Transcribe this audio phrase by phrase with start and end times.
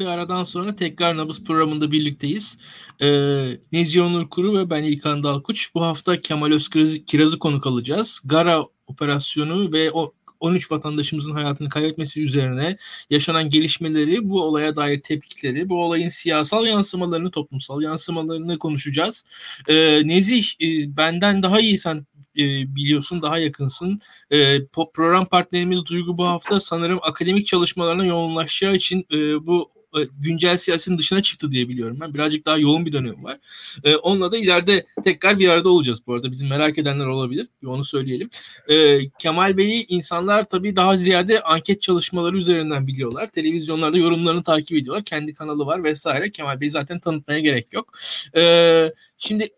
[0.00, 2.58] Bir aradan sonra tekrar Nabız programında birlikteyiz.
[3.02, 5.74] Ee, Nezi Onur Kuru ve ben İlkan Dalkuç.
[5.74, 8.20] Bu hafta Kemal Özkiraz'ı konuk alacağız.
[8.24, 12.76] Gara operasyonu ve o 13 vatandaşımızın hayatını kaybetmesi üzerine
[13.10, 19.24] yaşanan gelişmeleri, bu olaya dair tepkileri, bu olayın siyasal yansımalarını, toplumsal yansımalarını konuşacağız.
[19.68, 22.06] Ee, Nezih, e, benden daha iyi sen
[22.38, 22.44] e,
[22.76, 24.00] biliyorsun, daha yakınsın.
[24.30, 29.75] E, program partnerimiz Duygu bu hafta sanırım akademik çalışmalarına yoğunlaşacağı için e, bu
[30.18, 32.14] güncel siyasetin dışına çıktı diye biliyorum ben.
[32.14, 33.38] Birazcık daha yoğun bir dönem var.
[33.84, 36.30] E, onunla da ileride tekrar bir arada olacağız bu arada.
[36.30, 37.48] Bizim merak edenler olabilir.
[37.66, 38.30] Onu söyleyelim.
[38.68, 43.28] E, Kemal Bey'i insanlar tabii daha ziyade anket çalışmaları üzerinden biliyorlar.
[43.28, 45.04] Televizyonlarda yorumlarını takip ediyorlar.
[45.04, 46.30] Kendi kanalı var vesaire.
[46.30, 47.98] Kemal Bey'i zaten tanıtmaya gerek yok.
[48.36, 49.48] E, şimdi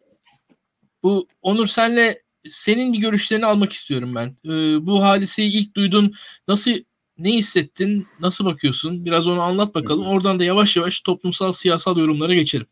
[1.02, 4.36] bu Onur senle senin bir görüşlerini almak istiyorum ben.
[4.44, 6.14] E, bu hadiseyi ilk duydun.
[6.48, 6.72] Nasıl
[7.18, 8.06] ne hissettin?
[8.20, 9.04] Nasıl bakıyorsun?
[9.04, 10.06] Biraz onu anlat bakalım.
[10.06, 12.66] Oradan da yavaş yavaş toplumsal siyasal yorumlara geçelim.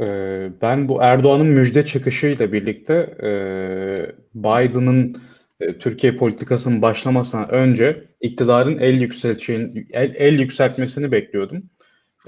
[0.00, 3.30] Ee, ben bu Erdoğan'ın müjde çıkışıyla birlikte e,
[4.34, 5.22] Biden'ın
[5.60, 11.62] e, Türkiye politikasının başlamasından önce iktidarın el yükselteceğini, el, el yükseltmesini bekliyordum.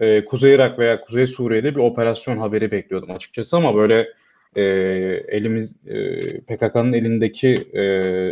[0.01, 4.09] Ee, Kuzey Irak veya Kuzey Suriye'de bir operasyon haberi bekliyordum açıkçası ama böyle
[4.59, 4.63] e,
[5.29, 7.83] elimiz e, PKK'nın elindeki e,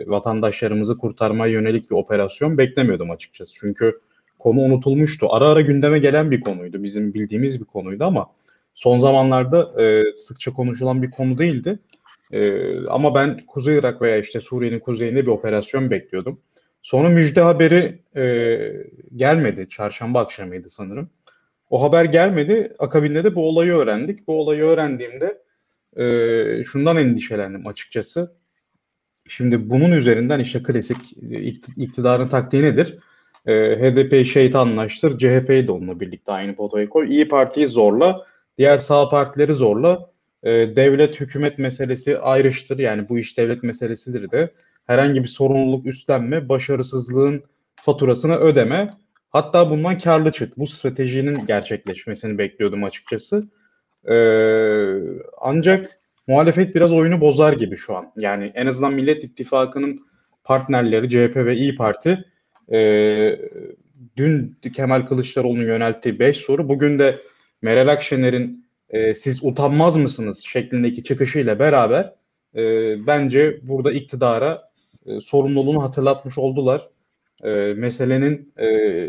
[0.07, 3.55] vatandaşlarımızı kurtarmaya yönelik bir operasyon beklemiyordum açıkçası.
[3.61, 3.99] Çünkü
[4.39, 5.27] konu unutulmuştu.
[5.31, 6.83] Ara ara gündeme gelen bir konuydu.
[6.83, 8.27] Bizim bildiğimiz bir konuydu ama
[8.75, 11.79] son zamanlarda e, sıkça konuşulan bir konu değildi.
[12.33, 12.51] E,
[12.87, 16.41] ama ben Kuzey Irak veya işte Suriye'nin kuzeyinde bir operasyon bekliyordum.
[16.83, 18.25] Sonra müjde haberi e,
[19.17, 19.69] gelmedi.
[19.69, 21.11] Çarşamba akşamıydı sanırım.
[21.71, 22.75] O haber gelmedi.
[22.79, 24.27] Akabinde de bu olayı öğrendik.
[24.29, 25.46] Bu olayı öğrendiğimde
[25.97, 28.37] e, şundan endişelendim açıkçası.
[29.29, 30.97] Şimdi bunun üzerinden işte klasik
[31.77, 32.99] iktidarın taktiği nedir?
[33.47, 37.09] E, HDP'yi şeytanlaştır, CHP'yi de onunla birlikte aynı potaya koy.
[37.09, 38.27] İyi Parti'yi zorla,
[38.59, 40.11] diğer sağ partileri zorla.
[40.43, 42.79] E, devlet hükümet meselesi ayrıştır.
[42.79, 44.53] Yani bu iş devlet meselesidir de.
[44.87, 47.43] Herhangi bir sorumluluk üstlenme, başarısızlığın
[47.77, 48.91] faturasını ödeme.
[49.31, 50.59] Hatta bundan karlı çık.
[50.59, 53.49] Bu stratejinin gerçekleşmesini bekliyordum açıkçası.
[54.11, 54.99] Ee,
[55.41, 58.13] ancak muhalefet biraz oyunu bozar gibi şu an.
[58.17, 60.07] Yani en azından Millet İttifakı'nın
[60.45, 62.25] partnerleri CHP ve İyi Parti
[62.73, 62.79] e,
[64.17, 67.19] dün Kemal Kılıçdaroğlu'nun yönelttiği 5 soru bugün de
[67.63, 72.13] Meral Akşener'in e, siz utanmaz mısınız şeklindeki çıkışıyla beraber
[72.57, 72.63] e,
[73.07, 74.71] bence burada iktidara
[75.07, 76.89] e, sorumluluğunu hatırlatmış oldular.
[77.45, 78.67] E, meselenin e,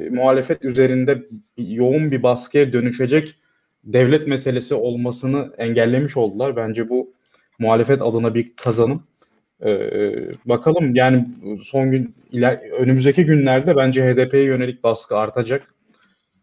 [0.09, 1.24] muhalefet üzerinde
[1.58, 3.35] yoğun bir baskıya dönüşecek
[3.83, 6.55] devlet meselesi olmasını engellemiş oldular.
[6.55, 7.13] Bence bu
[7.59, 9.03] muhalefet adına bir kazanım.
[9.65, 9.89] Ee,
[10.45, 11.27] bakalım yani
[11.63, 15.73] son gün iler, önümüzdeki günlerde bence HDP'ye yönelik baskı artacak.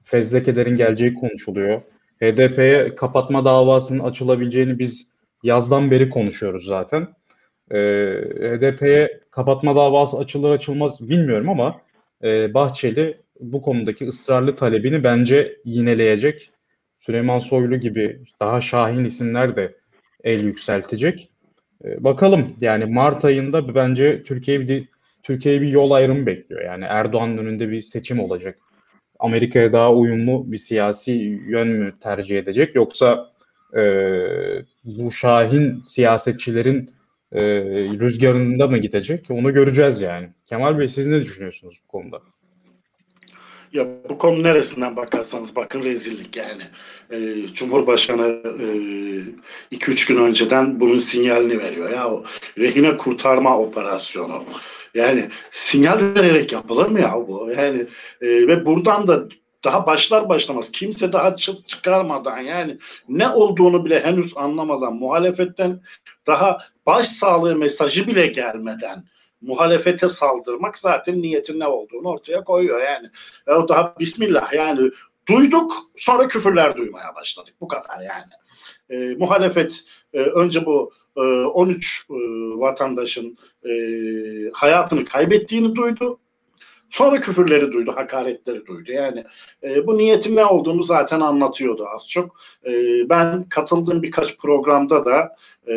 [0.04, 1.80] Fezlekeler'in geleceği konuşuluyor.
[2.22, 5.10] HDP'ye kapatma davasının açılabileceğini biz
[5.42, 7.08] yazdan beri konuşuyoruz zaten.
[7.70, 7.76] Ee,
[8.40, 11.76] HDP'ye kapatma davası açılır açılmaz bilmiyorum ama
[12.24, 16.50] e, Bahçeli bu konudaki ısrarlı talebini bence yineleyecek.
[17.06, 19.74] Süleyman Soylu gibi daha şahin isimler de
[20.24, 21.30] el yükseltecek.
[21.84, 24.88] Ee, bakalım yani Mart ayında bence Türkiye bir
[25.22, 26.64] Türkiye bir yol ayrımı bekliyor.
[26.64, 28.58] Yani Erdoğan'ın önünde bir seçim olacak.
[29.18, 31.12] Amerika'ya daha uyumlu bir siyasi
[31.48, 33.32] yön mü tercih edecek yoksa
[33.76, 33.82] e,
[34.84, 36.90] bu şahin siyasetçilerin
[37.32, 37.42] e,
[38.00, 39.30] rüzgarında mı gidecek?
[39.30, 40.28] Onu göreceğiz yani.
[40.46, 42.20] Kemal Bey siz ne düşünüyorsunuz bu konuda?
[43.74, 46.62] Ya bu konu neresinden bakarsanız bakın rezillik yani.
[47.10, 48.22] Ee, Cumhurbaşkanı
[49.72, 51.90] 2-3 e, gün önceden bunun sinyalini veriyor.
[51.90, 52.24] Ya o
[52.58, 54.44] rehine kurtarma operasyonu.
[54.94, 57.52] Yani sinyal vererek yapılır mı ya bu?
[57.58, 57.86] Yani
[58.20, 59.28] e, ve buradan da
[59.64, 62.78] daha başlar başlamaz kimse daha çıt çıkarmadan yani
[63.08, 65.80] ne olduğunu bile henüz anlamadan muhalefetten
[66.26, 69.04] daha baş sağlığı mesajı bile gelmeden
[69.46, 73.10] muhalefete saldırmak zaten niyetin ne olduğunu ortaya koyuyor yani.
[73.46, 74.90] E, o daha bismillah yani
[75.28, 78.32] duyduk sonra küfürler duymaya başladık bu kadar yani.
[78.90, 82.14] E, muhalefet e, önce bu e, 13 e,
[82.60, 83.72] vatandaşın e,
[84.52, 86.18] hayatını kaybettiğini duydu.
[86.90, 88.92] Sonra küfürleri duydu, hakaretleri duydu.
[88.92, 89.24] Yani
[89.62, 92.36] e, bu niyetin ne olduğunu zaten anlatıyordu az çok.
[92.66, 92.72] E,
[93.08, 95.36] ben katıldığım birkaç programda da
[95.68, 95.74] e,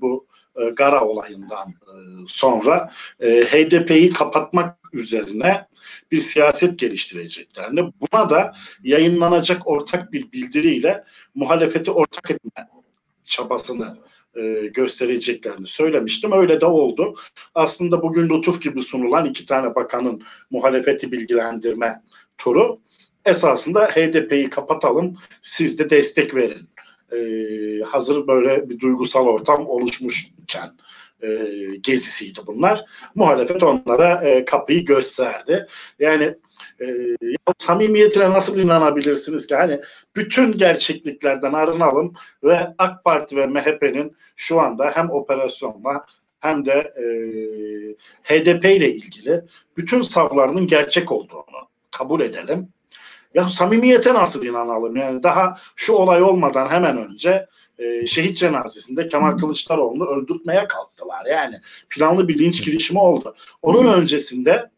[0.00, 0.26] bu
[0.56, 1.94] e, Gara olayından e,
[2.26, 5.66] sonra e, HDP'yi kapatmak üzerine
[6.12, 11.04] bir siyaset geliştireceklerini buna da yayınlanacak ortak bir bildiriyle
[11.34, 12.68] muhalefeti ortak etme
[13.24, 13.98] çabasını
[14.36, 16.32] e, göstereceklerini söylemiştim.
[16.32, 17.14] Öyle de oldu.
[17.54, 22.02] Aslında bugün lütuf gibi sunulan iki tane bakanın muhalefeti bilgilendirme
[22.38, 22.80] turu
[23.24, 26.68] esasında HDP'yi kapatalım siz de destek verin.
[27.16, 30.70] Ee, hazır böyle bir duygusal ortam oluşmuşken
[31.22, 31.28] e,
[31.80, 32.84] gezisiydi bunlar.
[33.14, 35.66] Muhalefet onlara e, kapıyı gösterdi.
[35.98, 36.34] Yani
[36.80, 36.86] e,
[37.58, 39.54] samimiyetine nasıl inanabilirsiniz ki?
[39.54, 39.80] Hani
[40.16, 42.14] bütün gerçekliklerden arınalım
[42.44, 46.04] ve AK Parti ve MHP'nin şu anda hem operasyonla
[46.40, 47.04] hem de e,
[48.22, 49.44] HDP ile ilgili
[49.76, 52.68] bütün savlarının gerçek olduğunu kabul edelim.
[53.34, 54.96] Ya samimiyete nasıl inanalım?
[54.96, 57.46] Yani daha şu olay olmadan hemen önce
[57.78, 61.26] e, şehit cenazesinde Kemal Kılıçdaroğlu'nu öldürtmeye kalktılar.
[61.26, 63.34] Yani planlı bir linç girişimi oldu.
[63.62, 64.70] Onun öncesinde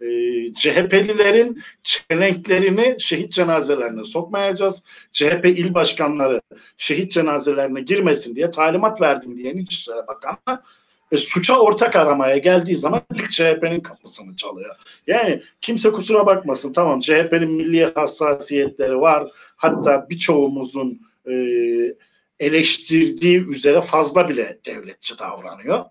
[0.00, 0.06] e,
[0.54, 4.84] CHP'lilerin çelenklerini şehit cenazelerine sokmayacağız.
[5.12, 6.40] CHP il başkanları
[6.78, 10.62] şehit cenazelerine girmesin diye talimat verdim diye İçişleri Bakanı
[11.12, 14.76] e, suça ortak aramaya geldiği zaman ilk CHP'nin kapısını çalıyor.
[15.06, 19.32] Yani kimse kusura bakmasın tamam CHP'nin milli hassasiyetleri var.
[19.56, 21.34] Hatta birçoğumuzun e,
[22.40, 25.84] eleştirdiği üzere fazla bile devletçi davranıyor.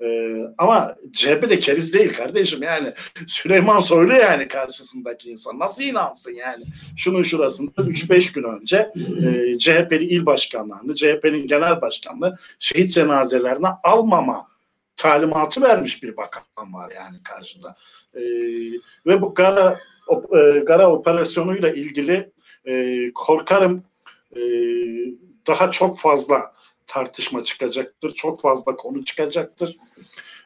[0.00, 2.92] Ee, ama CHP de keriz değil kardeşim yani
[3.26, 6.64] Süleyman Soylu yani karşısındaki insan nasıl inansın yani
[6.96, 14.46] şunun şurasında 3-5 gün önce e, CHP'li il başkanlarını CHP'nin genel başkanlığı şehit cenazelerine almama
[14.96, 17.76] talimatı vermiş bir bakan var yani karşında.
[18.14, 18.20] E,
[19.06, 22.32] ve bu Gara, o, e, Gara operasyonuyla ilgili
[22.64, 23.84] e, korkarım
[24.36, 24.40] e,
[25.46, 26.52] daha çok fazla
[26.86, 28.14] tartışma çıkacaktır.
[28.14, 29.76] Çok fazla konu çıkacaktır.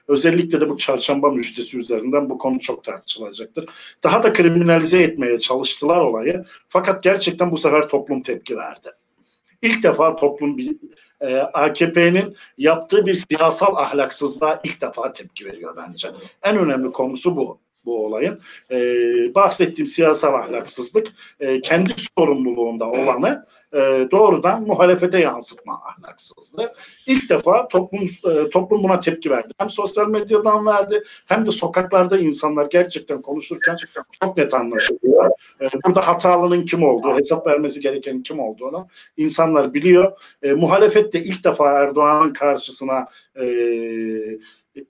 [0.08, 3.66] Özellikle de bu çarşamba müjdesi üzerinden bu konu çok tartışılacaktır.
[4.02, 6.44] Daha da kriminalize etmeye çalıştılar olayı.
[6.68, 8.88] Fakat gerçekten bu sefer toplum tepki verdi.
[9.62, 10.58] İlk defa toplum
[11.20, 16.08] e, AKP'nin yaptığı bir siyasal ahlaksızlığa ilk defa tepki veriyor bence.
[16.42, 18.40] En önemli konusu bu bu olayın.
[18.70, 18.78] E,
[19.34, 21.06] bahsettiğim siyasal ahlaksızlık
[21.40, 26.74] e, kendi sorumluluğunda olanı e, doğrudan muhalefete yansıtma ahlaksızlığı.
[27.06, 29.52] İlk defa toplum e, toplum buna tepki verdi.
[29.58, 33.76] Hem sosyal medyadan verdi hem de sokaklarda insanlar gerçekten konuşurken
[34.20, 35.30] çok net anlaşılıyor.
[35.60, 40.12] E, burada hatalının kim olduğu, hesap vermesi gereken kim olduğunu insanlar biliyor.
[40.42, 43.06] E, muhalefet de ilk defa Erdoğan'ın karşısına
[43.40, 43.44] e,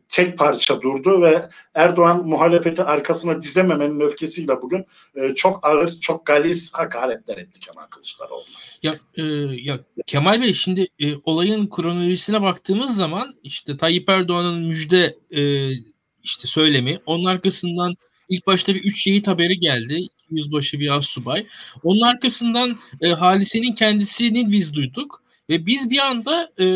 [0.08, 6.73] tek parça durdu ve Erdoğan muhalefeti arkasına dizememenin öfkesiyle bugün e, çok ağır, çok galis
[6.73, 8.44] hakaretler etti Kemal Kılıçdaroğlu.
[8.82, 9.23] Ya, e,
[9.62, 15.70] ya Kemal Bey şimdi e, olayın kronolojisine baktığımız zaman işte Tayyip Erdoğan'ın müjde e,
[16.22, 17.94] işte söylemi, onun arkasından
[18.29, 20.06] ilk başta bir üç şehit haberi geldi.
[20.31, 21.46] Yüzbaşı bir subay.
[21.84, 25.22] Onun arkasından e, hadisenin kendisini biz duyduk.
[25.51, 26.67] Ve biz bir anda e,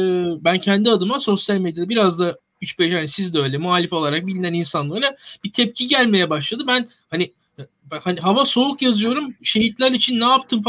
[0.44, 4.52] ben kendi adıma sosyal medyada biraz da 3-5 yani siz de öyle muhalif olarak bilinen
[4.52, 6.64] insanlara bir tepki gelmeye başladı.
[6.66, 7.32] Ben hani
[7.88, 9.34] hani hava soğuk yazıyorum.
[9.42, 10.62] Şehitler için ne yaptım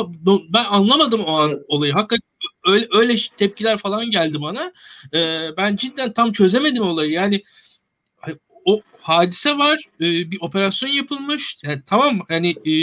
[0.49, 1.93] ben anlamadım o an olayı.
[1.93, 2.29] Hakikaten
[2.65, 4.73] öyle, öyle tepkiler falan geldi bana.
[5.13, 7.11] Ee, ben cidden tam çözemedim olayı.
[7.11, 7.43] Yani
[8.65, 9.79] o hadise var.
[10.01, 11.57] E, bir operasyon yapılmış.
[11.63, 12.73] Yani tamam hani e,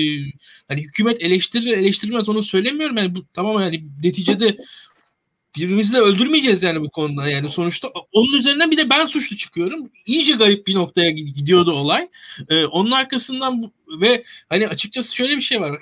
[0.68, 2.96] hani hükümet eleştirir eleştirmez onu söylemiyorum.
[2.96, 4.56] Yani bu tamam yani neticede
[5.56, 9.90] birbirimizi de öldürmeyeceğiz yani bu konuda yani sonuçta onun üzerinden bir de ben suçlu çıkıyorum.
[10.06, 12.08] İyice garip bir noktaya gidiyordu olay.
[12.48, 15.80] Ee, onun arkasından bu, ve hani açıkçası şöyle bir şey var.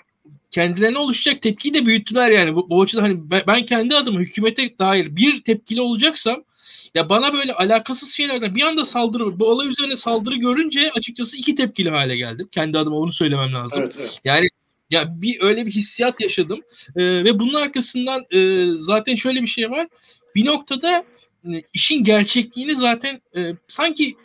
[0.51, 2.55] Kendilerine oluşacak tepkiyi de büyüttüler yani.
[2.55, 6.45] Bu, bu açıdan hani ben, ben kendi adıma hükümete dair bir tepkili olacaksam
[6.95, 11.55] ya bana böyle alakasız şeylerden bir anda saldırı, bu olay üzerine saldırı görünce açıkçası iki
[11.55, 12.49] tepkili hale geldim.
[12.53, 13.83] Kendi adıma onu söylemem lazım.
[13.83, 14.21] Evet, evet.
[14.25, 14.49] Yani
[14.91, 16.61] ya bir öyle bir hissiyat yaşadım
[16.97, 19.89] e, ve bunun arkasından e, zaten şöyle bir şey var.
[20.35, 21.05] Bir noktada
[21.45, 24.17] e, işin gerçekliğini zaten e, sanki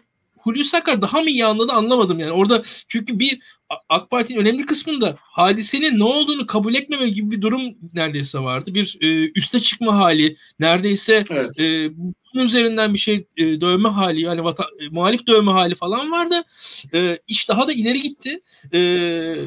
[0.44, 2.32] Hulusi Akar daha mı iyi anladı anlamadım yani.
[2.32, 3.40] Orada çünkü bir
[3.90, 7.62] AK Parti'nin önemli kısmında hadisenin ne olduğunu kabul etmeme gibi bir durum
[7.94, 8.74] neredeyse vardı.
[8.74, 11.60] Bir e, üste çıkma hali, neredeyse evet.
[11.60, 11.92] e,
[12.34, 16.44] bunun üzerinden bir şey e, dövme hali, yani vatan, e, muhalif dövme hali falan vardı.
[16.94, 18.40] E, iş daha da ileri gitti.
[18.74, 18.80] E,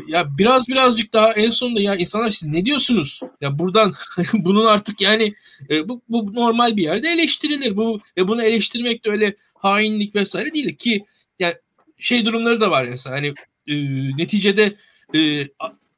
[0.09, 3.21] ya biraz birazcık daha en sonunda ya insanlar siz ne diyorsunuz?
[3.41, 3.93] Ya buradan
[4.33, 5.33] bunun artık yani
[5.71, 7.77] e, bu, bu normal bir yerde eleştirilir.
[7.77, 11.05] Bu e, bunu eleştirmek de öyle hainlik vesaire değil ki
[11.39, 11.55] yani
[11.99, 13.35] şey durumları da var mesela hani
[13.67, 13.75] e,
[14.19, 14.77] neticede
[15.15, 15.49] e,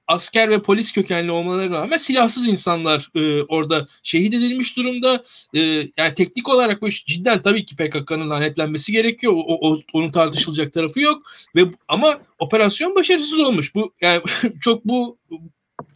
[0.08, 5.24] asker ve polis kökenli olmalarına rağmen silahsız insanlar e, orada şehit edilmiş durumda.
[5.54, 5.60] E,
[5.96, 9.32] yani teknik olarak bu cidden tabii ki PKK'nın lanetlenmesi gerekiyor.
[9.36, 11.22] O, o, onun tartışılacak tarafı yok.
[11.56, 13.74] Ve ama operasyon başarısız olmuş.
[13.74, 14.22] Bu yani
[14.60, 15.18] çok bu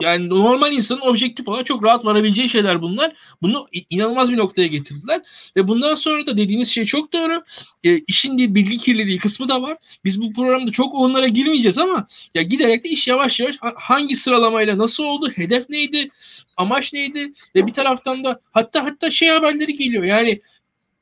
[0.01, 3.12] yani normal insanın objektif olarak çok rahat varabileceği şeyler bunlar.
[3.43, 5.21] Bunu inanılmaz bir noktaya getirdiler.
[5.57, 7.45] Ve bundan sonra da dediğiniz şey çok doğru.
[7.85, 9.77] E, işin bir bilgi kirliliği kısmı da var.
[10.05, 14.79] Biz bu programda çok onlara girmeyeceğiz ama ya giderek de iş yavaş yavaş hangi sıralamayla
[14.79, 16.09] nasıl oldu, hedef neydi,
[16.57, 20.05] amaç neydi ve bir taraftan da hatta hatta şey haberleri geliyor.
[20.05, 20.41] Yani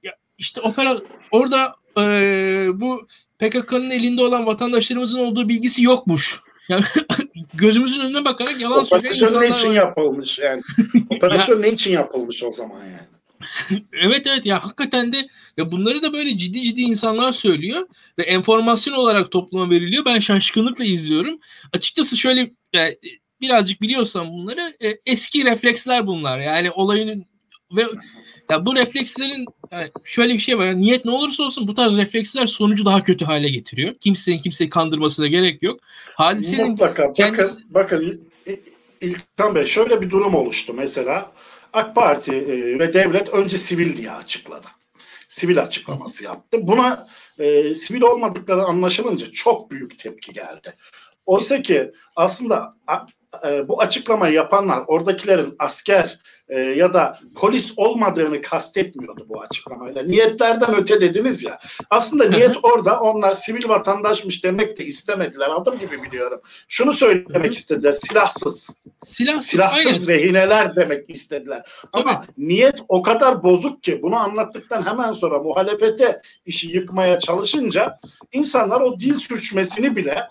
[0.02, 0.98] ya işte opera
[1.30, 2.02] orada e,
[2.74, 3.06] bu
[3.38, 6.40] PKK'nın elinde olan vatandaşlarımızın olduğu bilgisi yokmuş.
[6.68, 6.84] Yani
[7.60, 9.74] gözümüzün önüne bakarak yalan söyleyen insanlar ne için var.
[9.74, 10.62] yapılmış yani?
[11.10, 13.80] Operasyon ne için yapılmış o zaman yani?
[13.92, 17.88] evet evet ya hakikaten de ya bunları da böyle ciddi ciddi insanlar söylüyor
[18.18, 20.04] ve enformasyon olarak topluma veriliyor.
[20.04, 21.40] Ben şaşkınlıkla izliyorum.
[21.72, 22.96] Açıkçası şöyle yani
[23.40, 26.40] birazcık biliyorsam bunları e, eski refleksler bunlar.
[26.40, 27.26] Yani olayın
[27.76, 27.86] ve
[28.50, 30.66] ya bu reflekslerin yani şöyle bir şey var.
[30.66, 33.94] Yani niyet ne olursa olsun bu tarz refleksler sonucu daha kötü hale getiriyor.
[33.94, 35.80] Kimsenin kimseyi kandırmasına gerek yok.
[36.14, 37.12] Hadisenin Mutlaka.
[37.12, 37.40] Kendisi...
[37.40, 38.20] Bakın, bakın
[39.00, 41.32] İlkan Bey şöyle bir durum oluştu mesela.
[41.72, 44.66] AK Parti e, ve devlet önce sivil diye açıkladı.
[45.28, 46.58] Sivil açıklaması yaptı.
[46.62, 50.76] Buna e, sivil olmadıkları anlaşılınca çok büyük tepki geldi.
[51.26, 52.74] Oysa ki aslında
[53.44, 56.18] e, bu açıklamayı yapanlar oradakilerin asker
[56.48, 60.02] e, ya da polis olmadığını kastetmiyordu bu açıklamayla.
[60.02, 61.58] Niyetlerden öte dediniz ya.
[61.90, 65.48] Aslında niyet orada onlar sivil vatandaşmış demek de istemediler.
[65.48, 66.40] Adım gibi biliyorum.
[66.68, 67.92] Şunu söylemek istediler.
[67.92, 68.80] Silahsız.
[69.06, 71.62] Silahsız, silahsız rehineler demek istediler.
[71.92, 72.48] Ama Tabii.
[72.48, 77.98] niyet o kadar bozuk ki bunu anlattıktan hemen sonra muhalefete işi yıkmaya çalışınca
[78.32, 80.28] insanlar o dil sürçmesini bile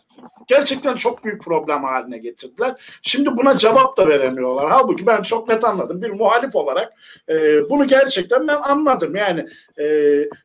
[0.48, 2.76] gerçekten çok büyük problem haline getirdiler.
[3.02, 4.70] Şimdi buna cevap da veremiyorlar.
[4.70, 6.02] Halbuki ben çok net anladım.
[6.02, 6.94] Bir muhalif olarak
[7.30, 9.16] e, bunu gerçekten ben anladım.
[9.16, 9.48] Yani
[9.80, 9.86] e,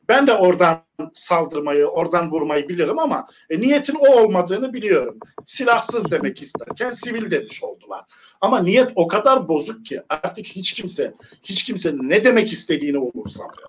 [0.09, 0.79] ben de oradan
[1.13, 5.19] saldırmayı, oradan vurmayı bilirim ama e, niyetin o olmadığını biliyorum.
[5.47, 8.01] Silahsız demek isterken sivil demiş oldular.
[8.41, 13.69] Ama niyet o kadar bozuk ki artık hiç kimse hiç kimse ne demek istediğini umursamıyor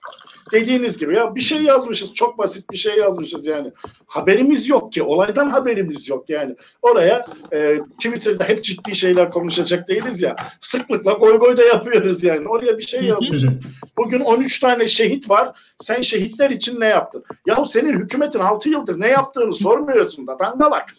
[0.52, 3.72] dediğiniz gibi ya bir şey yazmışız çok basit bir şey yazmışız yani.
[4.08, 6.56] Haberimiz yok ki olaydan haberimiz yok yani.
[6.82, 10.36] Oraya e, Twitter'da hep ciddi şeyler konuşacak değiliz ya.
[10.62, 12.48] Sıklıkla goy goy da yapıyoruz yani.
[12.48, 13.62] Oraya bir şey yazmışız.
[13.98, 15.60] Bugün 13 tane şehit var.
[15.80, 17.24] Sen şehitler için ne yaptın?
[17.46, 20.96] Yahu senin hükümetin 6 yıldır ne yaptığını sormuyorsun da dangalak.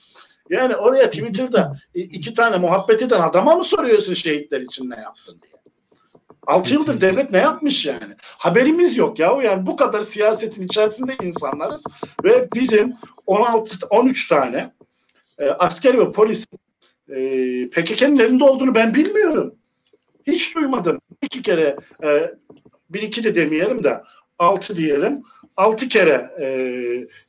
[0.50, 5.55] Yani oraya Twitter'da iki tane muhabbet eden adama mı soruyorsun şehitler için ne yaptın diye?
[6.46, 8.14] 6 yıldır devlet ne yapmış yani?
[8.20, 9.38] Haberimiz yok ya.
[9.44, 11.84] Yani bu kadar siyasetin içerisinde insanlarız
[12.24, 12.94] ve bizim
[13.26, 14.72] 16 13 tane
[15.38, 16.46] e, asker ve polis
[17.08, 17.16] e,
[17.70, 19.54] PKK'nın elinde olduğunu ben bilmiyorum.
[20.26, 21.00] Hiç duymadım.
[21.22, 22.34] İki kere e,
[22.90, 24.02] bir iki de demeyelim de
[24.38, 25.22] altı diyelim.
[25.56, 26.46] Altı kere e,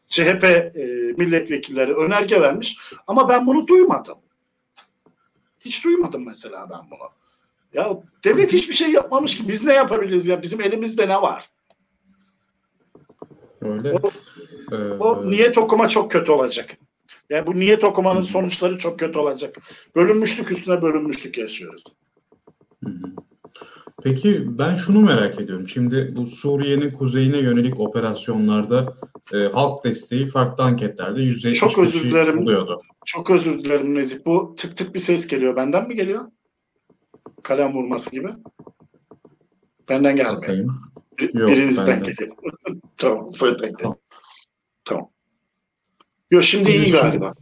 [0.06, 0.86] CHP e,
[1.18, 4.18] milletvekilleri önerge vermiş ama ben bunu duymadım.
[5.60, 7.10] Hiç duymadım mesela ben bunu.
[7.74, 10.42] Ya devlet hiçbir şey yapmamış ki biz ne yapabiliriz ya?
[10.42, 11.50] Bizim elimizde ne var?
[13.62, 13.94] Öyle.
[13.94, 14.12] O,
[14.72, 16.78] ee, o niyet okuma çok kötü olacak.
[17.30, 19.58] Yani bu niyet okumanın sonuçları çok kötü olacak.
[19.96, 21.84] Bölünmüşlük üstüne bölünmüşlük yaşıyoruz.
[24.04, 25.68] Peki ben şunu merak ediyorum.
[25.68, 28.98] Şimdi bu Suriye'nin kuzeyine yönelik operasyonlarda
[29.34, 32.38] e, halk desteği farklı anketlerde %70 çok özür dilerim.
[32.38, 32.82] buluyordu.
[33.06, 34.18] Çok özür dilerim Nezih.
[34.26, 35.56] Bu tık tık bir ses geliyor.
[35.56, 36.26] Benden mi geliyor?
[37.48, 38.30] Kalem vurması gibi.
[39.90, 40.56] Benden gelmiyor.
[41.34, 42.38] Yok, birinizden geliyor.
[42.98, 43.80] tamam, senden geliyor.
[43.80, 43.98] Tamam.
[44.86, 45.10] tamam.
[46.32, 47.34] Yok şimdi iyi galiba.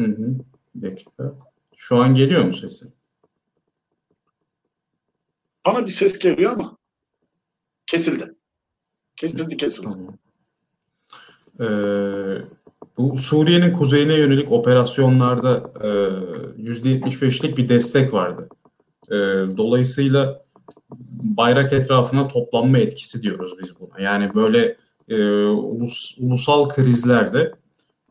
[0.00, 0.34] Hı hı.
[0.74, 1.34] Bir dakika.
[1.76, 2.86] Şu an geliyor mu sesi?
[5.66, 6.76] Bana bir ses geliyor ama
[7.86, 8.34] kesildi.
[9.16, 9.88] Kesildi kesildi.
[9.88, 10.18] Tamam.
[11.60, 12.42] Ee,
[12.98, 15.88] bu Suriye'nin kuzeyine yönelik operasyonlarda e,
[16.62, 18.48] %75'lik bir destek vardı.
[19.10, 19.16] E,
[19.56, 20.42] dolayısıyla
[21.22, 24.00] bayrak etrafına toplanma etkisi diyoruz biz buna.
[24.00, 24.76] Yani böyle
[25.08, 27.52] e, ulus, ulusal krizlerde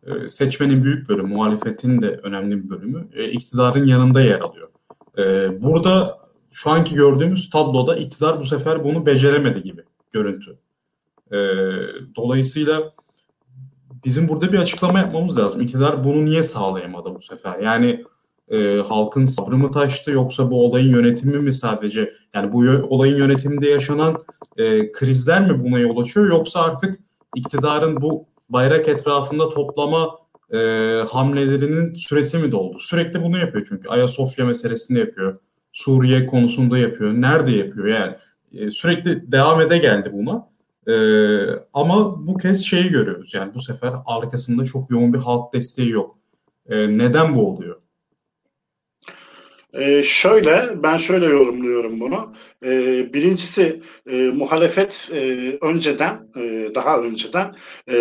[0.08, 4.70] e, seçmenin büyük bölümü, muhalefetin de önemli bir bölümü e, iktidarın yanında yer alıyor.
[5.18, 6.18] E, burada
[6.52, 10.58] şu anki gördüğümüz tabloda iktidar bu sefer bunu beceremedi gibi görüntü.
[11.32, 11.38] E,
[12.16, 12.94] dolayısıyla
[14.06, 15.62] bizim burada bir açıklama yapmamız lazım.
[15.62, 17.60] İktidar bunu niye sağlayamadı bu sefer?
[17.60, 18.06] Yani
[18.52, 22.58] e, halkın sabrı mı taştı yoksa bu olayın yönetimi mi sadece yani bu
[22.90, 24.18] olayın yönetiminde yaşanan
[24.58, 27.00] e, krizler mi buna yol açıyor yoksa artık
[27.36, 30.10] iktidarın bu bayrak etrafında toplama
[30.52, 30.58] e,
[31.12, 32.78] hamlelerinin süresi mi doldu?
[32.80, 35.40] Sürekli bunu yapıyor çünkü Ayasofya meselesinde yapıyor.
[35.74, 37.14] Suriye konusunda yapıyor.
[37.14, 38.16] Nerede yapıyor yani?
[38.54, 40.48] E, sürekli devam ede geldi buna.
[40.88, 40.96] E,
[41.74, 46.18] ama bu kez şeyi görüyoruz yani bu sefer arkasında çok yoğun bir halk desteği yok.
[46.70, 47.81] E, neden bu oluyor?
[49.74, 52.34] Ee, şöyle, ben şöyle yorumluyorum bunu.
[52.64, 55.18] Ee, birincisi e, muhalefet e,
[55.62, 57.56] önceden, e, daha önceden
[57.92, 57.96] e,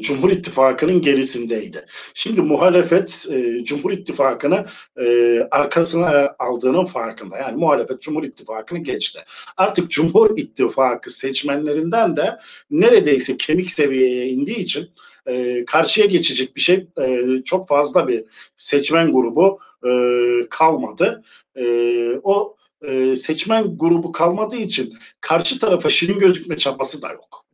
[0.00, 1.84] Cumhur İttifakı'nın gerisindeydi.
[2.14, 4.66] Şimdi muhalefet e, Cumhur İttifakı'nı
[5.00, 7.38] e, arkasına aldığının farkında.
[7.38, 9.20] Yani muhalefet Cumhur İttifakı'nı geçti.
[9.56, 12.36] Artık Cumhur İttifakı seçmenlerinden de
[12.70, 14.90] neredeyse kemik seviyeye indiği için
[15.26, 18.24] e, karşıya geçecek bir şey e, çok fazla bir
[18.56, 19.90] seçmen grubu e,
[20.50, 21.24] kalmadı.
[21.56, 21.64] E,
[22.22, 27.46] o e, seçmen grubu kalmadığı için karşı tarafa şirin gözükme çabası da yok.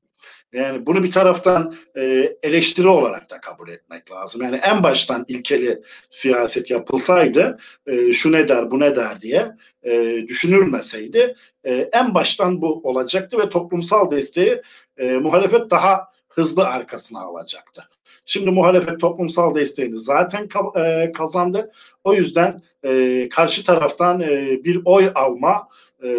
[0.52, 4.43] Yani bunu bir taraftan e, eleştiri olarak da kabul etmek lazım.
[4.43, 9.50] Yani en baştan ilkeli siyaset yapılsaydı e, şu ne der bu ne der diye
[9.83, 14.62] e, düşünülmeseydi e, en baştan bu olacaktı ve toplumsal desteği
[14.97, 17.89] e, muhalefet daha hızlı arkasına alacaktı.
[18.27, 21.73] Şimdi muhalefet toplumsal desteğini zaten e, kazandı.
[22.05, 25.69] O yüzden e, karşı taraftan e, bir oy alma
[26.05, 26.11] e,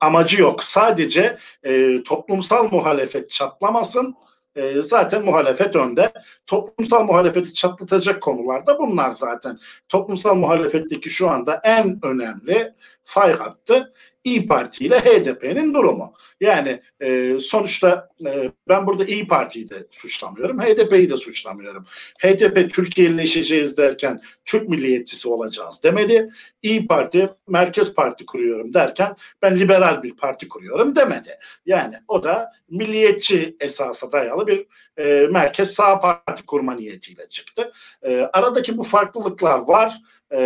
[0.00, 0.64] amacı yok.
[0.64, 4.14] Sadece e, toplumsal muhalefet çatlamasın.
[4.56, 6.12] E, zaten muhalefet önde.
[6.46, 9.58] Toplumsal muhalefeti çatlatacak konularda bunlar zaten.
[9.88, 13.92] Toplumsal muhalefetteki şu anda en önemli fay hattı
[14.24, 16.14] İyi Parti ile HDP'nin durumu.
[16.40, 21.84] Yani e, sonuçta e, ben burada İyi Parti'yi de suçlamıyorum, HDP'yi de suçlamıyorum.
[22.18, 26.30] HDP Türkiye'leşeceğiz derken Türk milliyetçisi olacağız demedi.
[26.62, 31.38] İyi Parti Merkez Parti kuruyorum derken ben liberal bir parti kuruyorum demedi.
[31.66, 37.72] Yani o da milliyetçi esasa dayalı bir e, merkez sağ parti kurma niyetiyle çıktı.
[38.02, 40.02] E, aradaki bu farklılıklar var.
[40.32, 40.38] E,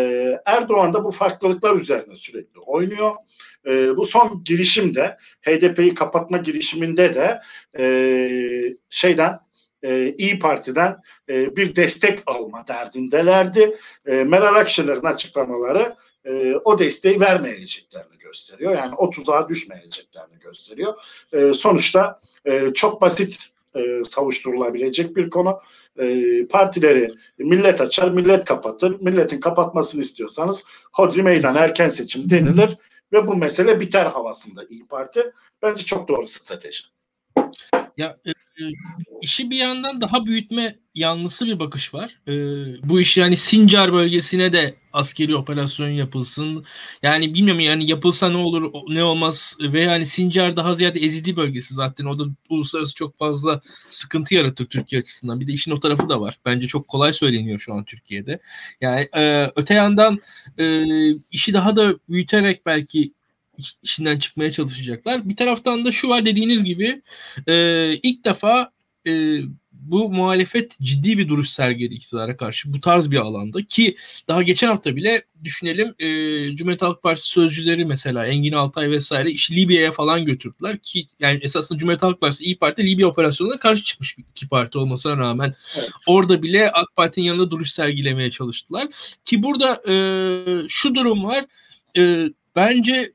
[0.46, 3.16] Erdoğan da bu farklılıklar üzerine sürekli oynuyor.
[3.66, 7.40] E, bu son girişimde HDP'yi kapatma girişiminde de
[7.78, 9.40] e, şeyden
[9.82, 10.96] e, İyi Parti'den
[11.28, 13.76] e, bir destek alma derdindelerdi.
[14.06, 18.76] E, Meral Akşener'in açıklamaları e, o desteği vermeyeceklerini gösteriyor.
[18.76, 20.94] Yani o tuzağa düşmeyeceklerini gösteriyor.
[21.32, 25.60] E, sonuçta e, çok basit e, savuşturulabilecek bir konu.
[25.98, 29.00] E, partileri millet açar, millet kapatır.
[29.00, 32.76] Milletin kapatmasını istiyorsanız hodri meydan erken seçim denilir
[33.12, 35.32] ve bu mesele biter havasında İyi Parti.
[35.62, 36.84] Bence çok doğru strateji.
[37.96, 38.30] Ya e,
[39.20, 42.18] işi bir yandan daha büyütme yanlısı bir bakış var.
[42.28, 42.32] E,
[42.88, 46.64] bu iş yani Sincar bölgesine de askeri operasyon yapılsın.
[47.02, 51.74] Yani bilmiyorum yani yapılsa ne olur ne olmaz ve yani Sincar daha ziyade ezidi bölgesi
[51.74, 52.04] zaten.
[52.04, 55.40] O da uluslararası çok fazla sıkıntı yaratır Türkiye açısından.
[55.40, 56.38] Bir de işin o tarafı da var.
[56.44, 58.38] Bence çok kolay söyleniyor şu an Türkiye'de.
[58.80, 60.20] Yani e, öte yandan
[60.58, 60.84] e,
[61.30, 63.12] işi daha da büyüterek belki
[63.82, 65.28] işinden çıkmaya çalışacaklar.
[65.28, 67.02] Bir taraftan da şu var dediğiniz gibi
[67.46, 68.72] e, ilk defa
[69.06, 69.40] e,
[69.80, 73.62] bu muhalefet ciddi bir duruş sergiledi iktidara karşı bu tarz bir alanda.
[73.62, 73.96] Ki
[74.28, 76.06] daha geçen hafta bile düşünelim e,
[76.56, 80.78] Cumhuriyet Halk Partisi sözcüleri mesela Engin Altay vesaire işi Libya'ya falan götürdüler.
[80.78, 84.78] Ki yani esasında Cumhuriyet Halk Partisi İyi Parti Libya operasyonuna karşı çıkmış bir iki parti
[84.78, 85.54] olmasına rağmen.
[85.78, 85.90] Evet.
[86.06, 88.88] orada bile AK Parti'nin yanında duruş sergilemeye çalıştılar.
[89.24, 89.94] Ki burada e,
[90.68, 91.44] şu durum var.
[91.98, 93.12] E, bence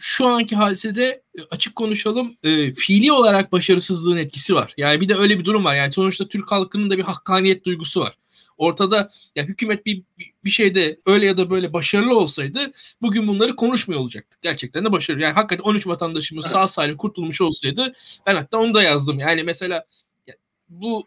[0.00, 4.74] şu anki hadisede e, açık konuşalım e, fiili olarak başarısızlığın etkisi var.
[4.76, 5.74] Yani bir de öyle bir durum var.
[5.74, 8.14] Yani sonuçta Türk halkının da bir hakkaniyet duygusu var.
[8.58, 10.02] Ortada ya hükümet bir
[10.44, 14.42] bir şeyde öyle ya da böyle başarılı olsaydı bugün bunları konuşmuyor olacaktık.
[14.42, 15.22] Gerçekten de başarılı.
[15.22, 17.92] Yani hakikaten 13 vatandaşımız sağ salim kurtulmuş olsaydı
[18.26, 19.18] ben hatta onu da yazdım.
[19.18, 19.84] Yani mesela
[20.68, 21.06] bu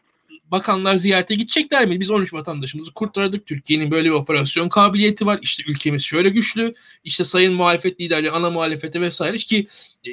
[0.53, 1.99] bakanlar ziyarete gidecekler mi?
[1.99, 3.45] Biz 13 vatandaşımızı kurtardık.
[3.45, 5.39] Türkiye'nin böyle bir operasyon kabiliyeti var.
[5.41, 6.73] İşte ülkemiz şöyle güçlü.
[7.03, 9.67] İşte sayın muhalefet liderleri, ana muhalefete vesaire ki
[10.07, 10.09] e,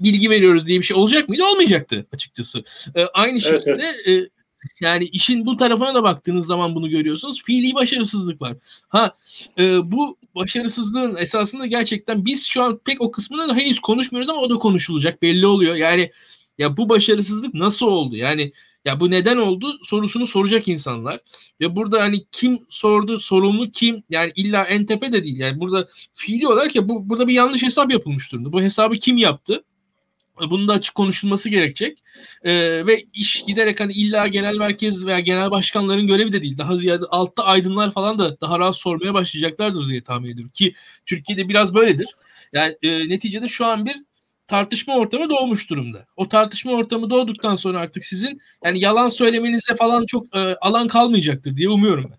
[0.00, 1.44] bilgi veriyoruz diye bir şey olacak mıydı?
[1.44, 2.62] Olmayacaktı açıkçası.
[2.96, 4.28] Ee, aynı şekilde evet, evet.
[4.28, 4.30] E,
[4.80, 7.42] yani işin bu tarafına da baktığınız zaman bunu görüyorsunuz.
[7.44, 8.56] Fiili başarısızlık var.
[8.88, 9.16] Ha
[9.58, 14.40] e, bu başarısızlığın esasında gerçekten biz şu an pek o kısmını da henüz konuşmuyoruz ama
[14.40, 15.74] o da konuşulacak belli oluyor.
[15.74, 16.10] Yani
[16.58, 18.16] ya bu başarısızlık nasıl oldu?
[18.16, 18.52] Yani
[18.84, 21.20] ya bu neden oldu sorusunu soracak insanlar.
[21.60, 24.02] Ve burada hani kim sordu, sorumlu kim?
[24.10, 25.38] Yani illa en tepe de değil.
[25.38, 28.52] Yani burada fiili olarak ya bu burada bir yanlış hesap yapılmış durumda.
[28.52, 29.64] Bu hesabı kim yaptı?
[30.50, 31.98] Bunun da açık konuşulması gerekecek.
[32.42, 36.58] Ee, ve iş giderek hani illa genel merkez veya genel başkanların görevi de değil.
[36.58, 40.50] Daha ziyade altta aydınlar falan da daha rahat sormaya başlayacaklardır diye tahmin ediyorum.
[40.54, 40.74] Ki
[41.06, 42.16] Türkiye'de biraz böyledir.
[42.52, 43.94] Yani e, neticede şu an bir
[44.46, 46.06] tartışma ortamı doğmuş durumda.
[46.16, 51.56] O tartışma ortamı doğduktan sonra artık sizin yani yalan söylemenize falan çok e, alan kalmayacaktır
[51.56, 52.18] diye umuyorum ben.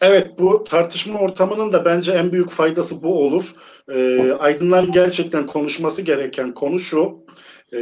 [0.00, 3.54] Evet bu tartışma ortamının da bence en büyük faydası bu olur.
[3.94, 7.24] E, aydınların gerçekten konuşması gereken konu şu.
[7.72, 7.78] E,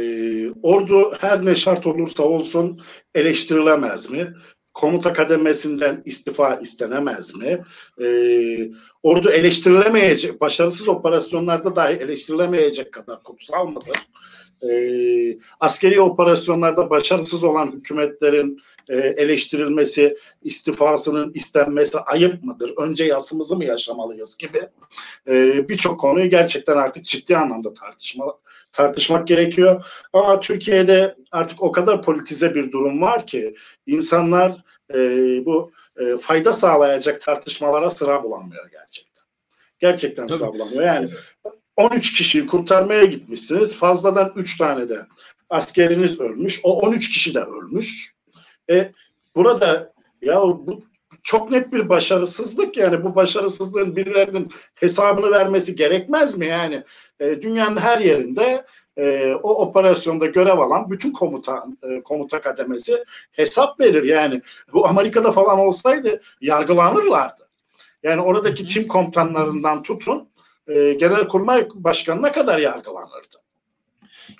[0.63, 2.81] ordu her ne şart olursa olsun
[3.15, 4.33] eleştirilemez mi?
[4.73, 7.63] Komuta kademesinden istifa istenemez mi?
[8.01, 8.07] E,
[9.03, 14.07] ordu eleştirilemeyecek, başarısız operasyonlarda dahi eleştirilemeyecek kadar kutsal mıdır?
[14.69, 14.73] E,
[15.59, 22.73] askeri operasyonlarda başarısız olan hükümetlerin e, eleştirilmesi, istifasının istenmesi ayıp mıdır?
[22.77, 24.61] Önce yasımızı mı yaşamalıyız gibi
[25.27, 28.25] e, birçok konuyu gerçekten artık ciddi anlamda tartışma
[28.73, 29.85] tartışmak gerekiyor.
[30.13, 33.55] Ama Türkiye'de artık o kadar politize bir durum var ki
[33.87, 34.97] insanlar e,
[35.45, 39.23] bu e, fayda sağlayacak tartışmalara sıra bulamıyor gerçekten.
[39.79, 40.37] Gerçekten Tabii.
[40.37, 40.83] sıra bulamıyor.
[40.83, 41.09] Yani
[41.77, 43.75] 13 kişiyi kurtarmaya gitmişsiniz.
[43.75, 45.05] Fazladan 3 tane de
[45.49, 46.59] askeriniz ölmüş.
[46.63, 48.13] O 13 kişi de ölmüş.
[48.69, 48.91] E,
[49.35, 50.83] burada ya bu
[51.23, 52.77] çok net bir başarısızlık.
[52.77, 56.47] Yani bu başarısızlığın birilerinin hesabını vermesi gerekmez mi?
[56.47, 56.83] Yani
[57.19, 58.65] e, dünyanın her yerinde
[58.97, 64.03] e, o operasyonda görev alan bütün komuta e, komuta kademesi hesap verir.
[64.03, 64.41] Yani
[64.73, 67.49] bu Amerika'da falan olsaydı yargılanırlardı.
[68.03, 70.29] Yani oradaki tim komutanlarından tutun
[70.67, 73.42] e, Genelkurmay Başkanı'na kadar yargılanırdı.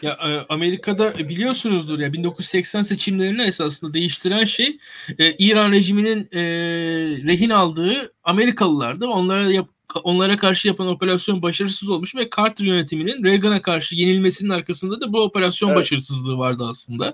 [0.01, 4.77] Ya e, Amerika'da biliyorsunuzdur ya 1980 seçimlerini esasında değiştiren şey
[5.19, 6.41] e, İran rejiminin e,
[7.27, 9.07] rehin aldığı Amerikalılardı.
[9.07, 9.69] Onlara yap,
[10.03, 15.21] onlara karşı yapılan operasyon başarısız olmuş ve Carter yönetiminin Reagan'a karşı yenilmesinin arkasında da bu
[15.21, 15.79] operasyon evet.
[15.79, 17.13] başarısızlığı vardı aslında.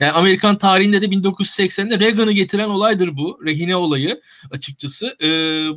[0.00, 3.40] Yani Amerikan tarihinde de 1980'de Reagan'ı getiren olaydır bu.
[3.44, 5.16] Rehine olayı açıkçası.
[5.22, 5.28] Ee,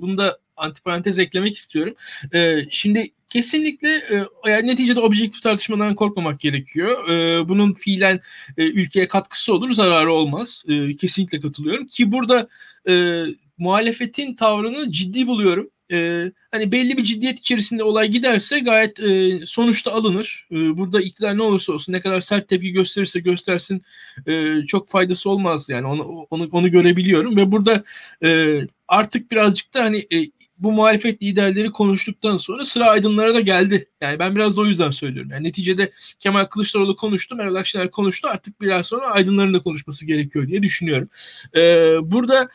[0.01, 1.95] bunu da antiparantez eklemek istiyorum.
[2.33, 7.09] Ee, şimdi kesinlikle e, yani neticede objektif tartışmadan korkmamak gerekiyor.
[7.09, 8.19] E, bunun fiilen
[8.57, 10.63] e, ülkeye katkısı olur, zararı olmaz.
[10.67, 12.47] E, kesinlikle katılıyorum ki burada
[12.89, 13.23] e,
[13.57, 19.93] muhalefetin tavrını ciddi buluyorum e, hani belli bir ciddiyet içerisinde olay giderse gayet e, sonuçta
[19.93, 20.47] alınır.
[20.51, 23.81] E, burada iktidar ne olursa olsun ne kadar sert tepki gösterirse göstersin
[24.27, 27.83] e, çok faydası olmaz yani onu onu onu görebiliyorum ve burada
[28.23, 33.89] e, artık birazcık da hani e, bu muhalefet liderleri konuştuktan sonra sıra aydınlara da geldi.
[34.01, 35.31] Yani ben biraz da o yüzden söylüyorum.
[35.31, 38.27] Yani neticede Kemal Kılıçdaroğlu konuştu, Meral Akşener konuştu.
[38.27, 41.09] Artık biraz sonra aydınların da konuşması gerekiyor diye düşünüyorum.
[41.55, 42.49] Ee, burada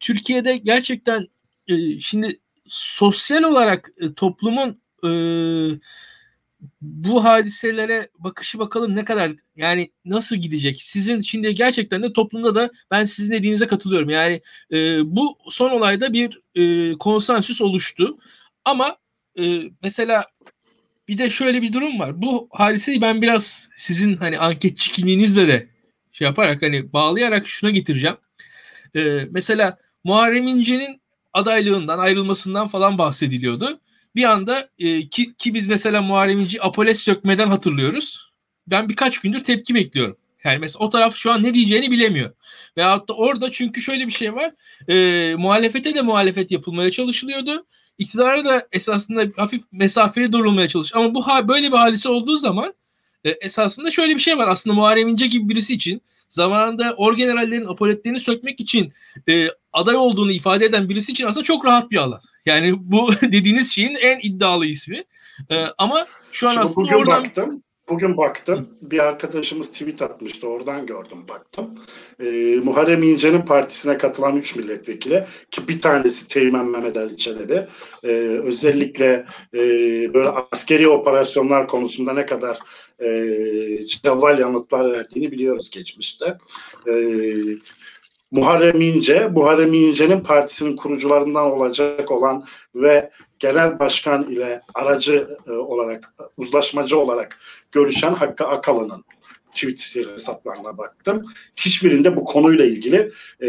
[0.00, 1.28] Türkiye'de gerçekten
[1.68, 5.10] e, şimdi sosyal olarak e, toplumun e,
[6.80, 10.82] bu hadiselere bakışı bakalım ne kadar yani nasıl gidecek?
[10.82, 14.08] Sizin şimdi gerçekten de toplumda da ben sizin dediğinize katılıyorum.
[14.08, 14.40] Yani
[14.72, 18.18] e, bu son olayda bir e, konsensüs oluştu.
[18.64, 18.96] Ama
[19.38, 20.26] e, mesela
[21.08, 22.22] bir de şöyle bir durum var.
[22.22, 25.68] Bu hadiseyi ben biraz sizin hani anketçi kimliğinizle de
[26.12, 28.16] şey yaparak hani bağlayarak şuna getireceğim.
[28.96, 31.00] E, mesela Muharrem İnce'nin
[31.32, 33.80] adaylığından ayrılmasından falan bahsediliyordu.
[34.16, 38.32] Bir anda e, ki, ki biz mesela Muharrem İnce Apoles sökmeden hatırlıyoruz.
[38.66, 40.16] Ben birkaç gündür tepki bekliyorum.
[40.44, 42.32] Yani mesela o taraf şu an ne diyeceğini bilemiyor.
[42.76, 44.52] Veyahut da orada çünkü şöyle bir şey var.
[44.88, 47.66] E, muhalefete de muhalefet yapılmaya çalışılıyordu.
[47.98, 50.94] İktidara da esasında hafif mesafeli durulmaya çalış.
[50.94, 52.74] Ama bu böyle bir hadise olduğu zaman
[53.24, 54.48] e, esasında şöyle bir şey var.
[54.48, 58.92] Aslında Muharrem İnce gibi birisi için zamanında orgenerallerin apoletlerini sökmek için
[59.28, 62.20] e, aday olduğunu ifade eden birisi için aslında çok rahat bir alan.
[62.46, 65.04] Yani bu dediğiniz şeyin en iddialı ismi.
[65.50, 67.24] E, ama şu an Şimdi aslında bugün oradan...
[67.24, 67.62] baktım.
[67.88, 68.68] Bugün baktım.
[68.82, 70.48] Bir arkadaşımız tweet atmıştı.
[70.48, 71.78] Oradan gördüm baktım.
[72.20, 77.66] Ee, Muharrem İnce'nin partisine katılan 3 milletvekili ki bir tanesi Teğmen Mehmet Ali Çelebi
[78.04, 78.08] e,
[78.44, 79.60] özellikle e,
[80.14, 82.58] böyle askeri operasyonlar konusunda ne kadar
[83.00, 83.08] e,
[83.84, 86.38] cevval yanıtlar verdiğini biliyoruz geçmişte.
[86.88, 86.92] E,
[88.30, 96.14] Muharrem İnce, Muharrem İnce'nin partisinin kurucularından olacak olan ve genel başkan ile aracı e, olarak,
[96.36, 97.40] uzlaşmacı olarak
[97.72, 99.04] görüşen Hakkı Akalı'nın
[99.52, 101.26] Twitter hesaplarına baktım.
[101.56, 103.48] Hiçbirinde bu konuyla ilgili e,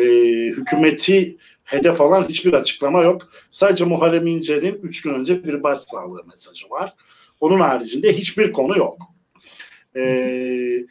[0.50, 3.30] hükümeti hedef alan hiçbir açıklama yok.
[3.52, 6.94] Sadece Muharrem İnce'nin üç gün önce bir başsağlığı mesajı var.
[7.40, 8.98] Onun haricinde hiçbir konu yok.
[10.00, 10.86] E,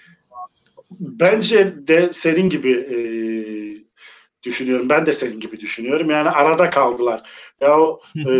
[0.90, 2.98] bence de senin gibi e,
[4.42, 4.88] düşünüyorum.
[4.88, 6.10] Ben de senin gibi düşünüyorum.
[6.10, 7.30] Yani arada kaldılar.
[7.60, 8.32] Ya o e,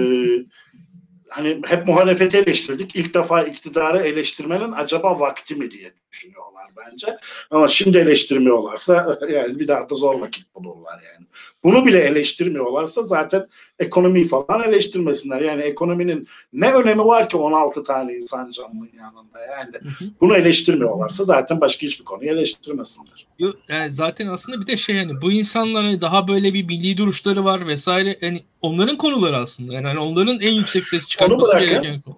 [1.29, 2.97] hani hep muhalefeti eleştirdik.
[2.97, 7.19] İlk defa iktidarı eleştirmenin acaba vakti mi diye düşünüyorlar bence.
[7.51, 11.27] Ama şimdi eleştirmiyorlarsa yani bir daha da zor vakit bulurlar yani.
[11.65, 13.47] Bunu bile eleştirmiyorlarsa zaten
[13.79, 15.41] ekonomiyi falan eleştirmesinler.
[15.41, 19.93] Yani ekonominin ne önemi var ki 16 tane insan canlının yanında yani.
[20.21, 23.27] Bunu eleştirmiyorlarsa zaten başka hiçbir konuyu eleştirmesinler.
[23.69, 27.67] Yani zaten aslında bir de şey yani bu insanların daha böyle bir milli duruşları var
[27.67, 28.19] vesaire.
[28.21, 29.75] Yani onların konuları aslında.
[29.75, 32.17] Yani hani onların en yüksek ses çıkartması gereken konu.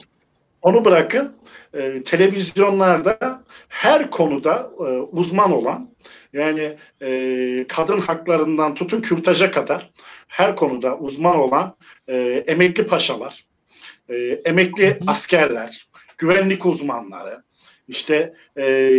[0.62, 1.32] Onu bırakın
[1.74, 5.90] e, televizyonlarda her konuda e, uzman olan
[6.32, 9.90] Yani e, kadın haklarından tutun kürtaja kadar
[10.28, 11.76] her konuda uzman olan
[12.08, 13.44] e, emekli paşalar,
[14.08, 17.42] e, emekli askerler, güvenlik uzmanları,
[17.88, 18.92] işte e,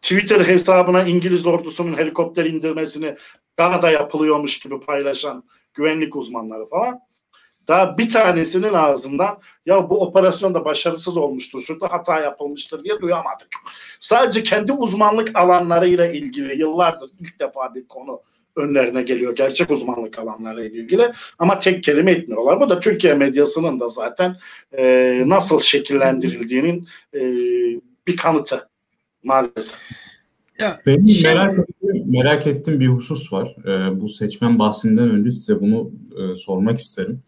[0.00, 3.16] Twitter hesabına İngiliz ordusunun helikopter indirmesini
[3.56, 7.00] Kanada yapılıyormuş gibi paylaşan güvenlik uzmanları falan.
[7.68, 13.48] Daha bir tanesinin ağzından ya bu operasyon da başarısız olmuştur, şurada hata yapılmıştır diye duyamadık.
[14.00, 18.20] Sadece kendi uzmanlık alanlarıyla ilgili yıllardır ilk defa bir konu
[18.56, 19.36] önlerine geliyor.
[19.36, 22.60] Gerçek uzmanlık alanlarıyla ilgili ama tek kelime etmiyorlar.
[22.60, 24.36] Bu da Türkiye medyasının da zaten
[24.78, 27.20] e, nasıl şekillendirildiğinin e,
[28.06, 28.68] bir kanıtı
[29.24, 29.78] maalesef.
[30.58, 31.34] Ya, Benim şey...
[31.34, 33.56] merak, ettiğim, merak ettiğim bir husus var.
[33.64, 37.22] Ee, bu seçmen bahsinden önce size bunu e, sormak isterim.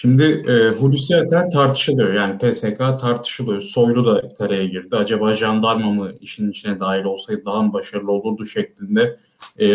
[0.00, 2.14] Şimdi e, Hulusi Akar tartışılıyor.
[2.14, 3.60] Yani TSK tartışılıyor.
[3.60, 4.96] Soylu da kareye girdi.
[4.96, 9.16] Acaba jandarma mı işin içine dahil olsaydı daha mı başarılı olurdu şeklinde
[9.60, 9.66] e,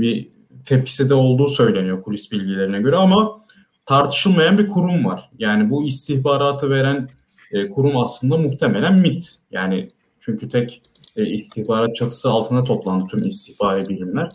[0.00, 0.28] bir
[0.64, 3.40] tepkisi de olduğu söyleniyor kulis bilgilerine göre ama
[3.86, 5.30] tartışılmayan bir kurum var.
[5.38, 7.08] Yani bu istihbaratı veren
[7.52, 9.22] e, kurum aslında muhtemelen MIT.
[9.50, 9.88] Yani
[10.20, 10.82] çünkü tek
[11.16, 14.28] e, istihbarat çatısı altına toplandı tüm istihbari bilimler.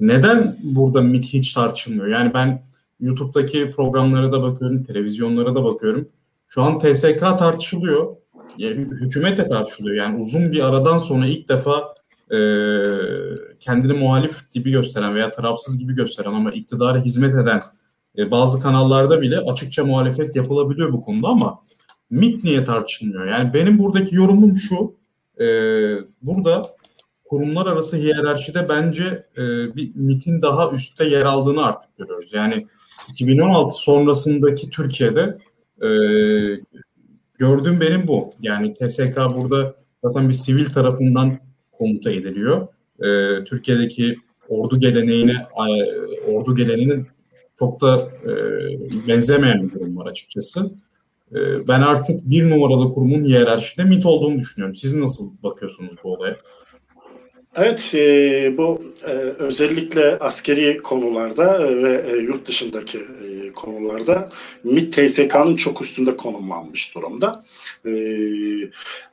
[0.00, 2.06] Neden burada MIT hiç tartışılmıyor?
[2.06, 2.71] Yani ben
[3.02, 6.08] YouTube'daki programlara da bakıyorum, televizyonlara da bakıyorum.
[6.46, 8.16] Şu an TSK tartışılıyor.
[8.58, 9.96] Hükümet de tartışılıyor.
[9.96, 11.94] Yani uzun bir aradan sonra ilk defa
[12.30, 12.38] e,
[13.60, 17.60] kendini muhalif gibi gösteren veya tarafsız gibi gösteren ama iktidara hizmet eden
[18.18, 21.58] e, bazı kanallarda bile açıkça muhalefet yapılabiliyor bu konuda ama
[22.10, 23.26] MIT niye tartışılmıyor?
[23.26, 24.94] Yani benim buradaki yorumum şu.
[25.40, 25.46] E,
[26.22, 26.62] burada
[27.24, 29.42] kurumlar arası hiyerarşide bence e,
[29.76, 32.32] bir MIT'in daha üstte yer aldığını artık görüyoruz.
[32.32, 32.66] Yani
[33.08, 35.38] 2016 sonrasındaki Türkiye'de
[35.82, 35.88] e,
[37.38, 38.30] gördüğüm benim bu.
[38.40, 41.38] Yani TSK burada zaten bir sivil tarafından
[41.72, 42.68] komuta ediliyor.
[43.00, 44.16] E, Türkiye'deki
[44.48, 45.46] ordu geleneğine
[46.26, 47.06] ordu geleneğinin
[47.58, 48.32] çok da e,
[49.08, 50.70] benzemeyen bir durum var açıkçası.
[51.34, 54.76] E, ben artık bir numaralı kurumun hiyerarşide MIT olduğunu düşünüyorum.
[54.76, 56.36] Siz nasıl bakıyorsunuz bu olaya?
[57.56, 64.30] Evet, e, bu e, özellikle askeri konularda e, ve e, yurt dışındaki e, konularda
[64.64, 67.44] MİT TSK'nın çok üstünde konumlanmış durumda.
[67.86, 67.92] E,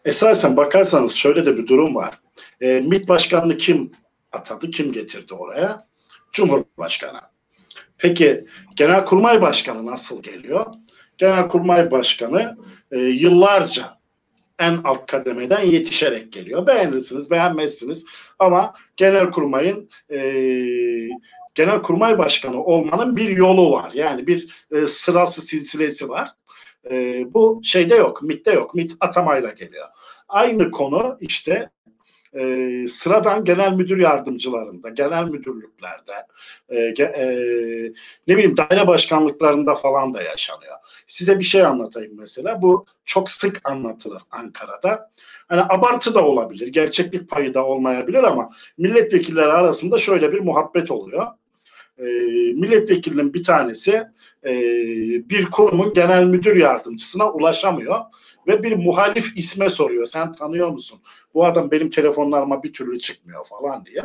[0.06, 2.20] esasen bakarsanız şöyle de bir durum var.
[2.62, 3.92] E, MİT başkanını kim
[4.32, 5.88] atadı, kim getirdi oraya?
[6.32, 7.20] Cumhurbaşkanı.
[7.98, 10.66] Peki Genelkurmay Başkanı nasıl geliyor?
[11.18, 12.58] Genelkurmay Başkanı
[12.92, 13.99] e, yıllarca
[14.60, 16.68] en alt kademeden yetişerek geliyor.
[16.68, 18.06] Beğenirsiniz, beğenmezsiniz
[18.40, 20.20] ama genel kurmayın e,
[21.56, 23.92] genel kurmay başkanı olmanın bir yolu var.
[23.94, 26.28] Yani bir e, sırası silsilesi var.
[26.92, 28.76] E, bu şeyde yok, MIT'te yok.
[28.76, 29.88] MIT atamayla geliyor.
[30.28, 31.70] Aynı konu işte
[32.34, 36.14] e, sıradan genel müdür yardımcılarında, genel müdürlüklerde,
[36.70, 37.28] e, e,
[38.28, 40.76] ne bileyim daire başkanlıklarında falan da yaşanıyor.
[41.08, 42.62] Size bir şey anlatayım mesela.
[42.62, 45.12] Bu çok sık anlatılır Ankara'da.
[45.48, 51.28] Hani abartı da olabilir, gerçeklik payı da olmayabilir ama milletvekilleri arasında şöyle bir muhabbet oluyor.
[52.00, 52.04] E,
[52.54, 54.04] milletvekilinin bir tanesi
[54.46, 54.52] e,
[55.30, 58.00] bir kurumun genel müdür yardımcısına ulaşamıyor
[58.48, 60.06] ve bir muhalif isme soruyor.
[60.06, 61.00] Sen tanıyor musun?
[61.34, 64.04] Bu adam benim telefonlarıma bir türlü çıkmıyor falan diye.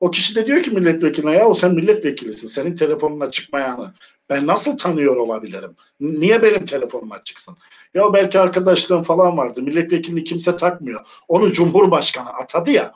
[0.00, 2.48] O kişi de diyor ki milletvekiline ya o sen milletvekilisin.
[2.48, 3.92] Senin telefonuna çıkmayanı
[4.28, 5.76] ben nasıl tanıyor olabilirim?
[6.00, 7.56] Niye benim telefonuma çıksın?
[7.94, 9.62] Ya belki arkadaşlığım falan vardı.
[9.62, 11.06] Milletvekilini kimse takmıyor.
[11.28, 12.92] Onu Cumhurbaşkanı atadı ya.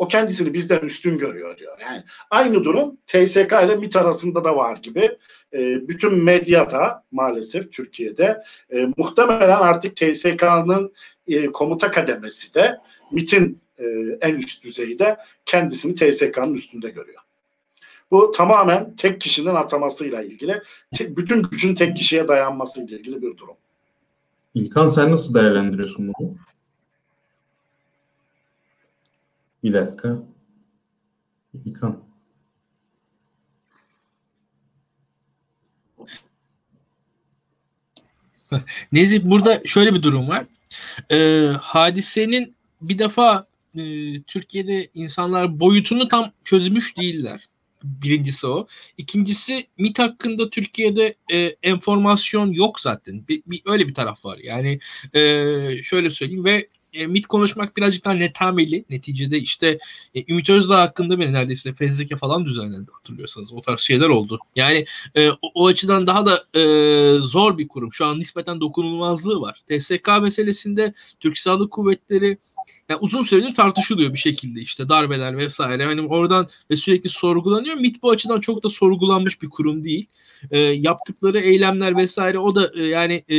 [0.00, 1.78] O kendisini bizden üstün görüyor diyor.
[1.80, 5.18] Yani aynı durum TSK ile MİT arasında da var gibi.
[5.52, 10.92] E, bütün medyada maalesef Türkiye'de e, muhtemelen artık TSK'nın
[11.26, 12.78] e, komuta kademesi de
[13.12, 13.84] MİT'in e,
[14.20, 17.22] en üst düzeyde kendisini TSK'nın üstünde görüyor.
[18.10, 20.62] Bu tamamen tek kişinin atamasıyla ilgili,
[20.94, 23.56] te, bütün gücün tek kişiye dayanmasıyla ilgili bir durum.
[24.54, 26.34] İlkan sen nasıl değerlendiriyorsun bunu?
[29.62, 30.22] Bir dakika.
[31.64, 32.04] İlkan.
[38.92, 40.46] Nezih burada şöyle bir durum var.
[41.10, 43.82] Ee, hadisenin bir defa e,
[44.22, 47.48] Türkiye'de insanlar boyutunu tam çözmüş değiller.
[47.82, 48.66] Birincisi o.
[48.98, 53.28] İkincisi MIT hakkında Türkiye'de e, enformasyon yok zaten.
[53.28, 54.38] Bir, bir, öyle bir taraf var.
[54.38, 54.80] Yani
[55.14, 55.22] e,
[55.82, 58.84] şöyle söyleyeyim ve e, MIT konuşmak birazcık daha netameli.
[58.90, 59.78] Neticede işte
[60.14, 63.52] e, Ümit Özdağ hakkında bile neredeyse fezleke falan düzenlendi hatırlıyorsanız.
[63.52, 64.38] O tarz şeyler oldu.
[64.56, 66.62] Yani e, o, o açıdan daha da e,
[67.18, 67.92] zor bir kurum.
[67.92, 69.60] Şu an nispeten dokunulmazlığı var.
[69.68, 72.38] TSK meselesinde Türk Silahlı Kuvvetleri
[72.88, 75.84] yani uzun süredir tartışılıyor bir şekilde işte darbeler vesaire.
[75.84, 77.76] Hani oradan ve sürekli sorgulanıyor.
[77.76, 80.06] MIT bu açıdan çok da sorgulanmış bir kurum değil.
[80.50, 83.36] E, yaptıkları eylemler vesaire o da e, yani e,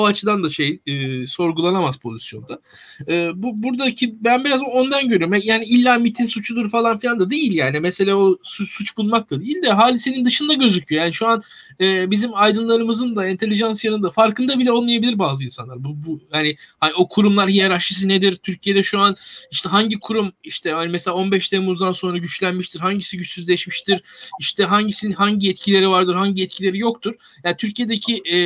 [0.00, 2.60] o açıdan da şey e, sorgulanamaz pozisyonda.
[3.08, 5.40] E, bu buradaki ben biraz ondan görüyorum.
[5.44, 7.80] Yani illa MIT'in suçudur falan filan da değil yani.
[7.80, 11.02] Mesela o suç, suç bulmak da değil de hadisenin dışında gözüküyor.
[11.02, 11.42] Yani şu an
[11.80, 15.84] e, bizim aydınlarımızın da entelijansiyanın da farkında bile olmayabilir bazı insanlar.
[15.84, 18.36] Bu, bu yani hani o kurumlar hiyerarşisi nedir?
[18.36, 19.16] Türkiye'de şu an
[19.50, 22.80] işte hangi kurum işte yani mesela 15 Temmuz'dan sonra güçlenmiştir?
[22.80, 24.02] Hangisi güçsüzleşmiştir?
[24.40, 26.14] İşte hangisinin hangi etkileri vardır?
[26.14, 27.14] Hangi etkileri yoktur?
[27.44, 28.36] Yani Türkiye'deki e,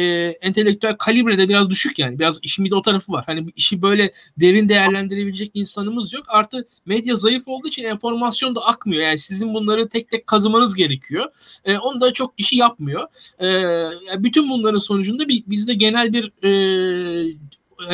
[0.41, 2.19] entelektüel kalibrede biraz düşük yani.
[2.19, 3.25] Biraz işin bir de o tarafı var.
[3.27, 6.25] Hani işi böyle derin değerlendirebilecek insanımız yok.
[6.29, 9.03] Artı medya zayıf olduğu için enformasyon da akmıyor.
[9.03, 11.25] Yani sizin bunları tek tek kazımanız gerekiyor.
[11.65, 13.09] E, onu da çok kişi yapmıyor.
[13.41, 16.51] E, bütün bunların sonucunda bir, bizde genel bir e,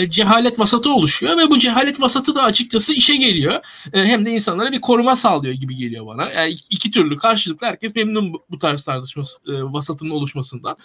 [0.09, 3.55] cehalet vasatı oluşuyor ve bu cehalet vasatı da açıkçası işe geliyor.
[3.93, 6.31] E, hem de insanlara bir koruma sağlıyor gibi geliyor bana.
[6.31, 10.77] Yani iki türlü karşılıklı herkes memnun bu tarz tartışması e, vasatının oluşmasından.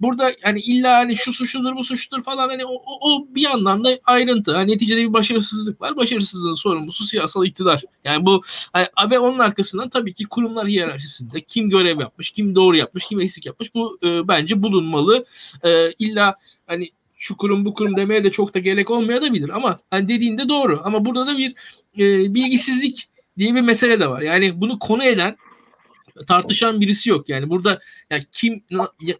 [0.00, 3.98] Burada hani illa hani şu suçludur bu suçludur falan hani o, o bir yandan da
[4.04, 4.56] ayrıntı.
[4.56, 5.96] Hani neticede bir başarısızlık var.
[5.96, 7.82] Başarısızlığın sorumlusu siyasal iktidar.
[8.04, 12.76] Yani bu hani, ve onun arkasından tabii ki kurumlar hiyerarşisinde kim görev yapmış, kim doğru
[12.76, 15.24] yapmış, kim eksik yapmış bu e, bence bulunmalı.
[15.62, 16.36] E, illa
[16.66, 16.90] hani
[17.22, 20.80] şu kurum bu kurum demeye de çok da gerek olmayabilir ama hani dediğinde doğru.
[20.84, 21.54] Ama burada da bir
[21.98, 23.08] e, bilgisizlik
[23.38, 24.22] diye bir mesele de var.
[24.22, 25.36] Yani bunu konu eden
[26.26, 27.28] tartışan birisi yok.
[27.28, 27.80] Yani burada
[28.10, 28.62] yani kim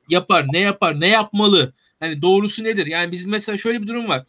[0.08, 1.72] yapar, ne yapar, ne yapmalı?
[2.00, 2.86] Yani doğrusu nedir?
[2.86, 4.24] Yani biz mesela şöyle bir durum var.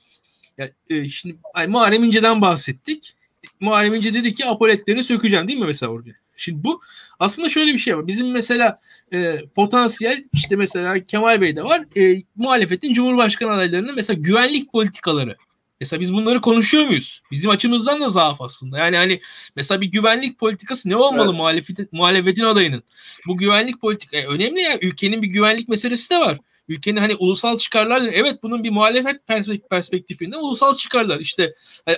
[0.57, 3.15] Ya, e, şimdi yani Muharrem İnce'den bahsettik.
[3.59, 6.09] Muharrem İnce dedi ki apoletlerini sökeceğim değil mi mesela orada?
[6.37, 6.81] Şimdi bu
[7.19, 8.07] aslında şöyle bir şey var.
[8.07, 8.79] Bizim mesela
[9.13, 11.85] e, potansiyel işte mesela Kemal Bey'de var.
[11.97, 15.35] E, muhalefetin Cumhurbaşkanı adaylarının mesela güvenlik politikaları.
[15.79, 17.21] Mesela biz bunları konuşuyor muyuz?
[17.31, 18.77] Bizim açımızdan da zaaf aslında.
[18.77, 19.21] Yani hani
[19.55, 21.37] mesela bir güvenlik politikası ne olmalı evet.
[21.37, 22.83] muhalefetin, muhalefetin adayının?
[23.27, 24.77] Bu güvenlik politika e, önemli ya.
[24.81, 26.37] Ülkenin bir güvenlik meselesi de var.
[26.67, 29.27] Ülkenin hani ulusal çıkarlarla evet bunun bir muhalefet
[29.69, 31.19] perspektifinden ulusal çıkarlar.
[31.19, 31.53] İşte
[31.85, 31.97] hani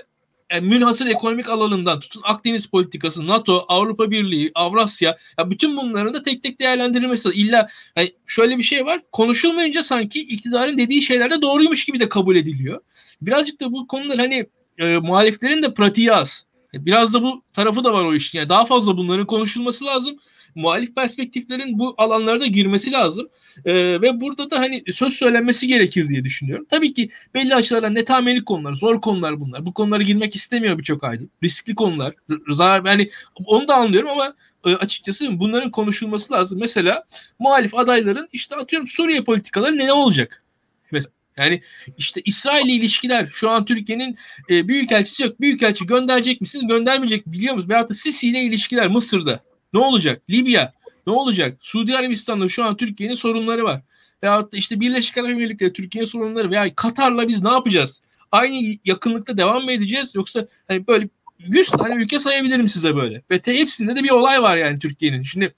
[0.51, 6.23] yani münhasır ekonomik alanından tutun Akdeniz politikası, NATO, Avrupa Birliği, Avrasya ya bütün bunların da
[6.23, 7.41] tek tek değerlendirilmesi lazım.
[7.41, 9.01] İlla yani şöyle bir şey var.
[9.11, 12.81] Konuşulmayınca sanki iktidarın dediği şeyler de doğruymuş gibi de kabul ediliyor.
[13.21, 14.45] Birazcık da bu konular hani
[14.77, 16.45] e, muhaliflerin de pratiği az.
[16.73, 18.37] Biraz da bu tarafı da var o işin.
[18.37, 20.19] Yani daha fazla bunların konuşulması lazım
[20.55, 23.29] muhalif perspektiflerin bu alanlarda girmesi lazım.
[23.65, 26.65] E, ve burada da hani söz söylenmesi gerekir diye düşünüyorum.
[26.69, 29.65] Tabii ki belli açılardan netameli konular, zor konular bunlar.
[29.65, 31.29] Bu konulara girmek istemiyor birçok aydın.
[31.43, 32.13] Riskli konular.
[32.49, 33.09] Zarar yani
[33.45, 34.33] onu da anlıyorum ama
[34.65, 36.59] e, açıkçası bunların konuşulması lazım.
[36.59, 37.03] Mesela
[37.39, 40.43] muhalif adayların işte atıyorum Suriye politikaları ne olacak?
[40.91, 41.61] Mesela yani
[41.97, 44.17] işte İsrail ilişkiler şu an Türkiye'nin
[44.49, 45.41] e, büyükelçisi yok.
[45.41, 46.67] Büyükelçi gönderecek misiniz?
[46.67, 47.69] Göndermeyecek biliyor musunuz?
[47.69, 49.39] Veyahut da Sisi ile ilişkiler Mısır'da.
[49.75, 50.21] Ne olacak?
[50.29, 50.73] Libya
[51.07, 51.57] ne olacak?
[51.59, 53.81] Suudi Arabistan'da şu an Türkiye'nin sorunları var.
[54.23, 58.01] Veyahut da işte Birleşik Arap Emirlikleri Türkiye'nin sorunları veya Katar'la biz ne yapacağız?
[58.31, 60.15] Aynı yakınlıkta devam mı edeceğiz?
[60.15, 61.09] Yoksa hani böyle
[61.39, 63.21] 100 tane ülke sayabilirim size böyle.
[63.31, 65.23] Ve te hepsinde de bir olay var yani Türkiye'nin.
[65.23, 65.55] Şimdi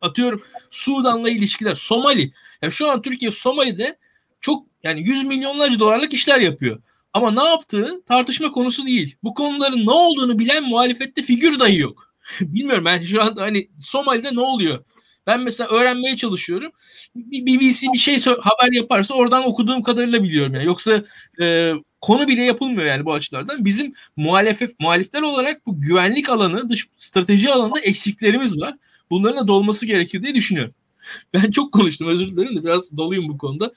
[0.00, 2.32] atıyorum Sudan'la ilişkiler, Somali.
[2.62, 3.98] Ya şu an Türkiye Somali'de
[4.40, 6.82] çok yani 100 milyonlarca dolarlık işler yapıyor.
[7.12, 9.16] Ama ne yaptığı tartışma konusu değil.
[9.22, 12.09] Bu konuların ne olduğunu bilen muhalefette figür dahi yok.
[12.40, 14.78] bilmiyorum ben şu an hani Somali'de ne oluyor?
[15.26, 16.72] Ben mesela öğrenmeye çalışıyorum.
[17.14, 20.66] BBC bir şey haber yaparsa oradan okuduğum kadarıyla biliyorum yani.
[20.66, 21.04] Yoksa
[21.40, 23.64] e, konu bile yapılmıyor yani bu açılardan.
[23.64, 28.74] Bizim muhalefet muhalifler olarak bu güvenlik alanı, dış strateji alanında eksiklerimiz var.
[29.10, 30.74] Bunların da dolması gerekir diye düşünüyorum.
[31.34, 33.72] Ben çok konuştum özür dilerim de biraz doluyum bu konuda.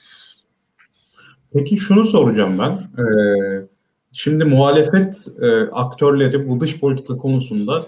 [1.53, 2.71] Peki şunu soracağım ben.
[2.71, 3.67] Ee,
[4.11, 7.87] şimdi muhalefet e, aktörleri bu dış politika konusunda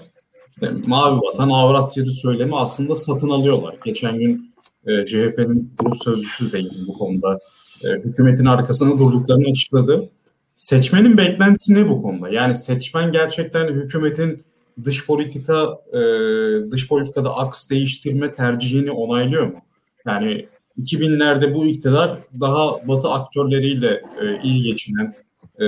[0.62, 3.76] Mavi Vatan, Avrasya'da söylemi aslında satın alıyorlar.
[3.86, 4.54] Geçen gün
[4.86, 7.40] e, CHP'nin grup sözcüsü de bu konuda
[7.84, 10.10] e, hükümetin arkasında durduklarını açıkladı.
[10.56, 12.30] Seçmenin beklentisi ne bu konuda?
[12.30, 14.44] Yani seçmen gerçekten hükümetin
[14.84, 16.00] dış politika e,
[16.72, 19.60] dış politikada aks değiştirme tercihini onaylıyor mu?
[20.08, 20.48] Yani
[20.80, 25.16] 2000'lerde bu iktidar daha Batı aktörleriyle e, iyi geçinen
[25.60, 25.68] e,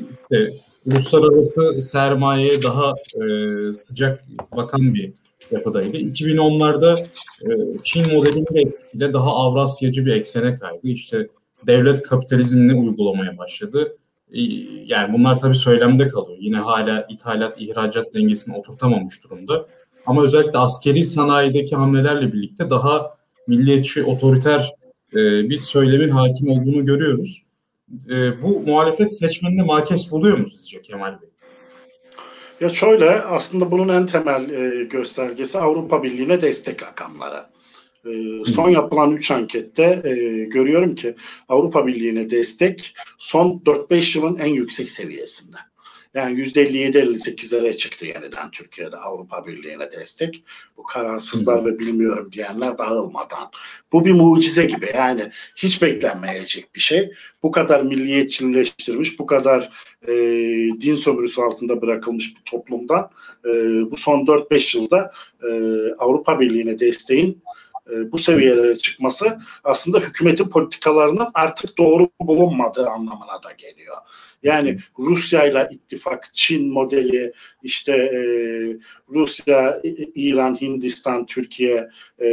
[0.00, 0.50] işte,
[0.86, 4.24] uluslararası sermayeye daha e, sıcak
[4.56, 5.12] bakan bir
[5.50, 5.96] yapıdaydı.
[5.96, 7.06] 2010'larda
[7.42, 7.48] e,
[7.82, 10.88] Çin modelinin de etkisiyle daha Avrasyacı bir eksene kaydı.
[10.88, 11.28] İşte
[11.66, 13.96] devlet kapitalizmini uygulamaya başladı.
[14.32, 14.40] E,
[14.86, 16.38] yani bunlar tabii söylemde kalıyor.
[16.40, 19.66] Yine hala ithalat, ihracat dengesini oturtamamış durumda.
[20.06, 23.14] Ama özellikle askeri sanayideki hamlelerle birlikte daha
[23.46, 24.72] milliyetçi, otoriter
[25.12, 25.18] e,
[25.50, 27.42] bir söylemin hakim olduğunu görüyoruz.
[28.10, 31.28] E, bu muhalefet seçmenini makes buluyor mu sizce Kemal Bey?
[32.60, 37.46] Ya şöyle aslında bunun en temel e, göstergesi Avrupa Birliği'ne destek rakamları.
[38.06, 38.10] E,
[38.46, 41.14] son yapılan 3 ankette e, görüyorum ki
[41.48, 45.56] Avrupa Birliği'ne destek son 4-5 yılın en yüksek seviyesinde.
[46.14, 50.44] Yani %57-58'lere çıktı yeniden Türkiye'de Avrupa Birliği'ne destek.
[50.76, 53.50] Bu kararsızlar ve bilmiyorum diyenler dağılmadan.
[53.92, 57.12] Bu bir mucize gibi yani hiç beklenmeyecek bir şey.
[57.42, 59.70] Bu kadar milliyetçileştirmiş, bu kadar
[60.08, 60.12] e,
[60.80, 63.10] din sömürüsü altında bırakılmış bir toplumdan
[63.44, 63.50] e,
[63.90, 65.10] bu son 4-5 yılda
[65.42, 65.48] e,
[65.98, 67.42] Avrupa Birliği'ne desteğin
[67.90, 73.96] e, bu seviyelere çıkması aslında hükümetin politikalarının artık doğru bulunmadığı anlamına da geliyor.
[74.42, 77.32] Yani Rusya ile ittifak, Çin modeli,
[77.62, 78.18] işte e,
[79.08, 79.80] Rusya,
[80.14, 81.90] İran, Hindistan, Türkiye
[82.22, 82.28] e,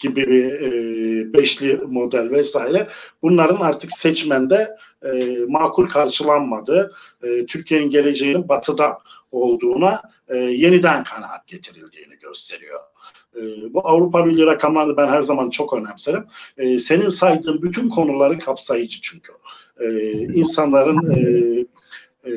[0.00, 2.88] gibi bir e, beşli model vesaire
[3.22, 6.92] bunların artık seçmende e, makul karşılanmadığı,
[7.22, 8.98] e, Türkiye'nin geleceğinin batıda
[9.32, 12.80] olduğuna e, yeniden kanaat getirildiğini gösteriyor.
[13.36, 13.40] E,
[13.74, 16.24] bu Avrupa Birliği rakamlarını ben her zaman çok önemserim.
[16.56, 19.32] E, senin saydığın bütün konuları kapsayıcı çünkü
[19.80, 21.20] e, insanların e,
[22.24, 22.32] e,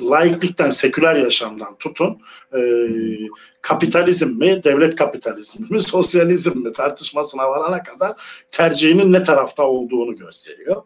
[0.00, 2.18] laiklikten, seküler yaşamdan tutun
[2.54, 2.60] e,
[3.62, 8.12] kapitalizm mi, devlet kapitalizmi mi, sosyalizm mi tartışmasına varana kadar
[8.52, 10.82] tercihinin ne tarafta olduğunu gösteriyor.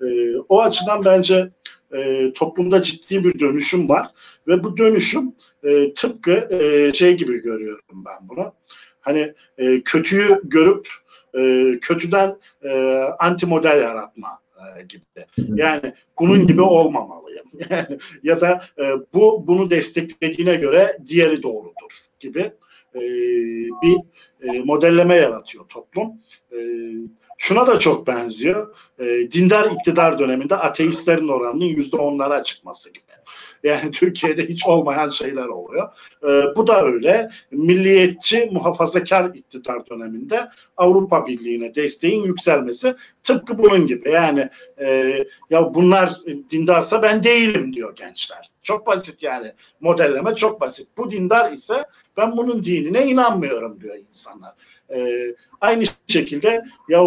[0.00, 1.50] E, o açıdan bence
[1.94, 4.06] e, toplumda ciddi bir dönüşüm var
[4.46, 5.34] ve bu dönüşüm
[5.64, 8.52] e, tıpkı e, şey gibi görüyorum ben bunu.
[9.00, 10.88] Hani e, kötüyü görüp
[11.38, 14.28] e, kötüden e, anti model yaratma
[14.58, 15.26] e, gibi.
[15.38, 17.38] Yani bunun gibi olmamalıyım.
[18.22, 22.52] Ya da e, bu bunu desteklediğine göre diğeri doğrudur gibi
[22.94, 23.00] e,
[23.82, 23.96] bir
[24.42, 26.12] e, modelleme yaratıyor toplum.
[26.52, 26.58] E,
[27.38, 28.74] şuna da çok benziyor.
[28.98, 33.04] E, dindar iktidar döneminde ateistlerin oranının yüzde onlara çıkması gibi.
[33.62, 35.88] Yani Türkiye'de hiç olmayan şeyler oluyor.
[36.22, 37.30] E, bu da öyle.
[37.50, 44.10] Milliyetçi muhafazakar iktidar döneminde Avrupa Birliği'ne desteğin yükselmesi tıpkı bunun gibi.
[44.10, 44.48] Yani
[44.80, 45.18] e,
[45.50, 46.20] ya bunlar
[46.50, 48.50] dindarsa ben değilim diyor gençler.
[48.62, 50.88] Çok basit yani modelleme çok basit.
[50.96, 51.84] Bu dindar ise
[52.16, 54.54] ben bunun dinine inanmıyorum diyor insanlar.
[54.94, 57.02] E, aynı şekilde ya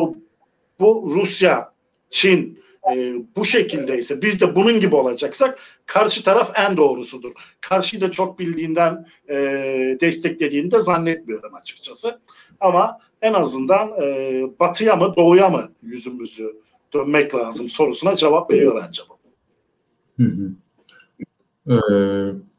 [0.80, 1.72] bu Rusya,
[2.10, 2.60] Çin,
[2.94, 7.32] e, bu şekildeyse biz de bunun gibi olacaksak karşı taraf en doğrusudur.
[7.62, 9.36] Karşıyı da çok bildiğinden e,
[10.02, 12.20] desteklediğini de zannetmiyorum açıkçası.
[12.60, 16.56] Ama en azından e, batıya mı doğuya mı yüzümüzü
[16.94, 19.22] dönmek lazım sorusuna cevap veriyor bence bu.
[20.24, 20.52] Hı hı.
[21.68, 21.76] Ee,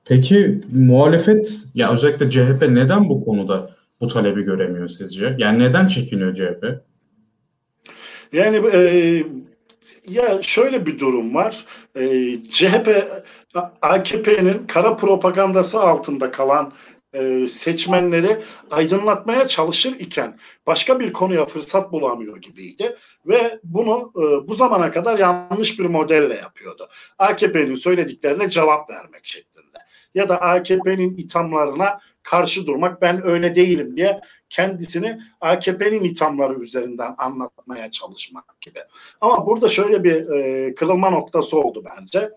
[0.05, 3.70] peki muhalefet ya özellikle CHP neden bu konuda
[4.03, 5.36] bu talebi göremiyor sizce?
[5.38, 6.64] Yani neden çekiniyor CHP?
[8.32, 8.80] Yani e,
[10.07, 11.64] ya şöyle bir durum var.
[11.96, 13.12] E, CHP
[13.82, 16.72] AKP'nin kara propagandası altında kalan
[17.12, 22.96] e, seçmenleri aydınlatmaya çalışır iken başka bir konuya fırsat bulamıyor gibiydi
[23.26, 26.88] ve bunu e, bu zamana kadar yanlış bir modelle yapıyordu.
[27.18, 29.78] AKP'nin söylediklerine cevap vermek şeklinde
[30.14, 34.20] ya da AKP'nin ithamlarına karşı durmak ben öyle değilim diye
[34.51, 38.81] kendisini AKP'nin ithamları üzerinden anlatmaya çalışmak gibi.
[39.20, 42.31] Ama burada şöyle bir e, kırılma noktası oldu bence.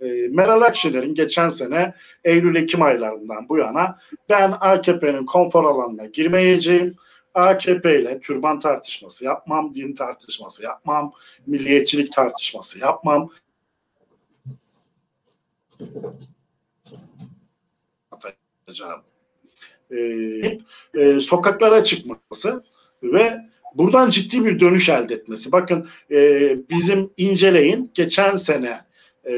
[0.00, 6.96] E, Meral Akşener'in geçen sene Eylül-Ekim aylarından bu yana ben AKP'nin konfor alanına girmeyeceğim.
[7.34, 11.12] AKP ile türban tartışması yapmam, din tartışması yapmam,
[11.46, 13.30] milliyetçilik tartışması yapmam
[18.72, 19.02] atacağım
[19.90, 19.98] e,
[20.94, 22.64] e, sokaklara çıkması
[23.02, 23.38] ve
[23.74, 25.52] buradan ciddi bir dönüş elde etmesi.
[25.52, 28.80] Bakın e, bizim inceleyin geçen sene
[29.24, 29.32] e,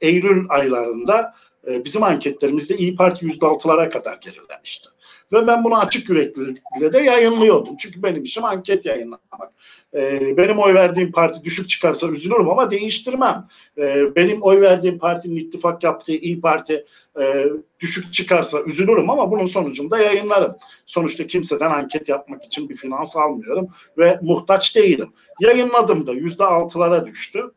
[0.00, 1.34] Eylül aylarında
[1.70, 4.88] e, bizim anketlerimizde İyi Parti %6'lara kadar gerilemişti.
[5.32, 7.76] Ve ben bunu açık yüreklilikle de yayınlıyordum.
[7.76, 9.52] Çünkü benim işim anket yayınlamak.
[9.94, 13.48] Ee, benim oy verdiğim parti düşük çıkarsa üzülürüm ama değiştirmem.
[13.78, 16.84] Ee, benim oy verdiğim partinin ittifak yaptığı İyi Parti
[17.20, 17.46] e,
[17.80, 20.56] düşük çıkarsa üzülürüm ama bunun sonucunda yayınlarım.
[20.86, 25.12] Sonuçta kimseden anket yapmak için bir finans almıyorum ve muhtaç değilim.
[25.40, 27.50] Yayınladım da yüzde altılara düştü.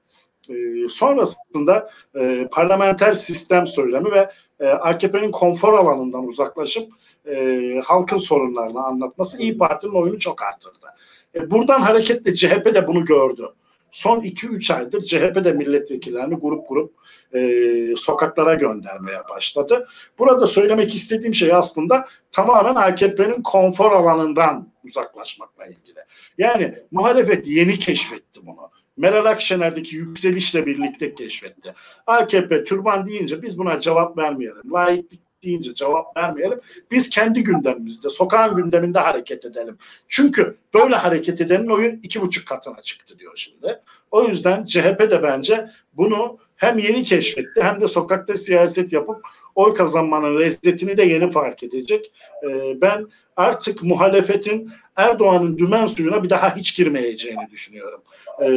[0.52, 4.30] E, sonrasında e, parlamenter sistem söylemi ve
[4.60, 6.94] e, AKP'nin konfor alanından uzaklaşıp
[7.26, 10.88] e, halkın sorunlarını anlatması İyi Parti'nin oyunu çok arttırdı.
[11.36, 13.48] E, buradan hareketle CHP de bunu gördü.
[13.92, 16.94] Son 2-3 aydır CHP de milletvekillerini grup grup
[17.34, 19.88] e, sokaklara göndermeye başladı.
[20.20, 26.00] Burada söylemek istediğim şey aslında tamamen AKP'nin konfor alanından uzaklaşmakla ilgili.
[26.38, 28.72] Yani muhalefet yeni keşfetti bunu.
[28.98, 31.74] Meral Akşener'deki yükselişle birlikte keşfetti.
[32.08, 34.74] AKP türban deyince biz buna cevap vermeyelim.
[34.74, 36.60] Laiklik deyince cevap vermeyelim.
[36.92, 39.78] Biz kendi gündemimizde, sokağın gündeminde hareket edelim.
[40.08, 43.80] Çünkü böyle hareket edenin oyu iki buçuk katına çıktı diyor şimdi.
[44.12, 49.26] O yüzden CHP de bence bunu hem yeni keşfetti hem de sokakta siyaset yapıp
[49.56, 52.12] oy kazanmanın lezzetini de yeni fark edecek.
[52.44, 58.02] Ee, ben artık muhalefetin Erdoğan'ın dümen suyuna bir daha hiç girmeyeceğini düşünüyorum.
[58.42, 58.48] Ee,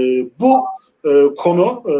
[0.40, 0.64] bu
[1.04, 1.94] e, konu e,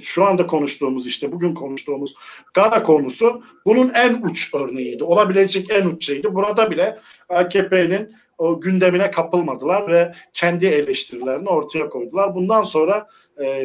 [0.00, 2.14] şu anda konuştuğumuz işte bugün konuştuğumuz
[2.54, 5.04] Gara konusu bunun en uç örneğiydi.
[5.04, 6.34] Olabilecek en uç şeydi.
[6.34, 12.34] Burada bile AKP'nin o gündemine kapılmadılar ve kendi eleştirilerini ortaya koydular.
[12.34, 13.08] Bundan sonra
[13.44, 13.64] e,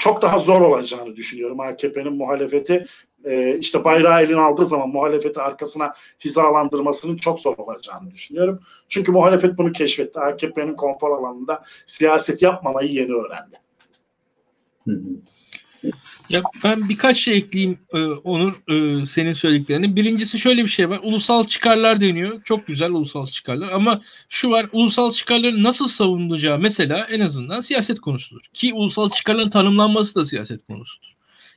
[0.00, 2.86] çok daha zor olacağını düşünüyorum AKP'nin muhalefeti
[3.24, 5.92] e, işte bayrağı eline aldığı zaman muhalefeti arkasına
[6.24, 8.60] hizalandırmasının çok zor olacağını düşünüyorum.
[8.88, 10.20] Çünkü muhalefet bunu keşfetti.
[10.20, 13.56] AKP'nin konfor alanında siyaset yapmamayı yeni öğrendi.
[16.30, 19.96] Ya ben birkaç şey ekleyeyim e, Onur e, senin söylediklerini.
[19.96, 21.00] Birincisi şöyle bir şey var.
[21.02, 22.42] Ulusal çıkarlar deniyor.
[22.44, 28.00] Çok güzel ulusal çıkarlar ama şu var ulusal çıkarların nasıl savunulacağı mesela en azından siyaset
[28.00, 28.40] konusudur.
[28.52, 31.08] Ki ulusal çıkarların tanımlanması da siyaset konusudur.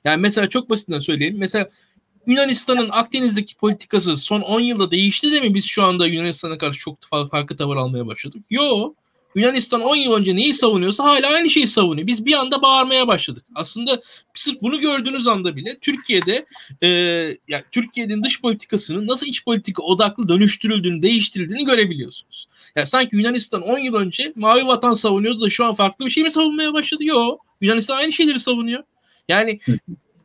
[0.05, 1.36] Yani mesela çok basitinden söyleyeyim.
[1.38, 1.69] Mesela
[2.28, 6.97] Yunanistan'ın Akdeniz'deki politikası son 10 yılda değişti de mi biz şu anda Yunanistan'a karşı çok
[7.32, 8.43] farklı tavır almaya başladık?
[8.49, 9.03] Yok.
[9.36, 12.08] Yunanistan 10 yıl önce neyi savunuyorsa hala aynı şeyi savunuyor.
[12.08, 13.46] Biz bir anda bağırmaya başladık.
[13.56, 14.02] Aslında
[14.34, 16.46] sırf bunu gördüğünüz anda bile Türkiye'de
[16.82, 16.88] e,
[17.48, 22.48] yani Türkiye'nin dış politikasının nasıl iç politika odaklı dönüştürüldüğünü, değiştirildiğini görebiliyorsunuz.
[22.76, 26.24] Yani sanki Yunanistan 10 yıl önce mavi vatan savunuyordu da şu an farklı bir şey
[26.24, 27.04] mi savunmaya başladı?
[27.04, 27.46] Yok.
[27.62, 28.84] Yunanistan aynı şeyleri savunuyor.
[29.30, 29.60] Yani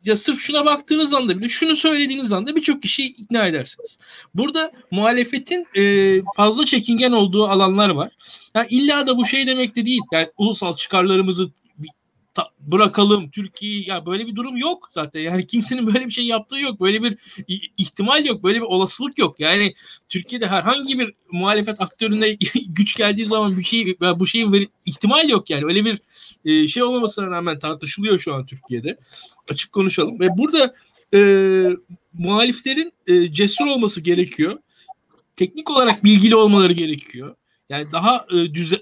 [0.04, 3.98] ya sırf şuna baktığınız anda bile şunu söylediğiniz anda birçok kişiyi ikna edersiniz.
[4.34, 8.10] Burada muhalefetin e, fazla çekingen olduğu alanlar var.
[8.54, 10.00] Yani illa da bu şey demek de değil.
[10.12, 11.50] Yani ulusal çıkarlarımızı
[12.38, 15.20] ta, bırakalım Türkiye ya böyle bir durum yok zaten.
[15.20, 16.80] Yani kimsenin böyle bir şey yaptığı yok.
[16.80, 17.18] Böyle bir
[17.78, 18.42] ihtimal yok.
[18.42, 19.40] Böyle bir olasılık yok.
[19.40, 19.74] Yani
[20.08, 22.32] Türkiye'de herhangi bir muhalefet aktörüne
[22.66, 25.64] güç geldiği zaman bir şey bu şeyin ihtimal yok yani.
[25.64, 26.00] Öyle bir
[26.44, 28.98] e, şey olmamasına rağmen tartışılıyor şu an Türkiye'de.
[29.50, 30.20] Açık konuşalım.
[30.20, 30.74] Ve burada
[31.14, 31.20] e,
[32.12, 34.58] muhaliflerin e, cesur olması gerekiyor.
[35.36, 37.36] Teknik olarak bilgili olmaları gerekiyor.
[37.68, 38.80] Yani daha e, düze,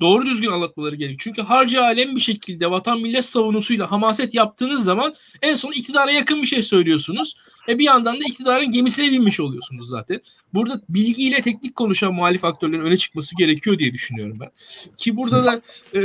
[0.00, 1.16] doğru düzgün anlatmaları gerek.
[1.18, 6.42] Çünkü harcı alem bir şekilde vatan millet savunusuyla hamaset yaptığınız zaman en son iktidara yakın
[6.42, 7.36] bir şey söylüyorsunuz.
[7.68, 10.20] E bir yandan da iktidarın gemisine binmiş oluyorsunuz zaten.
[10.54, 14.50] Burada bilgiyle teknik konuşan muhalif aktörlerin öne çıkması gerekiyor diye düşünüyorum ben.
[14.96, 15.62] Ki burada da
[15.94, 16.00] e,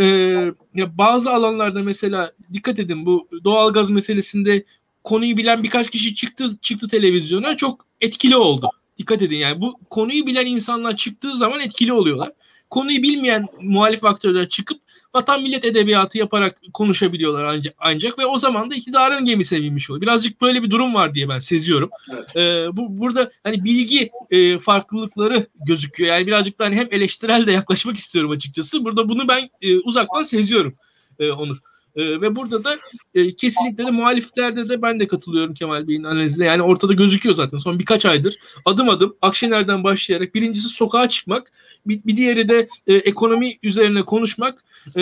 [0.75, 4.63] ya bazı alanlarda mesela dikkat edin bu doğalgaz meselesinde
[5.03, 8.69] konuyu bilen birkaç kişi çıktı çıktı televizyona çok etkili oldu.
[8.97, 12.31] Dikkat edin yani bu konuyu bilen insanlar çıktığı zaman etkili oluyorlar
[12.69, 14.79] konuyu bilmeyen muhalif aktörler çıkıp
[15.13, 20.01] vatan millet edebiyatı yaparak konuşabiliyorlar ancak, ancak ve o zaman da iktidarın gemisine binmiş oluyor.
[20.01, 21.89] Birazcık böyle bir durum var diye ben seziyorum.
[22.13, 22.35] Evet.
[22.35, 26.09] Ee, bu burada hani bilgi e, farklılıkları gözüküyor.
[26.09, 28.85] Yani birazcık da hani hem eleştirel de yaklaşmak istiyorum açıkçası.
[28.85, 30.75] Burada bunu ben e, uzaktan seziyorum
[31.19, 31.57] e, Onur.
[31.95, 32.77] E, ve burada da
[33.13, 36.45] e, kesinlikle de muhaliflerde de ben de katılıyorum Kemal Bey'in analizine.
[36.45, 41.51] Yani ortada gözüküyor zaten son birkaç aydır adım adım Akşener'den başlayarak birincisi sokağa çıkmak,
[41.89, 44.63] bir, bir diğeri de e, ekonomi üzerine konuşmak
[44.95, 45.01] e,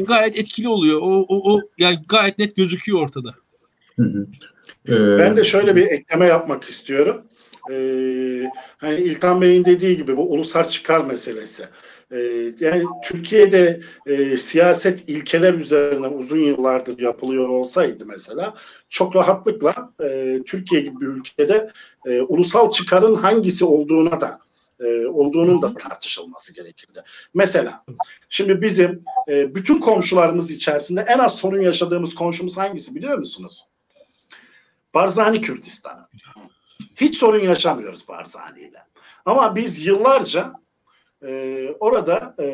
[0.00, 1.00] gayet etkili oluyor.
[1.02, 3.34] O, o, o yani gayet net gözüküyor ortada.
[3.96, 4.26] Hı hı.
[4.88, 7.22] Ee, ben de şöyle bir ekleme yapmak istiyorum.
[7.70, 11.64] Ee, hani İlkan Bey'in dediği gibi bu ulusal çıkar meselesi.
[12.12, 18.54] Ee, yani Türkiye'de e, siyaset ilkeler üzerine uzun yıllardır yapılıyor olsaydı mesela
[18.88, 21.70] çok rahatlıkla e, Türkiye gibi bir ülkede
[22.06, 24.40] e, ulusal çıkarın hangisi olduğuna da
[24.80, 27.02] e, olduğunun da tartışılması gerekirdi.
[27.34, 27.84] Mesela
[28.28, 33.68] şimdi bizim e, bütün komşularımız içerisinde en az sorun yaşadığımız komşumuz hangisi biliyor musunuz?
[34.94, 36.08] Barzani Kürdistan.
[36.96, 38.82] Hiç sorun yaşamıyoruz Barzani ile.
[39.24, 40.52] Ama biz yıllarca
[41.26, 42.46] e, orada e,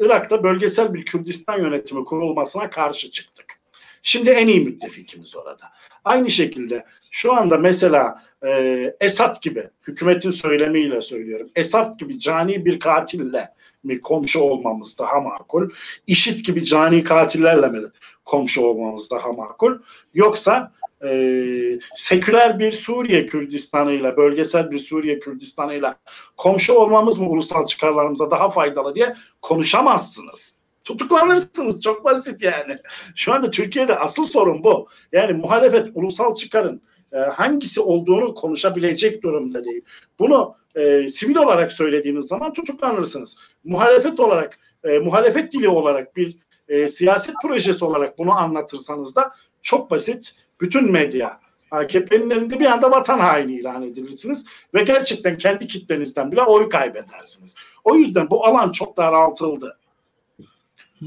[0.00, 3.60] Irak'ta bölgesel bir Kürdistan yönetimi kurulmasına karşı çıktık.
[4.02, 5.72] Şimdi en iyi müttefikimiz orada.
[6.04, 11.50] Aynı şekilde şu anda mesela e, Esad gibi hükümetin söylemiyle söylüyorum.
[11.56, 13.48] Esad gibi cani bir katille
[13.84, 15.70] mi komşu olmamız daha makul?
[16.06, 17.80] İşit gibi cani katillerle mi
[18.24, 19.78] komşu olmamız daha makul?
[20.14, 20.72] Yoksa
[21.04, 25.96] e, seküler bir Suriye Kürdistan'ıyla, bölgesel bir Suriye Kürdistan'ıyla
[26.36, 30.56] komşu olmamız mı ulusal çıkarlarımıza daha faydalı diye konuşamazsınız.
[30.84, 31.82] Tutuklanırsınız.
[31.82, 32.76] Çok basit yani.
[33.14, 34.88] Şu anda Türkiye'de asıl sorun bu.
[35.12, 36.82] Yani muhalefet ulusal çıkarın
[37.16, 39.82] e, hangisi olduğunu konuşabilecek durumda değil.
[40.18, 43.36] Bunu e, sivil olarak söylediğiniz zaman tutuklanırsınız.
[43.64, 46.36] Muhalefet olarak, e, muhalefet dili olarak bir
[46.68, 50.34] e, siyaset projesi olarak bunu anlatırsanız da çok basit.
[50.60, 51.40] Bütün medya
[51.70, 57.54] AKP'nin elinde bir anda vatan haini ilan edilirsiniz ve gerçekten kendi kitlenizden bile oy kaybedersiniz.
[57.84, 59.78] O yüzden bu alan çok daraltıldı.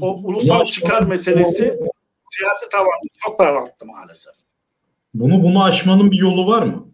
[0.00, 1.78] O ulusal çıkar meselesi
[2.30, 4.39] siyaset alanını çok daralttı maalesef.
[5.14, 6.90] Bunu bunu aşmanın bir yolu var mı?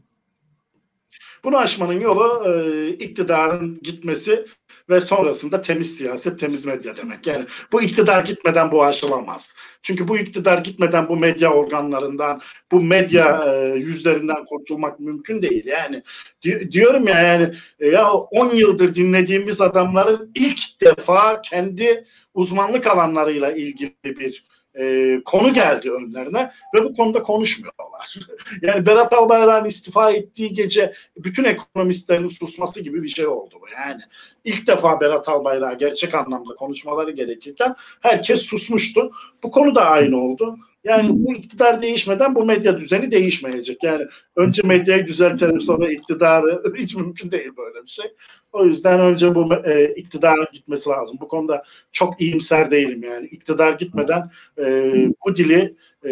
[1.45, 4.47] Bunu aşmanın yolu e, iktidarın gitmesi
[4.91, 7.27] ve sonrasında temiz siyaset, temiz medya demek.
[7.27, 9.57] Yani bu iktidar gitmeden bu aşılamaz.
[9.83, 12.41] Çünkü bu iktidar gitmeden bu medya organlarından,
[12.73, 15.67] bu medya e, yüzlerinden kurtulmak mümkün değil.
[15.67, 16.03] Yani
[16.43, 23.53] di- diyorum ya yani e, ya 10 yıldır dinlediğimiz adamların ilk defa kendi uzmanlık alanlarıyla
[23.53, 24.47] ilgili bir
[24.79, 28.19] e, konu geldi önlerine ve bu konuda konuşmuyorlar.
[28.63, 33.69] yani Berat Albayrak'ın istifa ettiği gece bütün ekonomistlerin susması gibi bir şey oldu bu.
[33.69, 34.01] Yani
[34.45, 39.11] ilk defa Berat Albayrak gerçek anlamda konuşmaları gerekirken herkes susmuştu.
[39.43, 40.59] Bu konu da aynı oldu.
[40.87, 43.83] Yani bu iktidar değişmeden bu medya düzeni değişmeyecek.
[43.83, 44.07] Yani
[44.37, 48.05] önce medyayı düzeltelim sonra iktidarı hiç mümkün değil böyle bir şey.
[48.53, 51.19] O yüzden önce bu e, iktidarın gitmesi lazım.
[51.21, 53.27] Bu konuda çok iyimser değilim yani.
[53.27, 54.93] İktidar gitmeden e,
[55.27, 55.75] bu dili
[56.05, 56.11] e,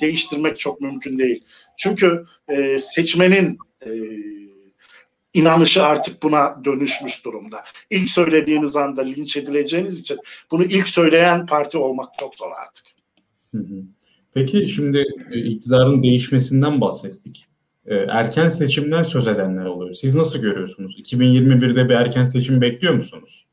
[0.00, 1.44] değiştirmek çok mümkün değil.
[1.76, 3.90] Çünkü e, seçmenin e,
[5.34, 7.64] inanışı artık buna dönüşmüş durumda.
[7.90, 10.18] İlk söylediğiniz anda linç edileceğiniz için
[10.50, 12.93] bunu ilk söyleyen parti olmak çok zor artık.
[14.34, 17.46] Peki şimdi e, iktidarın değişmesinden bahsettik.
[17.86, 19.92] E, erken seçimden söz edenler oluyor.
[19.92, 20.98] Siz nasıl görüyorsunuz?
[20.98, 23.46] 2021'de bir erken seçim bekliyor musunuz?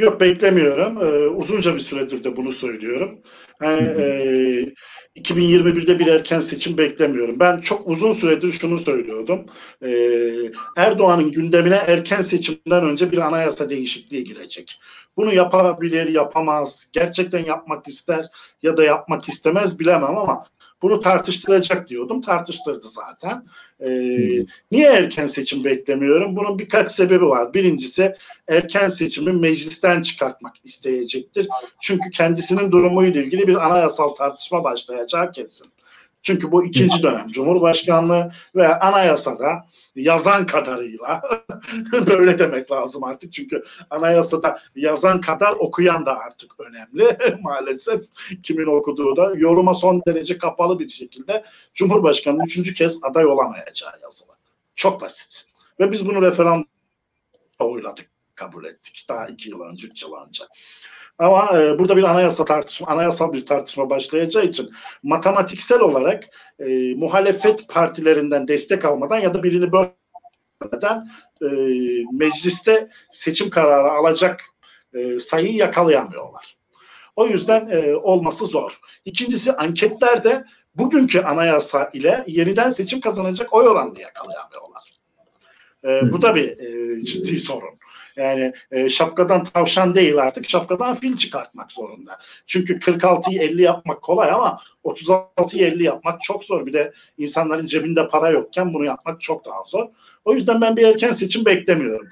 [0.00, 0.96] Yok beklemiyorum.
[1.02, 3.18] Ee, uzunca bir süredir de bunu söylüyorum.
[3.62, 4.74] Yani, e,
[5.16, 7.40] 2021'de bir erken seçim beklemiyorum.
[7.40, 9.46] Ben çok uzun süredir şunu söylüyordum.
[9.84, 10.32] Ee,
[10.76, 14.80] Erdoğan'ın gündemine erken seçimden önce bir anayasa değişikliği girecek.
[15.16, 18.28] Bunu yapabilir, yapamaz, gerçekten yapmak ister
[18.62, 20.44] ya da yapmak istemez bilemem ama
[20.82, 22.20] bunu tartıştıracak diyordum.
[22.20, 23.44] Tartıştırdı zaten.
[23.80, 23.88] Ee,
[24.70, 26.36] niye erken seçim beklemiyorum?
[26.36, 27.54] Bunun birkaç sebebi var.
[27.54, 28.14] Birincisi
[28.48, 31.48] erken seçimi meclisten çıkartmak isteyecektir.
[31.80, 35.68] Çünkü kendisinin durumuyla ilgili bir anayasal tartışma başlayacağı kesin.
[36.22, 41.22] Çünkü bu ikinci dönem Cumhurbaşkanlığı ve anayasada yazan kadarıyla
[42.06, 43.32] böyle demek lazım artık.
[43.32, 48.00] Çünkü anayasada yazan kadar okuyan da artık önemli maalesef.
[48.42, 51.44] Kimin okuduğu da yoruma son derece kapalı bir şekilde
[51.74, 54.32] Cumhurbaşkanı üçüncü kez aday olamayacağı yazılı.
[54.74, 55.46] Çok basit.
[55.80, 56.66] Ve biz bunu referandum
[57.58, 59.06] oyladık, kabul ettik.
[59.08, 60.44] Daha iki yıl önce, üç yıl önce.
[61.20, 64.70] Ama e, burada bir anayasa tartışma, anayasal bir tartışma başlayacağı için
[65.02, 66.24] matematiksel olarak
[66.58, 71.10] e, muhalefet partilerinden destek almadan ya da birini bölmeden
[71.42, 71.46] e,
[72.12, 74.44] mecliste seçim kararı alacak
[74.94, 76.56] e, sayıyı yakalayamıyorlar.
[77.16, 78.80] O yüzden e, olması zor.
[79.04, 80.44] İkincisi anketlerde
[80.74, 84.90] bugünkü anayasa ile yeniden seçim kazanacak oy oranını yakalayamıyorlar.
[85.84, 87.80] E, bu da bir e, ciddi sorun.
[88.16, 92.18] Yani e, şapkadan tavşan değil artık şapkadan fil çıkartmak zorunda.
[92.46, 96.66] Çünkü 46'yı 50 yapmak kolay ama 36'yı 50 yapmak çok zor.
[96.66, 99.88] Bir de insanların cebinde para yokken bunu yapmak çok daha zor.
[100.24, 102.08] O yüzden ben bir erken seçim beklemiyorum.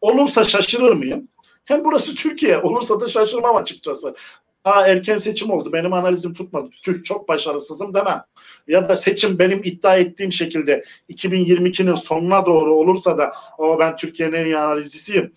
[0.00, 1.28] Olursa şaşırır mıyım?
[1.64, 2.58] Hem burası Türkiye.
[2.58, 4.14] Olursa da şaşırmam açıkçası.
[4.64, 5.72] Aa erken seçim oldu.
[5.72, 6.70] Benim analizim tutmadı.
[6.82, 8.24] Türk çok başarısızım demem.
[8.68, 14.34] Ya da seçim benim iddia ettiğim şekilde 2022'nin sonuna doğru olursa da o ben Türkiye'nin
[14.34, 15.32] en iyi analizcisiyim.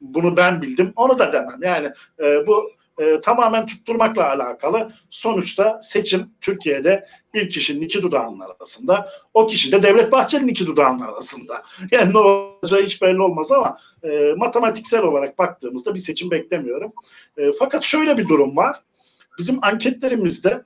[0.00, 0.92] Bunu ben bildim.
[0.96, 1.58] Onu da demem.
[1.62, 1.90] Yani
[2.22, 4.92] e, bu e, tamamen tutturmakla alakalı.
[5.10, 11.00] Sonuçta seçim Türkiye'de bir kişinin iki dudağının arasında, o kişi de Devlet Bahçeli'nin iki dudağının
[11.00, 11.62] arasında.
[11.90, 16.92] Yani ne olacağı hiç belli olmaz ama e, matematiksel olarak baktığımızda bir seçim beklemiyorum.
[17.36, 18.82] E, fakat şöyle bir durum var.
[19.38, 20.62] Bizim anketlerimizde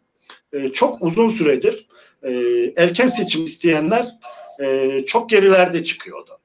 [0.53, 1.87] e, çok uzun süredir
[2.23, 2.33] e,
[2.77, 4.09] erken seçim isteyenler
[4.61, 6.39] e, çok gerilerde çıkıyordu.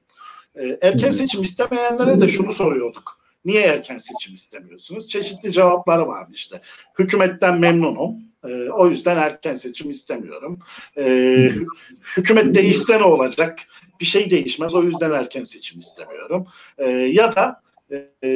[0.54, 3.18] E, erken seçim istemeyenlere de şunu soruyorduk.
[3.44, 5.08] Niye erken seçim istemiyorsunuz?
[5.08, 6.60] Çeşitli cevapları vardı işte.
[6.98, 8.16] Hükümetten memnunum.
[8.44, 10.58] E, o yüzden erken seçim istemiyorum.
[10.96, 11.04] E,
[12.16, 13.58] hükümet değişse ne olacak?
[14.00, 14.74] Bir şey değişmez.
[14.74, 16.46] O yüzden erken seçim istemiyorum.
[16.78, 17.62] E, ya da
[18.22, 18.28] e,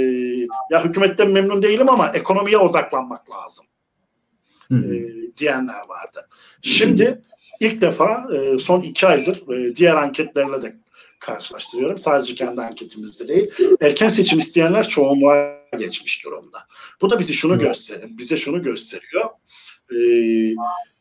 [0.71, 3.67] ya hükümetten memnun değilim ama ekonomiye odaklanmak lazım.
[4.73, 4.89] E,
[5.37, 6.29] diyenler vardı.
[6.63, 7.23] Şimdi
[7.61, 10.77] ilk defa e, son iki aydır e, diğer anketlerle de
[11.19, 11.99] karşılaştırıyorum.
[11.99, 13.51] Sadece kendi anketimizde değil.
[13.81, 16.59] Erken seçim isteyenler çoğunluğa geçmiş durumda.
[17.01, 18.09] Bu da bizi şunu gösteriyor.
[18.19, 19.25] Bize şunu gösteriyor.
[19.95, 20.55] E,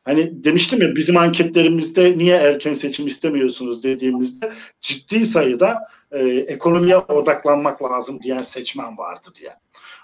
[0.06, 7.84] hani demiştim ya bizim anketlerimizde niye erken seçim istemiyorsunuz dediğimizde ciddi sayıda e, ekonomiye odaklanmak
[7.84, 9.52] lazım diyen seçmen vardı diye.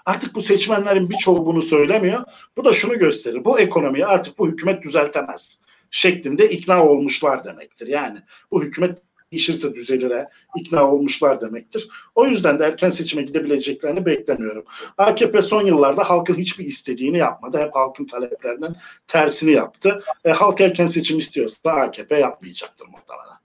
[0.06, 2.24] Artık bu seçmenlerin birçoğu bunu söylemiyor.
[2.56, 3.44] Bu da şunu gösterir.
[3.44, 7.86] Bu ekonomiyi artık bu hükümet düzeltemez şeklinde ikna olmuşlar demektir.
[7.86, 8.18] Yani
[8.50, 8.98] bu hükümet
[9.30, 11.88] işirse düzelire ikna olmuşlar demektir.
[12.14, 14.64] O yüzden de erken seçime gidebileceklerini beklemiyorum.
[14.98, 17.58] AKP son yıllarda halkın hiçbir istediğini yapmadı.
[17.58, 18.76] Hep halkın taleplerinin
[19.06, 20.02] tersini yaptı.
[20.24, 23.38] E, halk erken seçim istiyorsa AKP yapmayacaktır muhtemelen.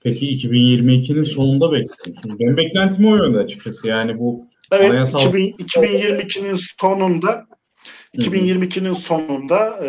[0.00, 2.40] Peki 2022'nin sonunda bekliyorsunuz.
[2.40, 3.88] Benim beklentim o yönde açıkçası.
[3.88, 5.20] Yani bu Evet, anayasal...
[5.20, 7.46] 2000, 2022'nin sonunda
[8.14, 9.88] 2022'nin sonunda e,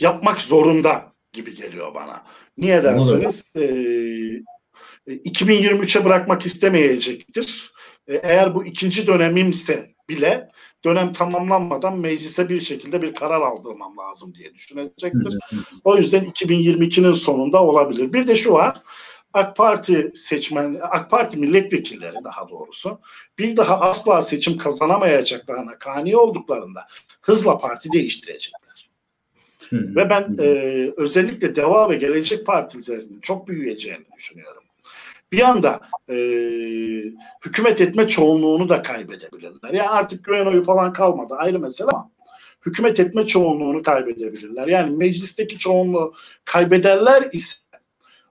[0.00, 2.24] yapmak zorunda gibi geliyor bana.
[2.58, 3.60] Niye derseniz e,
[5.08, 7.72] 2023'e bırakmak istemeyecektir.
[8.08, 10.48] E, eğer bu ikinci dönemimse bile
[10.84, 15.38] dönem tamamlanmadan meclise bir şekilde bir karar aldırmam lazım diye düşünecektir.
[15.84, 18.12] O yüzden 2022'nin sonunda olabilir.
[18.12, 18.82] Bir de şu var.
[19.32, 23.00] AK Parti seçmen, AK Parti milletvekilleri daha doğrusu
[23.38, 26.86] bir daha asla seçim kazanamayacaklarına kani olduklarında
[27.20, 28.63] hızla parti değiştirecekler.
[29.68, 29.96] Hmm.
[29.96, 30.48] Ve ben e,
[30.96, 34.62] özellikle Deva ve Gelecek Partilerinin çok büyüyeceğini düşünüyorum.
[35.32, 36.14] Bir anda e,
[37.44, 39.70] hükümet etme çoğunluğunu da kaybedebilirler.
[39.70, 42.10] Yani artık güven oyu falan kalmadı ayrı mesele ama
[42.66, 44.66] hükümet etme çoğunluğunu kaybedebilirler.
[44.66, 47.56] Yani meclisteki çoğunluğu kaybederler ise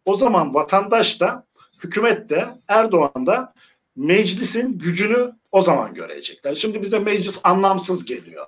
[0.05, 1.45] o zaman vatandaş da
[1.84, 3.53] hükümet de Erdoğan da
[3.95, 6.55] meclisin gücünü o zaman görecekler.
[6.55, 8.45] Şimdi bize meclis anlamsız geliyor.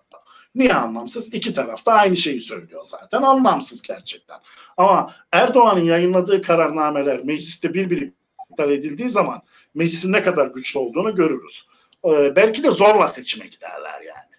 [0.55, 1.33] Niye anlamsız?
[1.33, 3.21] İki taraf da aynı şeyi söylüyor zaten.
[3.21, 4.37] Anlamsız gerçekten.
[4.77, 8.11] Ama Erdoğan'ın yayınladığı kararnameler mecliste bir bir
[8.51, 9.41] iptal edildiği zaman
[9.75, 11.67] meclisin ne kadar güçlü olduğunu görürüz.
[12.05, 14.35] Ee, belki de zorla seçime giderler yani.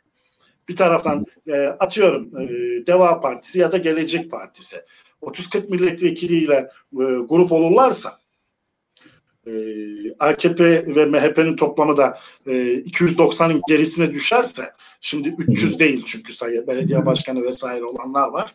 [0.68, 2.46] Bir taraftan e, atıyorum e,
[2.86, 4.76] Deva Partisi ya da Gelecek Partisi
[5.22, 6.54] 30-40 milletvekiliyle
[6.92, 8.18] e, grup olurlarsa
[10.18, 17.07] AKP ve MHP'nin toplamı da e, 290'ın gerisine düşerse şimdi 300 değil çünkü sayı belediye
[17.07, 18.55] başkanı vesaire olanlar var.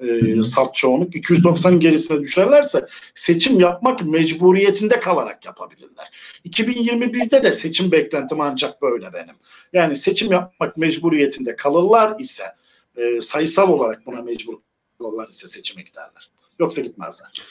[0.00, 6.10] E, salt çoğunluk 290 gerisine düşerlerse seçim yapmak mecburiyetinde kalarak yapabilirler.
[6.46, 9.34] 2021'de de seçim beklentim ancak böyle benim.
[9.72, 12.44] Yani seçim yapmak mecburiyetinde kalırlar ise
[12.96, 14.54] e, sayısal olarak buna mecbur
[14.98, 16.30] olurlar ise seçime giderler.
[16.58, 17.42] Yoksa gitmezler.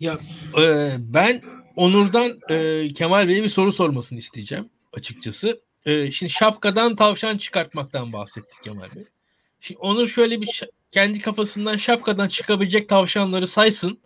[0.00, 0.18] Ya
[0.58, 1.42] e, ben
[1.76, 5.60] Onur'dan e, Kemal Bey'e bir soru sormasını isteyeceğim açıkçası.
[5.86, 9.04] E, şimdi şapkadan tavşan çıkartmaktan bahsettik Kemal Bey.
[9.60, 13.98] Şimdi Onur şöyle bir kendi kafasından şapkadan çıkabilecek tavşanları saysın.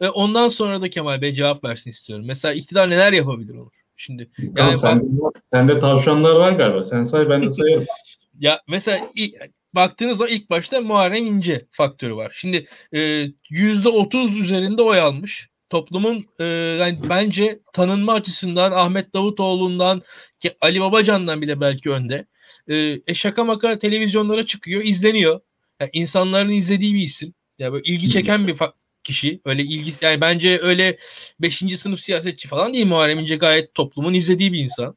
[0.00, 2.24] Ve ondan sonra da Kemal Bey cevap versin istiyorum.
[2.28, 3.72] Mesela iktidar neler yapabilir Onur?
[3.96, 6.84] Şimdi yani sen, bak, sende tavşanlar var galiba.
[6.84, 7.86] Sen say ben de sayarım.
[8.40, 9.08] ya mesela
[9.74, 12.32] baktığınız zaman ilk başta Muharrem İnce faktörü var.
[12.34, 15.48] Şimdi e, yüzde otuz üzerinde oy almış.
[15.70, 20.02] Toplumun e, yani bence tanınma açısından Ahmet Davutoğlu'ndan
[20.40, 22.26] ki Ali Babacan'dan bile belki önde.
[22.68, 25.40] E, e şaka maka televizyonlara çıkıyor, izleniyor.
[25.80, 27.34] Yani insanların izlediği bir isim.
[27.58, 28.56] Yani böyle ilgi çeken bir
[29.04, 29.40] kişi.
[29.44, 30.96] Öyle ilgi yani bence öyle
[31.40, 31.78] 5.
[31.78, 34.96] sınıf siyasetçi falan değil Muharrem İnce gayet toplumun izlediği bir insan.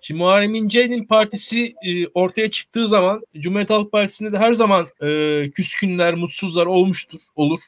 [0.00, 5.50] Şimdi Muharrem İnce'nin partisi e, ortaya çıktığı zaman Cumhuriyet Halk Partisi'nde de her zaman e,
[5.54, 7.60] küskünler, mutsuzlar olmuştur, olur.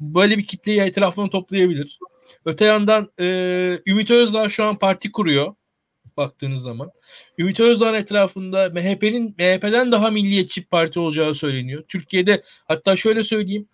[0.00, 1.98] Böyle bir kitleyi etrafına toplayabilir.
[2.44, 3.24] Öte yandan e,
[3.86, 5.54] Ümit Özdağ şu an parti kuruyor
[6.16, 6.90] baktığınız zaman.
[7.38, 11.84] Ümit Özdağ'ın etrafında MHP'nin MHP'den daha milliyetçi parti olacağı söyleniyor.
[11.88, 13.68] Türkiye'de hatta şöyle söyleyeyim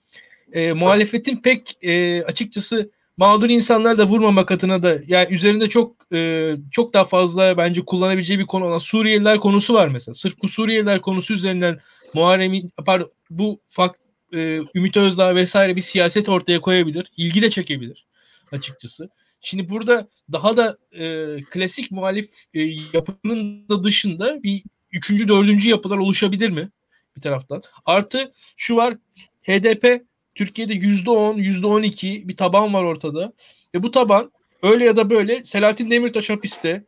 [0.53, 6.53] e, muhalefetin pek e, açıkçası mağdur insanlar da vurmamak adına da yani üzerinde çok e,
[6.71, 10.15] çok daha fazla bence kullanabileceği bir konu olan Suriyeliler konusu var mesela.
[10.15, 11.79] Sırf bu Suriyeliler konusu üzerinden
[12.15, 12.53] Muharrem
[12.87, 13.99] pardon, bu fak,
[14.35, 17.13] e, Ümit Özdağ vesaire bir siyaset ortaya koyabilir.
[17.17, 18.07] ilgi de çekebilir
[18.53, 19.09] açıkçası.
[19.41, 22.61] Şimdi burada daha da e, klasik muhalif e,
[22.93, 24.63] yapının da dışında bir
[24.93, 26.71] üçüncü, dördüncü yapılar oluşabilir mi?
[27.17, 27.63] Bir taraftan.
[27.85, 28.97] Artı şu var
[29.43, 30.05] HDP
[30.35, 33.33] Türkiye'de yüzde on, yüzde on iki bir taban var ortada.
[33.75, 34.33] Ve bu taban
[34.63, 36.85] öyle ya da böyle Selahattin Demirtaş hapiste.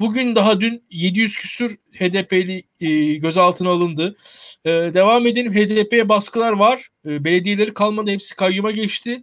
[0.00, 4.16] Bugün daha dün 700 küsür HDP'li e, gözaltına alındı.
[4.64, 5.54] E, devam edelim.
[5.54, 6.88] HDP'ye baskılar var.
[7.06, 8.10] E, belediyeleri kalmadı.
[8.10, 9.22] Hepsi kayyuma geçti.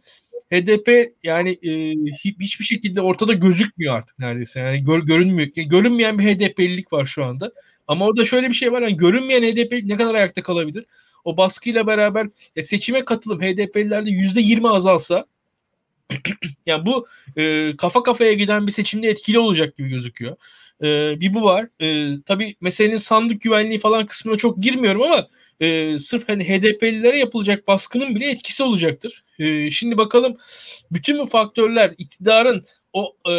[0.52, 4.60] HDP yani e, hiçbir şekilde ortada gözükmüyor artık neredeyse.
[4.60, 5.50] Yani gör, görünmüyor.
[5.56, 7.52] Yani görünmeyen bir HDP'lilik var şu anda.
[7.88, 8.82] Ama orada şöyle bir şey var.
[8.82, 10.86] Yani görünmeyen HDP ne kadar ayakta kalabilir?
[11.24, 15.26] o baskıyla beraber ya seçime katılım HDP'lilerde yüzde yirmi azalsa
[16.66, 20.36] yani bu e, kafa kafaya giden bir seçimde etkili olacak gibi gözüküyor.
[20.82, 21.68] E, bir bu var.
[21.80, 25.28] E, tabii meselenin sandık güvenliği falan kısmına çok girmiyorum ama
[25.60, 29.24] e, sırf hani HDP'lilere yapılacak baskının bile etkisi olacaktır.
[29.40, 30.38] E, şimdi bakalım
[30.92, 33.36] bütün bu faktörler iktidarın o e,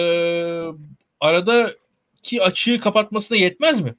[1.20, 3.94] aradaki açığı kapatmasına yetmez mi?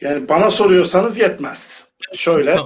[0.00, 1.88] Yani bana soruyorsanız yetmez.
[2.14, 2.58] Şöyle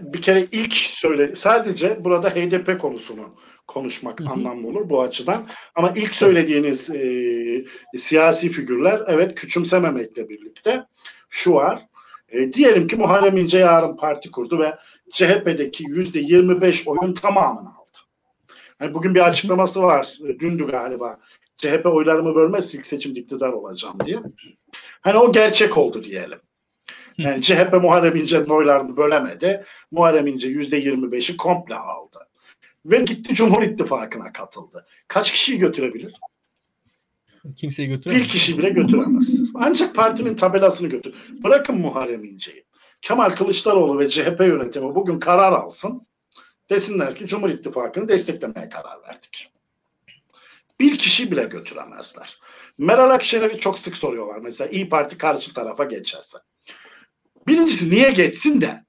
[0.00, 3.34] bir kere ilk söyle sadece burada HDP konusunu
[3.66, 4.28] konuşmak hı hı.
[4.28, 5.48] anlamlı olur bu açıdan.
[5.74, 7.64] Ama ilk söylediğiniz e,
[7.96, 10.86] siyasi figürler evet küçümsememekle birlikte
[11.28, 11.86] şu var.
[12.28, 14.76] E, diyelim ki Muharrem İnce yarın parti kurdu ve
[15.10, 17.98] CHP'deki yüzde 25 oyun tamamını aldı.
[18.80, 20.18] Yani bugün bir açıklaması var.
[20.38, 21.18] Dündü galiba.
[21.56, 24.18] CHP oylarımı bölmez ilk seçimde iktidar olacağım diye.
[25.00, 26.38] Hani o gerçek oldu diyelim.
[27.20, 29.64] Yani CHP Muharrem İnce'nin oylarını bölemedi.
[29.90, 32.18] Muharrem İnce yüzde 25'i komple aldı.
[32.84, 34.86] Ve gitti Cumhur İttifakı'na katıldı.
[35.08, 36.12] Kaç kişiyi götürebilir?
[37.56, 38.22] Kimseyi götüremez.
[38.22, 39.40] Bir kişi bile götüremez.
[39.54, 41.14] Ancak partinin tabelasını götür.
[41.44, 42.64] Bırakın Muharrem İnce'yi.
[43.02, 46.02] Kemal Kılıçdaroğlu ve CHP yönetimi bugün karar alsın.
[46.70, 49.52] Desinler ki Cumhur İttifakı'nı desteklemeye karar verdik.
[50.80, 52.38] Bir kişi bile götüremezler.
[52.78, 54.38] Meral Akşener'i çok sık soruyorlar.
[54.38, 56.38] Mesela İyi Parti karşı tarafa geçerse.
[57.46, 58.84] Birincisi niye geçsin de?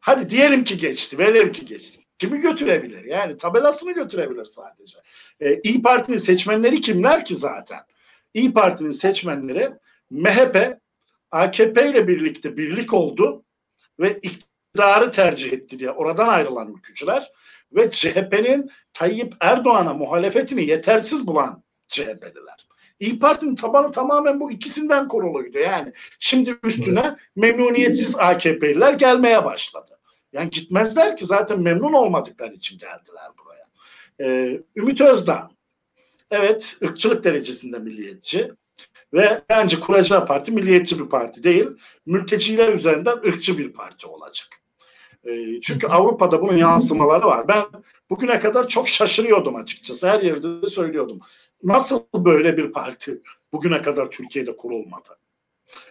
[0.00, 2.00] Hadi diyelim ki geçti, velev ki geçti.
[2.18, 3.04] Kimi götürebilir?
[3.04, 4.98] Yani tabelasını götürebilir sadece.
[5.40, 7.80] Ee, İyi Parti'nin seçmenleri kimler ki zaten?
[8.34, 9.70] İyi Parti'nin seçmenleri
[10.10, 10.78] MHP,
[11.30, 13.44] AKP ile birlikte birlik oldu
[14.00, 17.32] ve iktidarı tercih etti diye oradan ayrılan ülkücüler
[17.72, 22.66] ve CHP'nin Tayyip Erdoğan'a muhalefetini yetersiz bulan CHP'liler.
[23.02, 25.58] İyi Parti'nin tabanı tamamen bu ikisinden kuruluydu.
[25.58, 29.90] Yani şimdi üstüne memnuniyetsiz AKP'liler gelmeye başladı.
[30.32, 33.66] Yani gitmezler ki zaten memnun olmadıkları için geldiler buraya.
[34.20, 35.50] Ee, Ümit Özdağ
[36.30, 38.52] evet ırkçılık derecesinde milliyetçi
[39.12, 41.68] ve bence kuracağı parti milliyetçi bir parti değil.
[42.06, 44.61] Mülteciler üzerinden ırkçı bir parti olacak.
[45.26, 47.48] Ee, çünkü Avrupa'da bunun yansımaları var.
[47.48, 47.64] Ben
[48.10, 50.08] bugüne kadar çok şaşırıyordum açıkçası.
[50.08, 51.20] Her yerde de söylüyordum.
[51.62, 55.08] Nasıl böyle bir parti bugüne kadar Türkiye'de kurulmadı?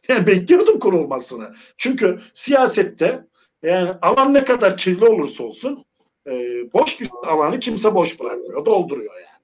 [0.07, 1.55] Yani bekliyordum kurulmasını.
[1.77, 3.25] Çünkü siyasette
[3.63, 5.85] yani alan ne kadar kirli olursa olsun
[6.27, 6.31] e,
[6.73, 8.65] boş bir alanı kimse boş bırakmıyor.
[8.65, 9.41] Dolduruyor yani.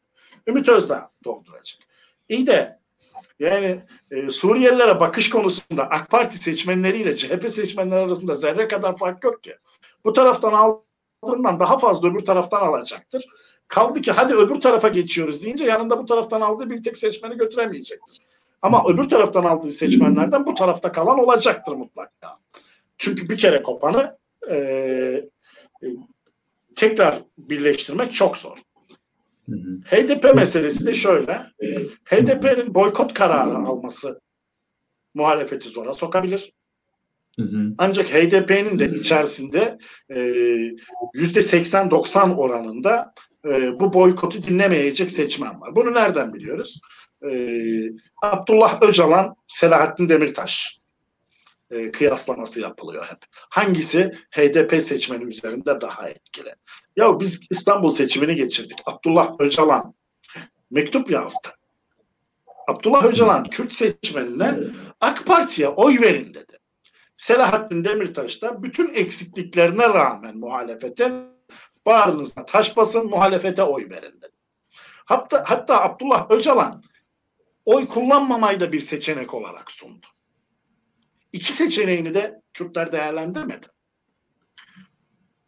[0.48, 1.80] Ümit Özdağ dolduracak.
[2.30, 2.80] İyi de
[3.40, 3.82] yani
[4.12, 9.56] e, Suriyelilere bakış konusunda AK Parti seçmenleriyle CHP seçmenleri arasında zerre kadar fark yok ki.
[10.06, 13.26] Bu taraftan aldığından daha fazla öbür taraftan alacaktır.
[13.68, 18.22] Kaldı ki hadi öbür tarafa geçiyoruz deyince yanında bu taraftan aldığı bir tek seçmeni götüremeyecektir.
[18.62, 22.38] Ama öbür taraftan aldığı seçmenlerden bu tarafta kalan olacaktır mutlaka.
[22.98, 24.18] Çünkü bir kere kopanı
[24.50, 25.88] e, e,
[26.76, 28.58] tekrar birleştirmek çok zor.
[29.46, 29.96] Hı hı.
[29.96, 31.42] HDP meselesi de şöyle.
[32.06, 34.22] HDP'nin boykot kararı alması
[35.14, 36.54] muhalefeti zora sokabilir.
[37.40, 37.74] Hı hı.
[37.78, 39.78] Ancak HDP'nin de içerisinde
[40.16, 40.20] e,
[41.14, 43.14] yüzde 80-90 oranında
[43.46, 45.76] e, bu boykotu dinlemeyecek seçmen var.
[45.76, 46.82] Bunu nereden biliyoruz?
[47.30, 47.32] E,
[48.22, 50.80] Abdullah Öcalan, Selahattin Demirtaş
[51.72, 53.20] e, kıyaslaması yapılıyor hep.
[53.32, 56.56] Hangisi HDP seçmeni üzerinde daha etkili?
[56.96, 58.78] Ya biz İstanbul seçimini geçirdik.
[58.86, 59.94] Abdullah Öcalan
[60.72, 61.48] mektup yazdı.
[62.68, 64.58] Abdullah Öcalan Kürt seçmenine
[65.02, 66.57] AK Parti'ye oy verin dedi.
[67.18, 71.12] Selahattin Demirtaş da bütün eksikliklerine rağmen muhalefete
[71.86, 74.38] bağrınızda taş basın muhalefete oy verin dedi.
[75.06, 76.84] Hatta, hatta Abdullah Öcalan
[77.66, 80.06] oy kullanmamayı da bir seçenek olarak sundu.
[81.34, 83.68] İki seçeneğini de Kürtler değerlendirmedi.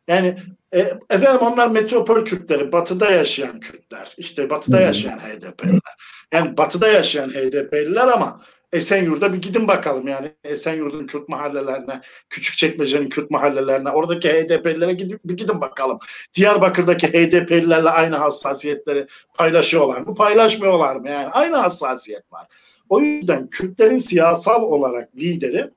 [0.07, 0.37] Yani
[0.73, 5.95] e, efendim onlar metropol Kürtleri, batıda yaşayan Kürtler, işte batıda yaşayan HDP'liler.
[6.33, 8.41] Yani batıda yaşayan HDP'liler ama
[8.73, 15.37] Esenyurt'a bir gidin bakalım yani Esenyurt'un Kürt mahallelerine, Küçükçekmece'nin Kürt mahallelerine, oradaki HDP'lilere gidip bir
[15.37, 15.99] gidin bakalım.
[16.33, 20.15] Diyarbakır'daki HDP'lilerle aynı hassasiyetleri paylaşıyorlar mı?
[20.15, 21.09] Paylaşmıyorlar mı?
[21.09, 22.47] Yani aynı hassasiyet var.
[22.89, 25.69] O yüzden Kürtlerin siyasal olarak lideri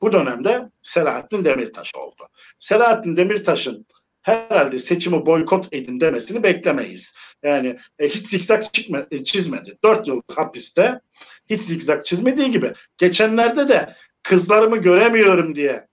[0.00, 2.28] bu dönemde Selahattin Demirtaş oldu.
[2.58, 3.86] Selahattin Demirtaş'ın
[4.22, 7.14] herhalde seçimi boykot edin demesini beklemeyiz.
[7.42, 8.64] Yani e, hiç zikzak
[9.24, 9.78] çizmedi.
[9.84, 11.00] Dört yıl hapiste
[11.50, 12.72] hiç zikzak çizmediği gibi.
[12.98, 15.88] Geçenlerde de kızlarımı göremiyorum diye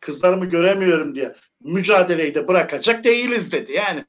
[0.00, 3.72] kızlarımı göremiyorum diye mücadeleyi de bırakacak değiliz dedi.
[3.72, 4.04] Yani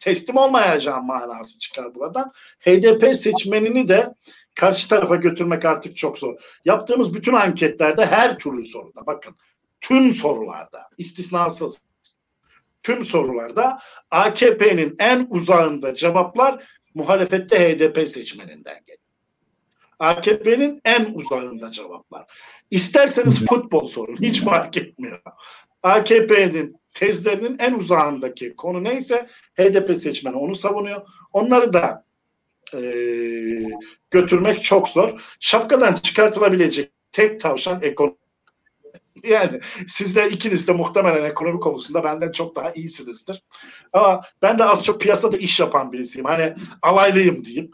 [0.00, 2.32] teslim olmayacağım manası çıkar buradan.
[2.60, 4.14] HDP seçmenini de
[4.54, 6.34] karşı tarafa götürmek artık çok zor.
[6.64, 9.36] Yaptığımız bütün anketlerde her türlü soruda bakın
[9.80, 11.82] tüm sorularda istisnasız
[12.82, 13.78] tüm sorularda
[14.10, 16.64] AKP'nin en uzağında cevaplar
[16.94, 18.97] muhalefette HDP seçmeninden geliyor.
[19.98, 22.26] AKP'nin en uzağında cevaplar.
[22.70, 24.16] İsterseniz futbol sorun.
[24.16, 25.20] Hiç fark etmiyor.
[25.82, 29.26] AKP'nin tezlerinin en uzağındaki konu neyse
[29.58, 31.06] HDP seçmeni onu savunuyor.
[31.32, 32.04] Onları da
[32.74, 32.80] e,
[34.10, 35.36] götürmek çok zor.
[35.40, 38.16] Şapkadan çıkartılabilecek tek tavşan ekonomi.
[39.24, 43.42] Yani sizler ikiniz de muhtemelen ekonomi konusunda benden çok daha iyisinizdir.
[43.92, 46.26] Ama ben de az çok piyasada iş yapan birisiyim.
[46.26, 47.70] Hani alaylıyım diyeyim.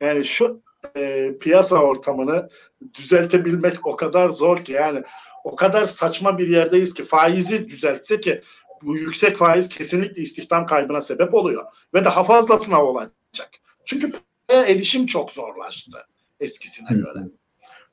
[0.00, 0.62] Yani şu
[0.96, 2.48] e, piyasa ortamını
[2.94, 5.02] düzeltebilmek o kadar zor ki yani
[5.44, 8.42] o kadar saçma bir yerdeyiz ki faizi düzeltse ki
[8.82, 11.64] bu yüksek faiz kesinlikle istihdam kaybına sebep oluyor
[11.94, 13.50] ve daha fazlasına olacak.
[13.84, 14.12] Çünkü
[14.48, 16.06] erişim çok zorlaştı
[16.40, 17.18] eskisine göre.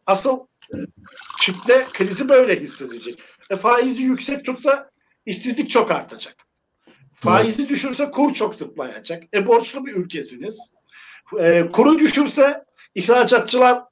[0.08, 0.40] Asıl
[1.42, 3.20] kitle krizi böyle hissedecek.
[3.50, 4.90] E, faizi yüksek tutsa
[5.26, 6.36] işsizlik çok artacak.
[7.14, 9.24] Faizi düşürse kur çok zıplayacak.
[9.34, 10.76] E borçlu bir ülkesiniz.
[11.40, 12.66] E, kuru düşürse
[12.96, 13.84] ihracatçılar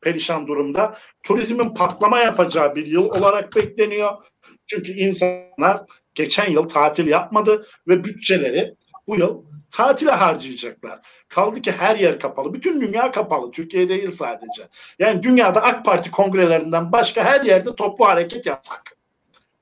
[0.00, 0.98] perişan durumda.
[1.22, 4.12] Turizmin patlama yapacağı bir yıl olarak bekleniyor.
[4.66, 5.82] Çünkü insanlar
[6.14, 8.74] geçen yıl tatil yapmadı ve bütçeleri
[9.06, 11.00] bu yıl tatile harcayacaklar.
[11.28, 12.54] Kaldı ki her yer kapalı.
[12.54, 13.50] Bütün dünya kapalı.
[13.50, 14.62] Türkiye değil sadece.
[14.98, 18.96] Yani dünyada AK Parti kongrelerinden başka her yerde toplu hareket yapsak.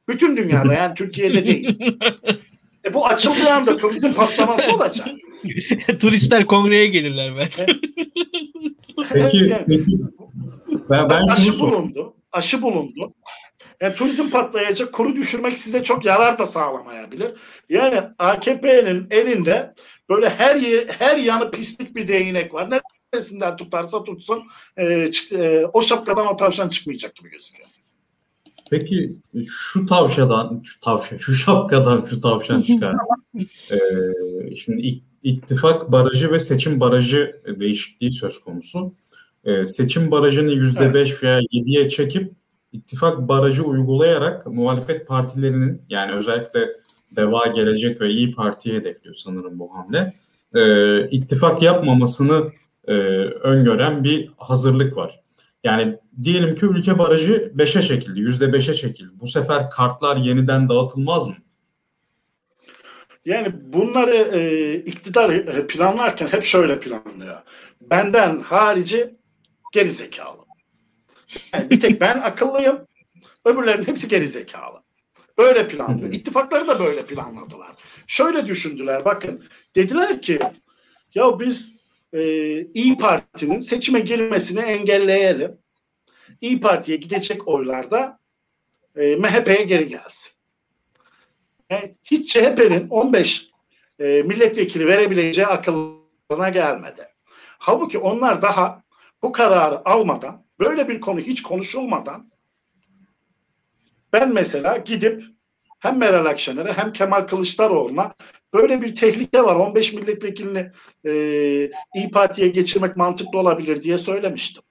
[0.08, 1.78] Bütün dünyada yani Türkiye'de değil.
[2.84, 5.08] E bu açıldığı anda turizm patlaması olacak.
[6.00, 7.66] Turistler kongreye gelirler belki.
[9.12, 9.98] Peki, peki
[10.90, 12.14] ben, ben aşı bulundu.
[12.32, 13.14] Aşı bulundu.
[13.80, 17.32] Yani turizm patlayacak, kuru düşürmek size çok yarar da sağlamayabilir.
[17.68, 19.74] Yani AKP'nin elinde
[20.08, 22.80] böyle her yer, her yanı pislik bir değnek var.
[23.12, 24.42] Neresinden tutarsa tutsun
[24.76, 27.68] e, e, o şapkadan o tavşan çıkmayacak gibi gözüküyor.
[28.78, 29.16] Peki
[29.46, 32.94] şu tavşadan, şu tavşan, şu şapkadan şu tavşan çıkar.
[33.70, 38.94] ee, şimdi ittifak barajı ve seçim barajı değişikliği söz konusu.
[39.44, 40.94] Ee, seçim barajını yüzde evet.
[40.94, 42.32] beş veya yediye çekip
[42.72, 46.68] ittifak barajı uygulayarak muhalefet partilerinin yani özellikle
[47.16, 50.14] Deva Gelecek ve İyi Parti'ye hedefliyor sanırım bu hamle.
[50.54, 52.52] Ee, ittifak yapmamasını
[52.88, 52.92] e,
[53.42, 55.23] öngören bir hazırlık var.
[55.64, 59.10] Yani diyelim ki ülke barajı 5'e çekildi, %5'e çekildi.
[59.14, 61.36] Bu sefer kartlar yeniden dağıtılmaz mı?
[63.24, 67.36] Yani bunları e, iktidar e, planlarken hep şöyle planlıyor.
[67.80, 69.14] Benden harici
[69.72, 70.44] geri zekalı.
[71.52, 72.78] Yani bir tek ben akıllıyım.
[73.44, 74.82] Öbürlerin hepsi geri zekalı.
[75.38, 76.12] Böyle planlıyor.
[76.12, 77.70] İttifakları da böyle planladılar.
[78.06, 79.44] Şöyle düşündüler bakın.
[79.76, 80.38] Dediler ki
[81.14, 81.83] ya biz
[82.14, 82.20] e,
[82.74, 85.58] İyi Parti'nin seçime girmesini engelleyelim.
[86.40, 88.18] İyi Parti'ye gidecek oylarda
[88.96, 90.32] e, MHP'ye geri gelsin.
[91.70, 93.50] Yani hiç CHP'nin 15
[93.98, 97.08] e, milletvekili verebileceği akılına gelmedi.
[97.58, 98.82] Halbuki onlar daha
[99.22, 102.30] bu kararı almadan, böyle bir konu hiç konuşulmadan
[104.12, 105.24] ben mesela gidip
[105.84, 108.14] hem Meral Akşener'e hem Kemal Kılıçdaroğlu'na
[108.54, 109.54] böyle bir tehlike var.
[109.54, 110.70] 15 milletvekilini
[111.06, 111.12] e,
[111.94, 114.62] İyi Parti'ye geçirmek mantıklı olabilir diye söylemiştim.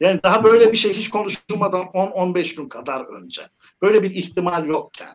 [0.00, 3.42] Yani daha böyle bir şey hiç konuşulmadan 10-15 gün kadar önce.
[3.82, 5.14] Böyle bir ihtimal yokken.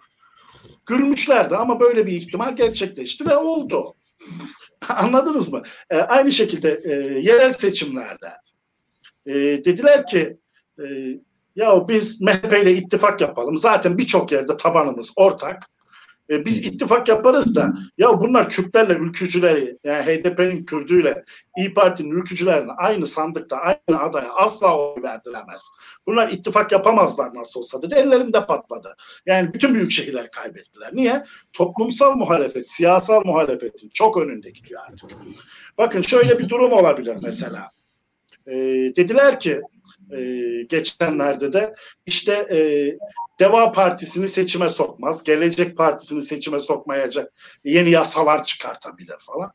[0.86, 3.96] Gülmüşlerdi ama böyle bir ihtimal gerçekleşti ve oldu.
[4.90, 5.64] Anladınız mı?
[5.90, 8.32] E, aynı şekilde e, yerel seçimlerde
[9.26, 10.38] e, dediler ki
[10.80, 10.86] e,
[11.60, 13.58] ya biz MHP ile ittifak yapalım.
[13.58, 15.70] Zaten birçok yerde tabanımız ortak.
[16.30, 21.24] E, biz ittifak yaparız da ya bunlar Kürtlerle ülkücüleri yani HDP'nin Kürdüyle
[21.58, 25.70] İyi Parti'nin ülkücülerine aynı sandıkta aynı adaya asla oy verdilemez.
[26.08, 27.96] Bunlar ittifak yapamazlar nasıl olsa dedi.
[27.96, 28.96] Ellerinde patladı.
[29.26, 30.90] Yani bütün büyük şehirler kaybettiler.
[30.94, 31.24] Niye?
[31.54, 35.12] Toplumsal muhalefet, siyasal muhalefetin çok önünde gidiyor artık.
[35.78, 37.72] Bakın şöyle bir durum olabilir mesela.
[38.48, 38.54] E,
[38.96, 39.62] dediler ki
[40.12, 42.58] e, geçenlerde de işte e,
[43.40, 47.34] Deva Partisi'ni seçime sokmaz, Gelecek Partisi'ni seçime sokmayacak
[47.64, 49.52] yeni yasalar çıkartabilir falan.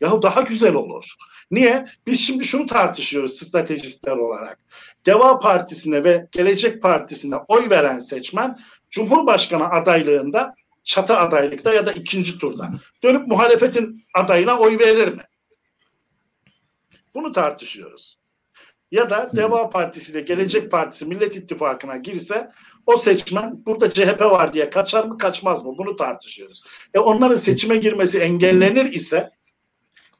[0.00, 1.14] Ya daha güzel olur.
[1.50, 1.86] Niye?
[2.06, 4.58] Biz şimdi şunu tartışıyoruz stratejistler olarak.
[5.06, 8.58] Deva Partisi'ne ve Gelecek Partisi'ne oy veren seçmen
[8.90, 12.70] Cumhurbaşkanı adaylığında çatı adaylıkta ya da ikinci turda
[13.02, 15.22] dönüp muhalefetin adayına oy verir mi?
[17.14, 18.19] Bunu tartışıyoruz.
[18.90, 22.50] Ya da Deva Partisi ile Gelecek Partisi Millet İttifakı'na girse
[22.86, 26.64] o seçmen burada CHP var diye kaçar mı kaçmaz mı bunu tartışıyoruz.
[26.94, 29.30] E onların seçime girmesi engellenir ise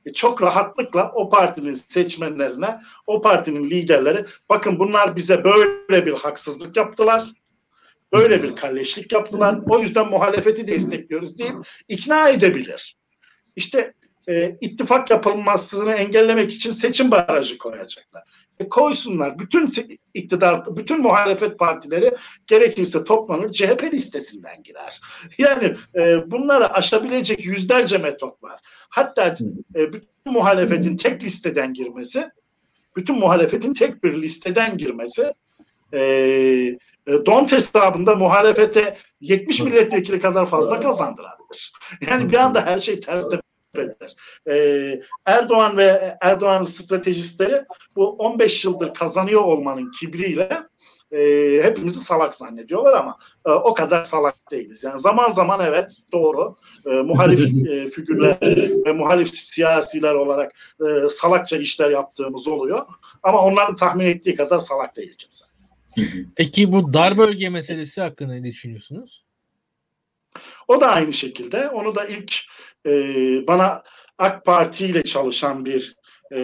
[0.06, 6.76] e çok rahatlıkla o partinin seçmenlerine, o partinin liderleri bakın bunlar bize böyle bir haksızlık
[6.76, 7.24] yaptılar.
[8.12, 9.58] Böyle bir kalleşlik yaptılar.
[9.68, 11.54] O yüzden muhalefeti destekliyoruz deyip
[11.88, 12.96] ikna edebilir.
[13.56, 13.94] İşte
[14.28, 18.22] e, ittifak yapılmasını engellemek için seçim barajı koyacaklar.
[18.60, 19.38] E, koysunlar.
[19.38, 19.68] Bütün
[20.14, 22.14] iktidar, bütün muhalefet partileri
[22.46, 25.00] gerekirse toplanır CHP listesinden girer.
[25.38, 28.60] Yani e, bunları aşabilecek yüzlerce metot var.
[28.88, 29.36] Hatta
[29.74, 32.28] e, bütün muhalefetin tek listeden girmesi,
[32.96, 35.34] bütün muhalefetin tek bir listeden girmesi
[35.92, 36.00] e,
[37.06, 41.72] e Don't hesabında muhalefete 70 milletvekili kadar fazla kazandırabilir.
[42.10, 43.30] Yani bir anda her şey ters
[43.78, 44.16] eder.
[44.48, 47.64] Ee, Erdoğan ve Erdoğan'ın stratejistleri
[47.96, 50.64] bu 15 yıldır kazanıyor olmanın kibriyle
[51.12, 53.16] e, hepimizi salak zannediyorlar ama
[53.46, 54.84] e, o kadar salak değiliz.
[54.84, 56.54] Yani zaman zaman evet doğru
[56.86, 58.36] e, muhalif e, figürler
[58.86, 62.86] ve muhalif siyasiler olarak e, salakça işler yaptığımız oluyor.
[63.22, 65.44] Ama onların tahmin ettiği kadar salak değil kimse.
[66.36, 69.24] Peki bu dar bölge meselesi hakkında ne düşünüyorsunuz?
[70.68, 71.68] O da aynı şekilde.
[71.68, 72.34] Onu da ilk
[72.86, 72.92] e,
[73.46, 73.82] bana
[74.18, 75.96] AK Parti ile çalışan bir
[76.34, 76.40] e,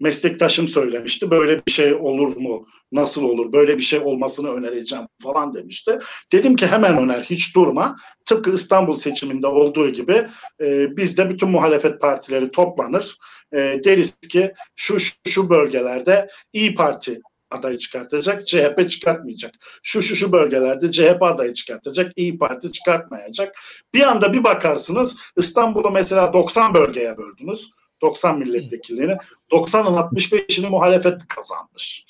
[0.00, 1.30] meslektaşım söylemişti.
[1.30, 2.66] Böyle bir şey olur mu?
[2.92, 3.52] Nasıl olur?
[3.52, 5.98] Böyle bir şey olmasını önereceğim falan demişti.
[6.32, 7.96] Dedim ki hemen öner, hiç durma.
[8.24, 10.28] Tıpkı İstanbul seçiminde olduğu gibi
[10.60, 13.16] e, bizde bütün muhalefet partileri toplanır.
[13.52, 17.20] E, deriz ki şu, şu şu bölgelerde İyi Parti
[17.50, 19.54] adayı çıkartacak, CHP çıkartmayacak.
[19.82, 23.56] Şu şu şu bölgelerde CHP adayı çıkartacak, İyi Parti çıkartmayacak.
[23.94, 27.70] Bir anda bir bakarsınız İstanbul'u mesela 90 bölgeye böldünüz.
[28.02, 29.16] 90 milletvekilliğini.
[29.50, 32.06] 90'ın 65'ini muhalefet kazanmış.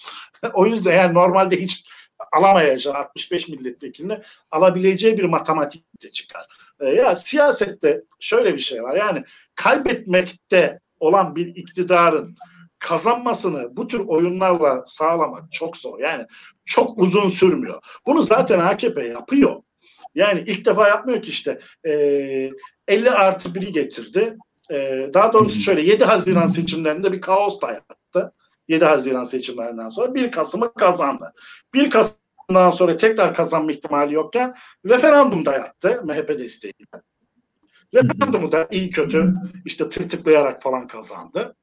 [0.55, 1.84] o yüzden yani normalde hiç
[2.32, 4.18] alamayacağı 65 milletvekilini
[4.51, 6.47] alabileceği bir matematik de çıkar.
[6.80, 8.97] E, ya siyasette şöyle bir şey var.
[8.97, 9.24] Yani
[9.55, 12.37] kaybetmekte olan bir iktidarın
[12.79, 15.99] kazanmasını bu tür oyunlarla sağlamak çok zor.
[15.99, 16.27] Yani
[16.64, 17.83] çok uzun sürmüyor.
[18.07, 19.62] Bunu zaten AKP yapıyor.
[20.14, 21.91] Yani ilk defa yapmıyor ki işte e,
[22.89, 24.37] 50 artı 1'i getirdi.
[24.70, 28.33] E, daha doğrusu şöyle 7 Haziran seçimlerinde bir kaos da yaptı.
[28.68, 31.35] 7 Haziran seçimlerinden sonra 1 Kasım'ı kazandı.
[31.74, 34.55] 1 Kasım'dan sonra tekrar kazanma ihtimali yokken
[34.87, 37.03] referandumda yaptı MHP desteğiyle.
[37.95, 41.55] Referandumu da iyi kötü işte tırtıklayarak falan kazandı.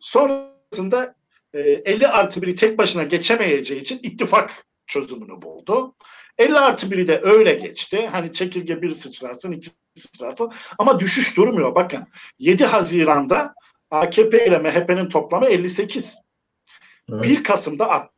[0.00, 1.14] Sonrasında
[1.54, 5.94] e, 50 artı 1'i tek başına geçemeyeceği için ittifak çözümünü buldu.
[6.38, 8.06] 50 artı 1'i de öyle geçti.
[8.06, 10.52] Hani çekirge bir sıçrarsın, iki sıçrarsın.
[10.78, 11.74] Ama düşüş durmuyor.
[11.74, 12.06] Bakın
[12.38, 13.54] 7 Haziran'da
[13.90, 16.18] AKP ile MHP'nin toplamı 58.
[17.12, 17.24] Evet.
[17.24, 18.10] 1 Kasım'da at.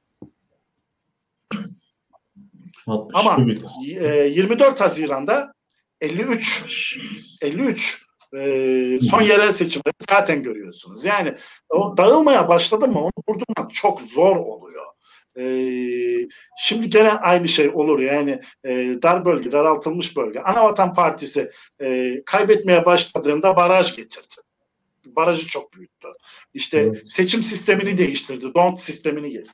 [2.87, 3.47] Ama
[3.87, 5.55] e, 24 Haziran'da
[6.01, 6.99] 53
[7.43, 8.02] 53
[8.37, 11.05] e, son yerel seçimleri zaten görüyorsunuz.
[11.05, 11.35] Yani
[11.69, 14.87] o dağılmaya başladı mı onu durdurmak çok zor oluyor.
[15.39, 15.45] E,
[16.59, 18.71] şimdi gene aynı şey olur yani e,
[19.03, 20.41] dar bölge, daraltılmış bölge.
[20.41, 24.35] Anavatan Partisi e, kaybetmeye başladığında baraj getirdi.
[25.07, 26.09] Barajı çok büyüttü.
[26.55, 27.13] İşte evet.
[27.13, 28.55] seçim sistemini değiştirdi.
[28.55, 29.53] Don't sistemini getirdi.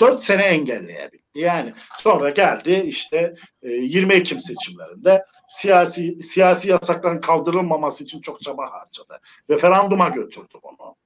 [0.00, 1.22] Dört sene engelleyebildi.
[1.34, 8.72] Yani sonra geldi işte e, 20 Ekim seçimlerinde siyasi siyasi yasakların kaldırılmaması için çok çaba
[8.72, 9.20] harcadı.
[9.50, 10.96] Referanduma götürdü bunu.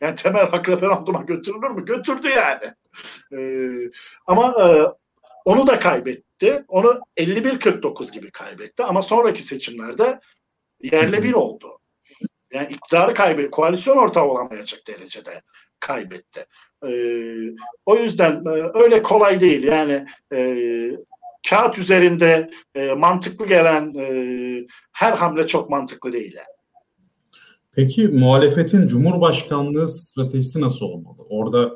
[0.00, 1.84] Yani temel hak referanduma götürülür mü?
[1.84, 2.74] Götürdü yani.
[3.32, 3.90] Ee,
[4.26, 4.66] ama e,
[5.44, 6.64] onu da kaybetti.
[6.68, 8.84] Onu 51-49 gibi kaybetti.
[8.84, 10.20] Ama sonraki seçimlerde
[10.82, 11.78] yerle bir oldu.
[12.52, 13.50] Yani iktidarı kaybetti.
[13.50, 15.42] Koalisyon ortağı olamayacak derecede
[15.80, 16.46] kaybetti.
[16.86, 17.36] Ee,
[17.86, 19.62] o yüzden e, öyle kolay değil.
[19.62, 20.38] Yani e,
[21.48, 26.36] kağıt üzerinde e, mantıklı gelen e, her hamle çok mantıklı değil.
[27.72, 31.16] Peki muhalefetin Cumhurbaşkanlığı stratejisi nasıl olmalı?
[31.28, 31.70] Orada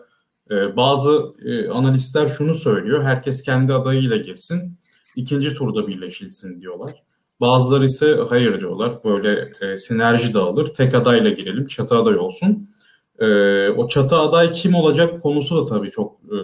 [0.50, 3.04] e, bazı e, analistler şunu söylüyor.
[3.04, 4.78] Herkes kendi adayıyla girsin.
[5.16, 7.02] ikinci turda birleşilsin diyorlar.
[7.40, 9.04] Bazıları ise hayır diyorlar.
[9.04, 10.66] Böyle e, sinerji dağılır.
[10.66, 11.66] Tek adayla girelim.
[11.66, 12.70] Çatı aday olsun.
[13.18, 16.36] E, o çatı aday kim olacak konusu da tabii çok e,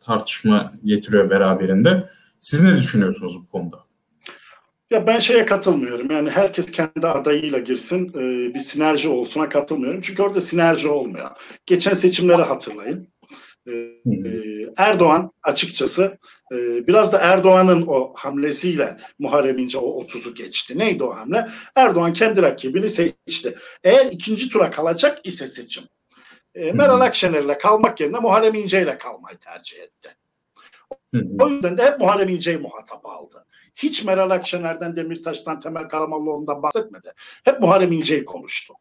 [0.00, 2.08] tartışma getiriyor beraberinde.
[2.42, 3.84] Siz ne düşünüyorsunuz bu konuda?
[4.90, 6.10] Ya ben şeye katılmıyorum.
[6.10, 10.00] Yani herkes kendi adayıyla girsin, e, bir sinerji olsuna katılmıyorum.
[10.00, 11.30] Çünkü orada sinerji olmuyor.
[11.66, 13.08] Geçen seçimleri hatırlayın.
[13.66, 13.92] E, e,
[14.76, 16.18] Erdoğan açıkçası
[16.86, 20.78] biraz da Erdoğan'ın o hamlesiyle Muharrem İnce o 30'u geçti.
[20.78, 21.48] Neydi o hamle?
[21.76, 23.54] Erdoğan kendi rakibini seçti.
[23.84, 25.84] Eğer ikinci tura kalacak ise seçim.
[26.54, 30.16] Meral Akşener'le kalmak yerine Muharrem İnce ile kalmayı tercih etti.
[31.40, 33.46] O yüzden de hep Muharrem İnce'yi muhatap aldı.
[33.74, 37.12] Hiç Meral Akşener'den, Demirtaş'tan, Temel Karamollaoğlu'ndan bahsetmedi.
[37.44, 38.74] Hep Muharrem İnce'yi konuştu.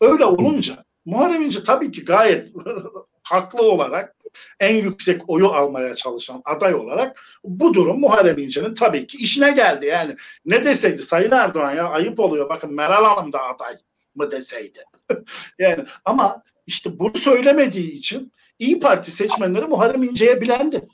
[0.00, 2.52] Öyle olunca Muharrem İnce tabii ki gayet
[3.22, 4.16] haklı olarak
[4.60, 9.86] en yüksek oyu almaya çalışan aday olarak bu durum Muharrem İnce'nin tabii ki işine geldi.
[9.86, 13.74] Yani ne deseydi Sayın Erdoğan ya ayıp oluyor bakın Meral Hanım da aday
[14.14, 14.84] mı deseydi.
[15.58, 20.88] yani ama işte bunu söylemediği için İyi Parti seçmenleri Muharrem İnce'ye bilendi.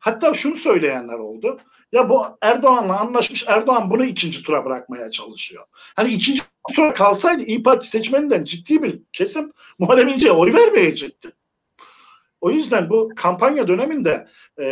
[0.00, 1.60] Hatta şunu söyleyenler oldu.
[1.92, 5.64] Ya bu Erdoğan'la anlaşmış Erdoğan bunu ikinci tura bırakmaya çalışıyor.
[5.72, 6.42] Hani ikinci
[6.74, 11.32] tura kalsaydı İyi Parti seçmeninden ciddi bir kesim Muharrem İnce'ye oy vermeyecekti.
[12.40, 14.28] O yüzden bu kampanya döneminde
[14.58, 14.64] e,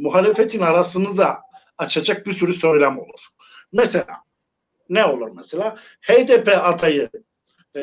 [0.00, 1.38] muhalefetin arasını da
[1.78, 3.26] açacak bir sürü söylem olur.
[3.72, 4.16] Mesela
[4.88, 5.76] ne olur mesela?
[6.00, 7.10] HDP adayı
[7.76, 7.82] e,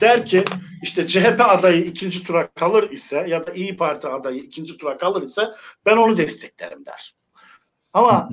[0.00, 0.44] der ki
[0.82, 5.22] işte CHP adayı ikinci tura kalır ise ya da İyi Parti adayı ikinci tura kalır
[5.22, 5.48] ise
[5.86, 7.14] ben onu desteklerim der.
[7.92, 8.30] Ama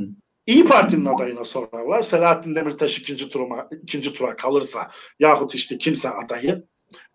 [0.48, 2.02] İyi Parti'nin adayına sorarlar.
[2.02, 6.64] Selahattin Demirtaş ikinci tura, ikinci tura kalırsa yahut işte kimse adayı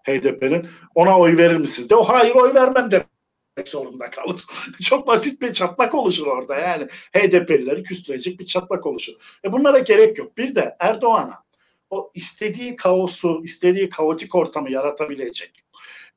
[0.06, 4.44] HDP'nin ona oy verir misiniz de o hayır oy vermem demek zorunda kalır.
[4.82, 9.12] Çok basit bir çatlak oluşur orada yani HDP'lileri küstürecek bir çatlak oluşur.
[9.44, 10.36] E bunlara gerek yok.
[10.36, 11.43] Bir de Erdoğan'a
[11.90, 15.64] o istediği kaosu, istediği kaotik ortamı yaratabilecek.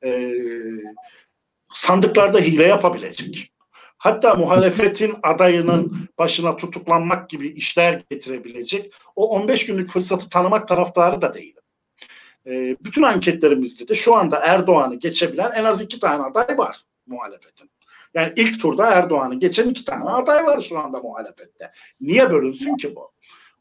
[0.04, 0.32] E,
[1.68, 3.52] sandıklarda hile yapabilecek.
[3.98, 11.34] Hatta muhalefetin adayının başına tutuklanmak gibi işler getirebilecek o 15 günlük fırsatı tanımak taraftarı da
[11.34, 11.62] değilim.
[12.46, 17.70] E, bütün anketlerimizde de şu anda Erdoğan'ı geçebilen en az iki tane aday var muhalefetin.
[18.14, 21.72] Yani ilk turda Erdoğan'ı geçen iki tane aday var şu anda muhalefette.
[22.00, 23.12] Niye bölünsün ki bu?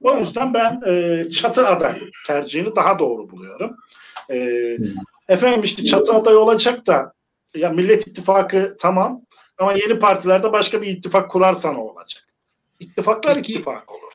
[0.02, 3.78] O yüzden ben e, çatı aday tercihini daha doğru buluyorum.
[4.30, 4.78] E,
[5.30, 7.14] efendim işte çatı aday olacak da
[7.56, 9.22] ya Millet İttifakı tamam
[9.58, 12.28] ama yeni partilerde başka bir ittifak kurarsan o olacak.
[12.80, 14.12] İttifaklar Peki, ittifak olur.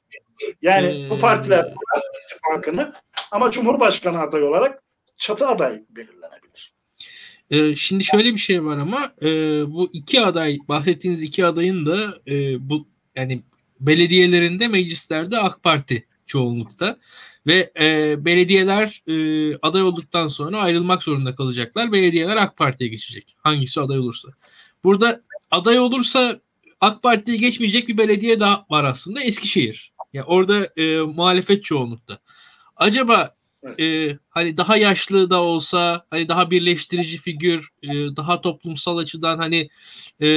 [0.62, 2.92] Yani ee, bu partiler kurar ittifakını
[3.30, 4.82] ama Cumhurbaşkanı adayı olarak
[5.16, 6.74] çatı aday belirlenebilir.
[7.50, 9.26] Ee, şimdi şöyle bir şey var ama e,
[9.72, 12.86] bu iki aday bahsettiğiniz iki adayın da e, bu
[13.16, 13.42] yani
[13.86, 16.98] belediyelerinde meclislerde AK Parti çoğunlukta
[17.46, 19.14] ve e, belediyeler e,
[19.62, 21.92] aday olduktan sonra ayrılmak zorunda kalacaklar.
[21.92, 23.36] Belediyeler AK Parti'ye geçecek.
[23.38, 24.28] Hangisi aday olursa.
[24.84, 26.40] Burada aday olursa
[26.80, 29.92] AK Parti'ye geçmeyecek bir belediye daha var aslında Eskişehir.
[30.12, 32.18] Yani orada e, muhalefet çoğunlukta.
[32.76, 33.36] Acaba
[33.80, 39.68] e, hani daha yaşlı da olsa hani daha birleştirici figür e, daha toplumsal açıdan hani
[40.22, 40.28] e,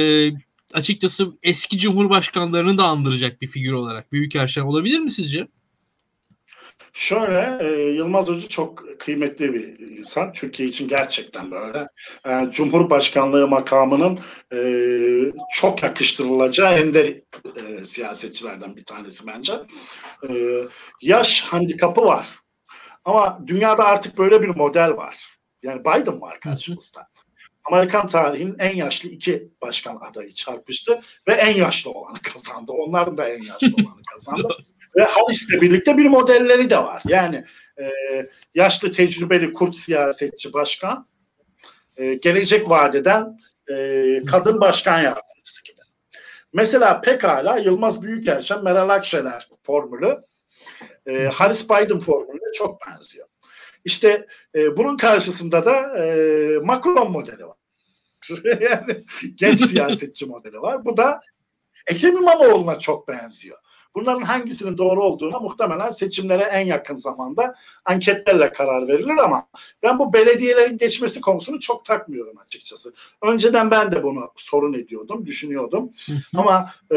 [0.76, 5.48] açıkçası eski cumhurbaşkanlarını da andıracak bir figür olarak Büyük Erşen olabilir mi sizce?
[6.92, 10.32] Şöyle, e, Yılmaz Hoca çok kıymetli bir insan.
[10.32, 11.88] Türkiye için gerçekten böyle.
[12.26, 14.18] E, Cumhurbaşkanlığı makamının
[14.52, 14.58] e,
[15.54, 17.04] çok yakıştırılacağı ender
[17.56, 19.52] e, siyasetçilerden bir tanesi bence.
[20.28, 20.62] E,
[21.02, 22.28] yaş handikapı var.
[23.04, 25.38] Ama dünyada artık böyle bir model var.
[25.62, 27.08] Yani Biden var karşımızda.
[27.70, 32.72] Amerikan tarihinin en yaşlı iki başkan adayı çarpıştı ve en yaşlı olanı kazandı.
[32.72, 34.56] Onların da en yaşlı olanı kazandı.
[34.96, 37.02] ve Harris'le birlikte bir modelleri de var.
[37.06, 37.44] Yani
[37.80, 37.92] e,
[38.54, 41.08] yaşlı tecrübeli kurt siyasetçi başkan
[41.96, 43.38] e, gelecek vadeden
[43.70, 45.80] e, kadın başkan yardımcısı gibi.
[46.52, 50.18] Mesela pekala Yılmaz Büyükelçen, Meral Akşener formülü
[51.06, 53.26] e, Harris Biden formülüne çok benziyor.
[53.84, 57.55] İşte e, bunun karşısında da e, Macron modeli var.
[58.60, 59.04] yani
[59.34, 60.84] genç siyasetçi modeli var.
[60.84, 61.20] Bu da
[61.86, 63.58] Ekrem İmamoğlu'na çok benziyor.
[63.96, 67.54] Bunların hangisinin doğru olduğuna muhtemelen seçimlere en yakın zamanda
[67.84, 69.48] anketlerle karar verilir ama
[69.82, 72.94] ben bu belediyelerin geçmesi konusunu çok takmıyorum açıkçası.
[73.22, 75.90] Önceden ben de bunu sorun ediyordum, düşünüyordum.
[76.36, 76.96] ama e,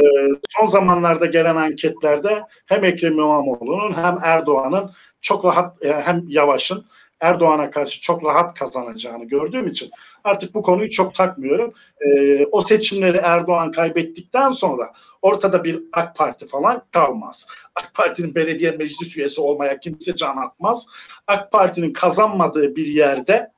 [0.49, 4.91] son zamanlarda gelen anketlerde hem Ekrem İmamoğlu'nun hem Erdoğan'ın
[5.21, 6.85] çok rahat e, hem Yavaş'ın
[7.21, 9.91] Erdoğan'a karşı çok rahat kazanacağını gördüğüm için
[10.23, 11.73] artık bu konuyu çok takmıyorum.
[12.01, 17.47] E, o seçimleri Erdoğan kaybettikten sonra ortada bir AK Parti falan kalmaz.
[17.75, 20.87] AK Parti'nin belediye meclis üyesi olmaya kimse can atmaz.
[21.27, 23.51] AK Parti'nin kazanmadığı bir yerde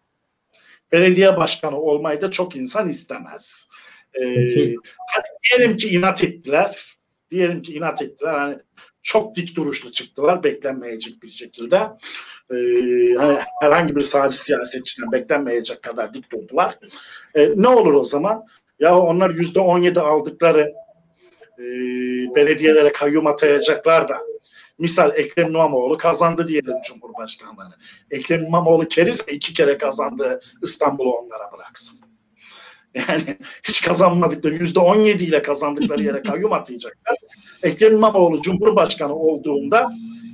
[0.92, 3.70] belediye başkanı olmayı da çok insan istemez.
[4.14, 4.24] E,
[5.08, 6.98] hadi diyelim ki inat ettiler.
[7.30, 8.34] Diyelim ki inat ettiler.
[8.34, 8.58] Hani
[9.02, 11.76] çok dik duruşlu çıktılar beklenmeyecek bir şekilde.
[12.52, 12.56] Ee,
[13.18, 16.80] hani herhangi bir sağcı siyasetçiden beklenmeyecek kadar dik durdular.
[17.36, 18.46] Ee, ne olur o zaman?
[18.80, 20.74] Ya onlar yüzde on yedi aldıkları
[21.60, 21.64] e,
[22.36, 24.18] belediyelere kayyum atayacaklar da
[24.78, 27.74] misal Ekrem İmamoğlu kazandı diyelim Cumhurbaşkanlığını.
[28.12, 32.00] Ekrem İmamoğlu keriz iki kere kazandı İstanbul'u onlara bıraksın.
[33.10, 37.16] Yani hiç kazanmadıkları yüzde on yedi ile kazandıkları yere kayyum atayacaklar.
[37.64, 39.92] Ekrem İmamoğlu Cumhurbaşkanı olduğunda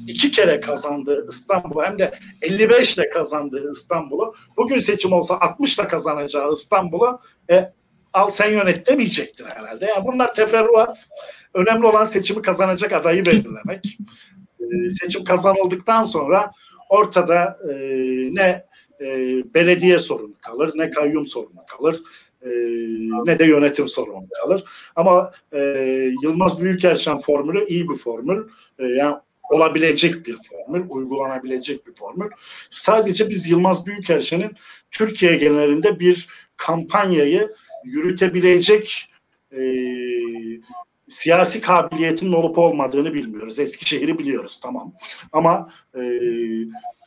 [0.08, 2.12] iki kere kazandığı İstanbul'u hem de
[2.42, 7.20] 55 ile kazandığı İstanbul'u bugün seçim olsa 60 ile kazanacağı İstanbul'u
[7.52, 7.72] e,
[8.14, 9.86] al sen yönet demeyecektir herhalde.
[9.86, 11.08] Yani bunlar teferruat.
[11.54, 13.98] Önemli olan seçimi kazanacak adayı belirlemek.
[14.60, 16.52] E, seçim kazanıldıktan sonra
[16.90, 17.74] ortada e,
[18.36, 18.66] ne
[19.02, 19.06] e,
[19.54, 22.02] belediye sorunu kalır, ne kayyum sorunu kalır,
[22.42, 22.50] e,
[23.26, 24.64] ne de yönetim sorunu kalır.
[24.96, 25.60] Ama e,
[26.24, 28.48] Yılmaz Büyükelçen formülü iyi bir formül.
[28.80, 29.16] E, yani
[29.50, 32.30] olabilecek bir formül, uygulanabilecek bir formül.
[32.70, 34.52] Sadece biz Yılmaz Büyükelçen'in
[34.92, 36.28] Türkiye genelinde bir
[36.58, 37.54] kampanyayı
[37.84, 39.10] yürütebilecek
[39.52, 39.62] e,
[41.10, 43.60] siyasi kabiliyetinin olup olmadığını bilmiyoruz.
[43.60, 44.94] Eskişehir'i biliyoruz tamam.
[45.32, 46.02] Ama e,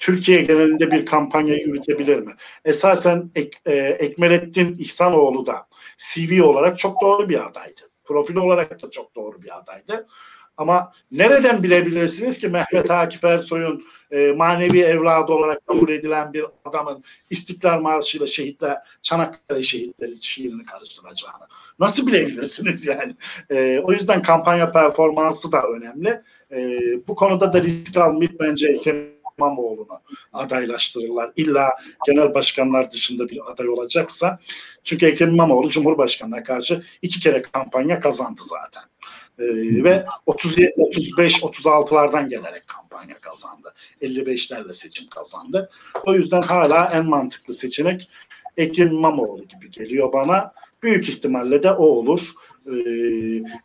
[0.00, 2.32] Türkiye genelinde bir kampanya yürütebilir mi?
[2.64, 5.66] Esasen Ek, e, Ekmelettin İhsanoğlu da
[5.96, 7.80] CV olarak çok doğru bir adaydı.
[8.04, 10.06] Profil olarak da çok doğru bir adaydı.
[10.60, 17.04] Ama nereden bilebilirsiniz ki Mehmet Akif Ersoy'un e, manevi evladı olarak kabul edilen bir adamın
[17.30, 21.44] İstiklal Marşı ile şehitler, Çanakkale şehitleri şiirini karıştıracağını?
[21.78, 23.16] Nasıl bilebilirsiniz yani?
[23.50, 26.22] E, o yüzden kampanya performansı da önemli.
[26.52, 29.06] E, bu konuda da risk almayıp bence Ekrem
[29.38, 30.00] İmamoğlu'nu
[30.32, 31.30] adaylaştırırlar.
[31.36, 31.70] İlla
[32.06, 34.38] genel başkanlar dışında bir aday olacaksa.
[34.84, 38.82] Çünkü Ekrem İmamoğlu Cumhurbaşkanı'na karşı iki kere kampanya kazandı zaten.
[39.40, 43.74] Ee, ve 37, 35, 36'lardan gelerek kampanya kazandı.
[44.02, 45.70] 55'lerle seçim kazandı.
[46.06, 48.08] O yüzden hala en mantıklı seçenek
[48.56, 50.52] Ekrem İmamoğlu gibi geliyor bana.
[50.82, 52.32] Büyük ihtimalle de o olur.
[52.66, 52.72] Ee,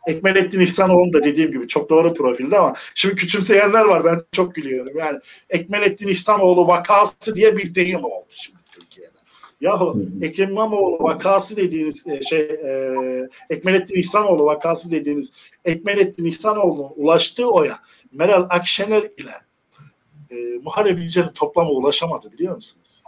[0.06, 4.98] Ekmelettin İhsanoğlu da dediğim gibi çok doğru profilde ama şimdi küçümseyenler var ben çok gülüyorum.
[4.98, 5.18] Yani
[5.50, 8.55] Ekmelettin İhsanoğlu vakası diye bir deyim oldu şimdi.
[9.60, 12.94] Yahu Ekrem İmamoğlu vakası dediğiniz e, şey e,
[13.50, 15.32] Ekmelettin İhsanoğlu vakası dediğiniz
[15.64, 17.78] Ekmelettin İhsanoğlu'nun ulaştığı oya
[18.12, 19.32] Meral Akşener ile
[20.30, 23.02] e, Muharrem İnce'nin toplamı ulaşamadı biliyor musunuz?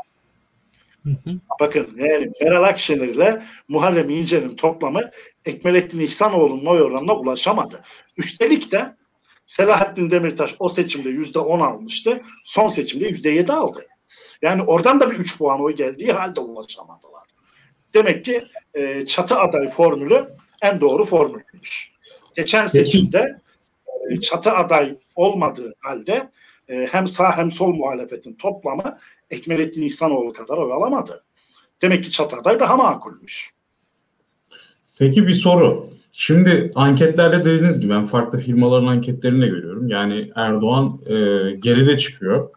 [1.61, 5.11] Bakın yani Meral Akşener ile Muharrem İnce'nin toplamı
[5.45, 7.83] Ekmelettin İhsanoğlu'nun oy oranına ulaşamadı.
[8.19, 8.97] Üstelik de
[9.47, 12.21] Selahattin Demirtaş o seçimde yüzde on almıştı.
[12.45, 13.87] Son seçimde yüzde yedi aldı.
[14.43, 17.23] Yani oradan da bir 3 puan oy geldiği halde ulaşamadılar.
[17.95, 18.43] Demek ki
[18.75, 20.29] e, çatı aday formülü
[20.63, 21.93] en doğru formülmüş.
[22.37, 23.41] Geçen seçimde
[24.11, 26.31] e, çatı aday olmadığı halde
[26.69, 28.99] e, hem sağ hem sol muhalefetin toplamı
[29.31, 31.25] Ekmelettin İhsanoğlu kadar oy alamadı.
[31.83, 33.51] Demek ki çatı aday daha makulmüş.
[34.99, 35.87] Peki bir soru.
[36.13, 39.89] Şimdi anketlerde dediğiniz gibi ben farklı firmaların anketlerini de görüyorum.
[39.89, 41.15] Yani Erdoğan e,
[41.51, 42.51] geride çıkıyor.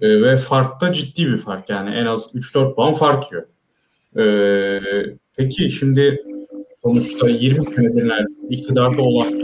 [0.00, 3.46] E, ve farkta ciddi bir fark yani en az 3-4 puan fark yiyor.
[4.16, 4.80] E,
[5.36, 6.24] peki şimdi
[6.82, 8.12] sonuçta 20 senedir
[8.50, 9.40] iktidarda olan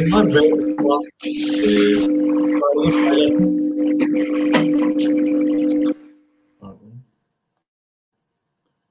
[0.00, 0.40] bunlar ve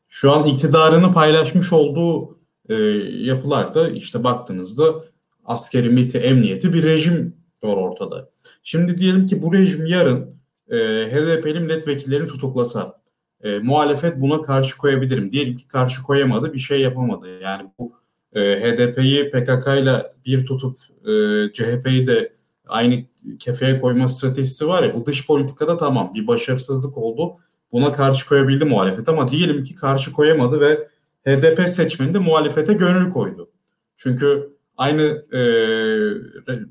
[0.10, 2.38] şu an iktidarını paylaşmış olduğu
[2.70, 2.76] e,
[3.20, 5.06] yapılarda işte baktığınızda
[5.46, 8.30] askeri, MIT'i, emniyeti bir rejim var ortada.
[8.64, 10.37] Şimdi diyelim ki bu rejim yarın
[10.72, 10.78] e,
[11.12, 13.02] HDP'li milletvekillerini tutuklasa
[13.44, 15.32] e, muhalefet buna karşı koyabilirim.
[15.32, 17.40] Diyelim ki karşı koyamadı bir şey yapamadı.
[17.42, 17.94] Yani bu
[18.34, 21.12] e, HDP'yi PKK ile bir tutup e,
[21.54, 22.34] CHP'yi de
[22.68, 23.04] aynı
[23.40, 27.38] kefeye koyma stratejisi var ya bu dış politikada tamam bir başarısızlık oldu.
[27.72, 30.88] Buna karşı koyabildi muhalefet ama diyelim ki karşı koyamadı ve
[31.28, 33.50] HDP seçmeni de muhalefete gönül koydu.
[33.96, 35.02] Çünkü aynı
[35.34, 35.42] e,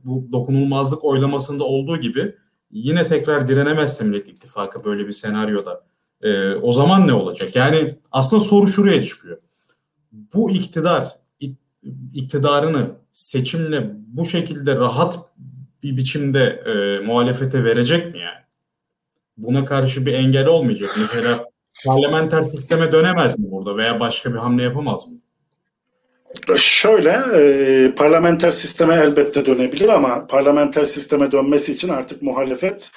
[0.05, 2.35] bu dokunulmazlık oylamasında olduğu gibi
[2.77, 5.85] yine tekrar direnemezse Millet İttifakı böyle bir senaryoda
[6.23, 7.57] e, o zaman ne olacak?
[7.57, 9.39] Yani aslında soru şuraya çıkıyor.
[10.13, 11.19] Bu iktidar
[12.15, 15.19] iktidarını seçimle bu şekilde rahat
[15.83, 18.45] bir biçimde e, muhalefete verecek mi yani?
[19.37, 20.91] Buna karşı bir engel olmayacak.
[20.99, 21.45] Mesela
[21.87, 25.19] parlamenter sisteme dönemez mi burada veya başka bir hamle yapamaz mı?
[26.57, 32.91] Şöyle, e, parlamenter sisteme elbette dönebilir ama parlamenter sisteme dönmesi için artık muhalefet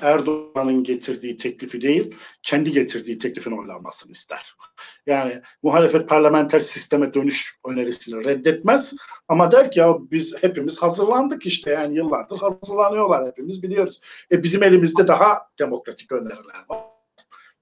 [0.00, 4.56] Erdoğan'ın getirdiği teklifi değil, kendi getirdiği teklifin oylanmasını ister.
[5.06, 8.94] Yani muhalefet parlamenter sisteme dönüş önerisini reddetmez
[9.28, 14.00] ama der ki ya biz hepimiz hazırlandık işte yani yıllardır hazırlanıyorlar hepimiz biliyoruz.
[14.32, 16.95] E bizim elimizde daha demokratik öneriler var.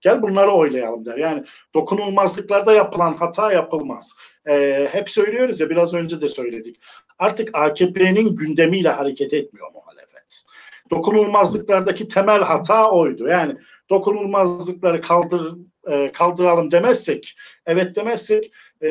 [0.05, 1.17] Gel bunları oylayalım der.
[1.17, 1.45] Yani
[1.75, 4.15] dokunulmazlıklarda yapılan hata yapılmaz.
[4.49, 6.81] Ee, hep söylüyoruz ya biraz önce de söyledik.
[7.19, 10.43] Artık AKP'nin gündemiyle hareket etmiyor muhalefet.
[10.91, 13.29] Dokunulmazlıklardaki temel hata oydu.
[13.29, 13.57] Yani
[13.91, 15.57] dokunulmazlıkları kaldır
[15.91, 17.37] e, kaldıralım demezsek,
[17.67, 18.53] evet demezsek
[18.83, 18.89] e,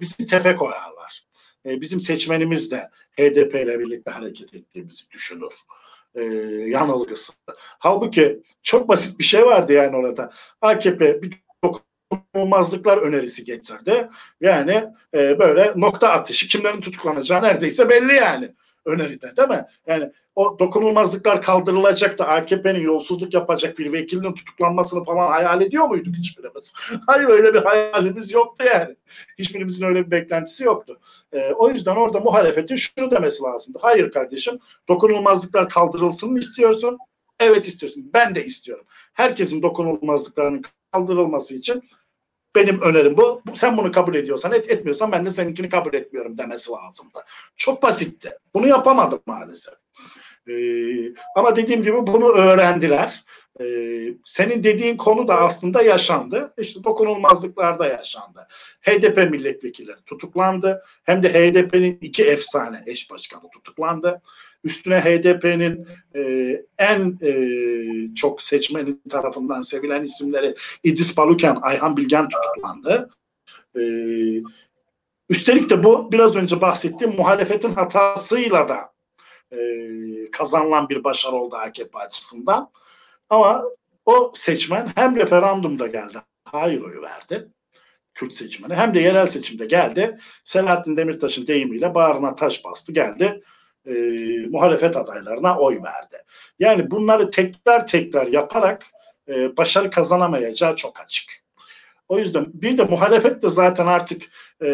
[0.00, 1.24] bizi tefe koyarlar.
[1.66, 5.54] E, bizim seçmenimiz de HDP ile birlikte hareket ettiğimizi düşünür
[6.14, 6.22] e,
[6.66, 7.32] yanılgısı.
[7.78, 10.30] Halbuki çok basit bir şey vardı yani orada.
[10.60, 14.08] AKP bir dokunulmazlıklar önerisi getirdi.
[14.40, 14.84] Yani
[15.14, 18.54] e, böyle nokta atışı kimlerin tutuklanacağı neredeyse belli yani.
[18.84, 19.66] Öneride değil mi?
[19.86, 26.16] Yani o dokunulmazlıklar kaldırılacak da AKP'nin yolsuzluk yapacak bir vekilinin tutuklanmasını falan hayal ediyor muyduk
[26.16, 26.74] hiçbirimiz?
[27.06, 28.96] Hayır öyle bir hayalimiz yoktu yani.
[29.38, 31.00] Hiçbirimizin öyle bir beklentisi yoktu.
[31.32, 33.78] Ee, o yüzden orada muhalefetin şunu demesi lazımdı.
[33.82, 34.58] Hayır kardeşim
[34.88, 36.98] dokunulmazlıklar kaldırılsın mı istiyorsun?
[37.40, 38.10] Evet istiyorsun.
[38.14, 38.84] Ben de istiyorum.
[39.12, 40.62] Herkesin dokunulmazlıklarının
[40.92, 41.82] kaldırılması için
[42.56, 43.42] benim önerim bu.
[43.54, 47.18] Sen bunu kabul ediyorsan et, etmiyorsan ben de seninkini kabul etmiyorum demesi lazımdı.
[47.56, 48.30] Çok basitti.
[48.54, 49.74] Bunu yapamadım maalesef.
[50.48, 53.24] Ee, ama dediğim gibi bunu öğrendiler.
[53.60, 56.54] Ee, senin dediğin konu da aslında yaşandı.
[56.58, 58.48] İşte dokunulmazlıklarda yaşandı.
[58.80, 60.84] HDP milletvekilleri tutuklandı.
[61.02, 64.22] Hem de HDP'nin iki efsane eş başkanı tutuklandı.
[64.64, 66.20] Üstüne HDP'nin e,
[66.78, 70.54] en e, çok seçmenin tarafından sevilen isimleri
[70.84, 73.10] İdris Baluken, Ayhan Bilgen tutuklandı.
[73.76, 73.82] E,
[75.28, 78.92] üstelik de bu biraz önce bahsettiğim muhalefetin hatasıyla da
[79.52, 79.60] e,
[80.32, 82.70] kazanılan bir başarı oldu AKP açısından.
[83.30, 83.64] Ama
[84.06, 87.48] o seçmen hem referandumda geldi, hayır oyu verdi.
[88.14, 90.18] Kürt seçmeni hem de yerel seçimde geldi.
[90.44, 93.42] Selahattin Demirtaş'ın deyimiyle bağrına taş bastı geldi.
[93.86, 93.92] E,
[94.50, 96.16] muhalefet adaylarına oy verdi.
[96.58, 98.86] Yani bunları tekrar tekrar yaparak
[99.28, 101.30] e, başarı kazanamayacağı çok açık.
[102.08, 104.22] O yüzden bir de muhalefet de zaten artık
[104.62, 104.66] e,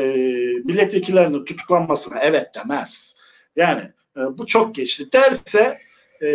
[0.65, 3.19] milletvekillerinin tutuklanmasına evet demez.
[3.57, 3.83] Yani
[4.17, 5.79] e, bu çok geçti derse
[6.23, 6.31] e,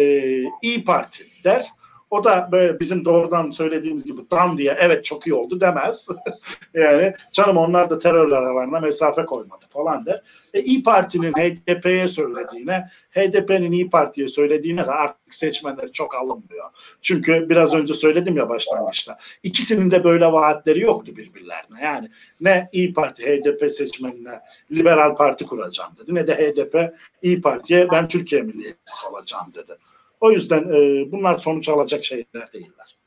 [0.62, 1.68] İyi Parti der.
[2.12, 6.08] O da böyle bizim doğrudan söylediğimiz gibi dan diye evet çok iyi oldu demez.
[6.74, 10.22] yani canım onlar da terör aralarına mesafe koymadı falan der.
[10.54, 16.66] E, İyi Parti'nin HDP'ye söylediğine, HDP'nin İyi Parti'ye söylediğine de artık seçmenleri çok alınmıyor.
[17.02, 19.18] Çünkü biraz önce söyledim ya başlangıçta.
[19.44, 21.84] İkisinin de böyle vaatleri yoktu birbirlerine.
[21.84, 22.10] Yani
[22.42, 28.08] ne İyi Parti HDP seçmenine liberal parti kuracağım dedi ne de HDP İyi Parti'ye ben
[28.08, 29.78] Türkiye milliyetçisi olacağım dedi.
[30.22, 32.98] O yüzden e, bunlar sonuç alacak şeyler değiller.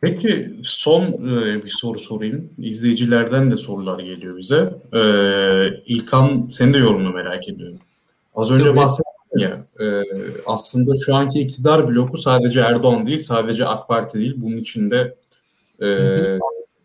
[0.00, 2.50] Peki son e, bir soru sorayım.
[2.58, 4.74] İzleyicilerden de sorular geliyor bize.
[4.92, 5.02] E,
[5.86, 7.78] İlkan senin de yorumunu merak ediyorum.
[8.34, 8.76] Az önce Tabii.
[8.76, 10.02] bahsettim ya e,
[10.46, 15.14] aslında şu anki iktidar bloku sadece Erdoğan değil sadece AK Parti değil bunun içinde
[15.80, 15.86] e,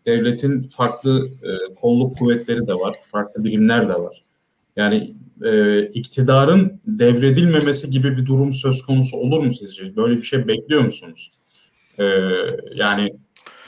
[0.06, 4.24] devletin farklı e, kolluk kuvvetleri de var farklı birimler de var.
[4.80, 9.96] Yani e, iktidarın devredilmemesi gibi bir durum söz konusu olur mu sizce?
[9.96, 11.30] Böyle bir şey bekliyor musunuz?
[11.98, 12.04] E,
[12.74, 13.14] yani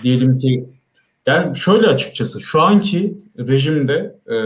[0.02, 0.64] diyelim ki
[1.26, 4.36] yani şöyle açıkçası şu anki rejimde e,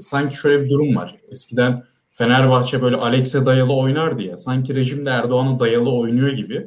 [0.00, 1.16] sanki şöyle bir durum var.
[1.30, 4.36] Eskiden Fenerbahçe böyle Alex'e dayalı oynardı ya.
[4.36, 6.66] Sanki rejimde Erdoğan'a dayalı oynuyor gibi.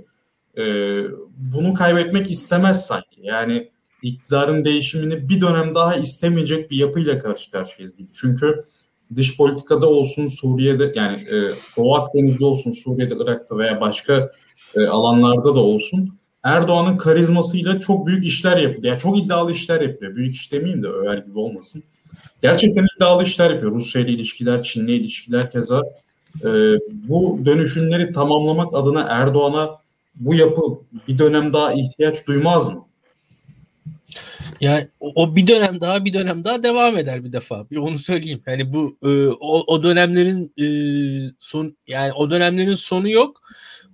[0.58, 0.64] E,
[1.38, 3.22] bunu kaybetmek istemez sanki.
[3.22, 3.72] Yani
[4.02, 8.08] iktidarın değişimini bir dönem daha istemeyecek bir yapıyla karşı karşıyayız gibi.
[8.14, 8.66] Çünkü
[9.16, 11.36] dış politikada olsun Suriye'de yani e,
[11.78, 14.32] Doğu Akdeniz'de olsun Suriye'de, Irak'ta veya başka
[14.76, 16.10] e, alanlarda da olsun
[16.44, 18.84] Erdoğan'ın karizmasıyla çok büyük işler yapıyor.
[18.84, 20.16] Yani çok iddialı işler yapıyor.
[20.16, 21.84] Büyük iş demeyeyim de över gibi olmasın.
[22.42, 23.72] Gerçekten iddialı işler yapıyor.
[23.72, 25.82] Rusya ile ilişkiler, Çin'le ilişkiler keza.
[26.44, 26.50] E,
[26.90, 29.70] bu dönüşümleri tamamlamak adına Erdoğan'a
[30.16, 30.62] bu yapı
[31.08, 32.86] bir dönem daha ihtiyaç duymaz mı?
[34.62, 37.70] Yani o, bir dönem daha bir dönem daha devam eder bir defa.
[37.70, 38.44] Bir onu söyleyeyim.
[38.48, 40.68] Yani bu e, o, o dönemlerin e,
[41.40, 43.42] son yani o dönemlerin sonu yok.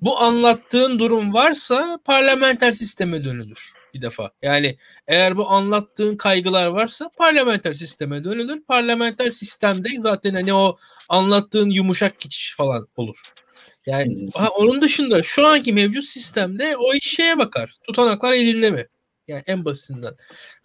[0.01, 4.31] Bu anlattığın durum varsa parlamenter sisteme dönülür bir defa.
[4.41, 4.77] Yani
[5.07, 8.63] eğer bu anlattığın kaygılar varsa parlamenter sisteme dönülür.
[8.67, 10.77] Parlamenter sistemde zaten hani o
[11.09, 13.17] anlattığın yumuşak geçiş falan olur.
[13.85, 17.75] Yani ha, onun dışında şu anki mevcut sistemde o iş şeye bakar.
[17.83, 18.87] Tutanaklar elinde mi?
[19.27, 20.15] Yani en basitinden.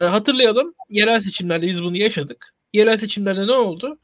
[0.00, 2.54] Yani hatırlayalım yerel seçimlerde biz bunu yaşadık.
[2.72, 3.98] Yerel seçimlerde ne oldu?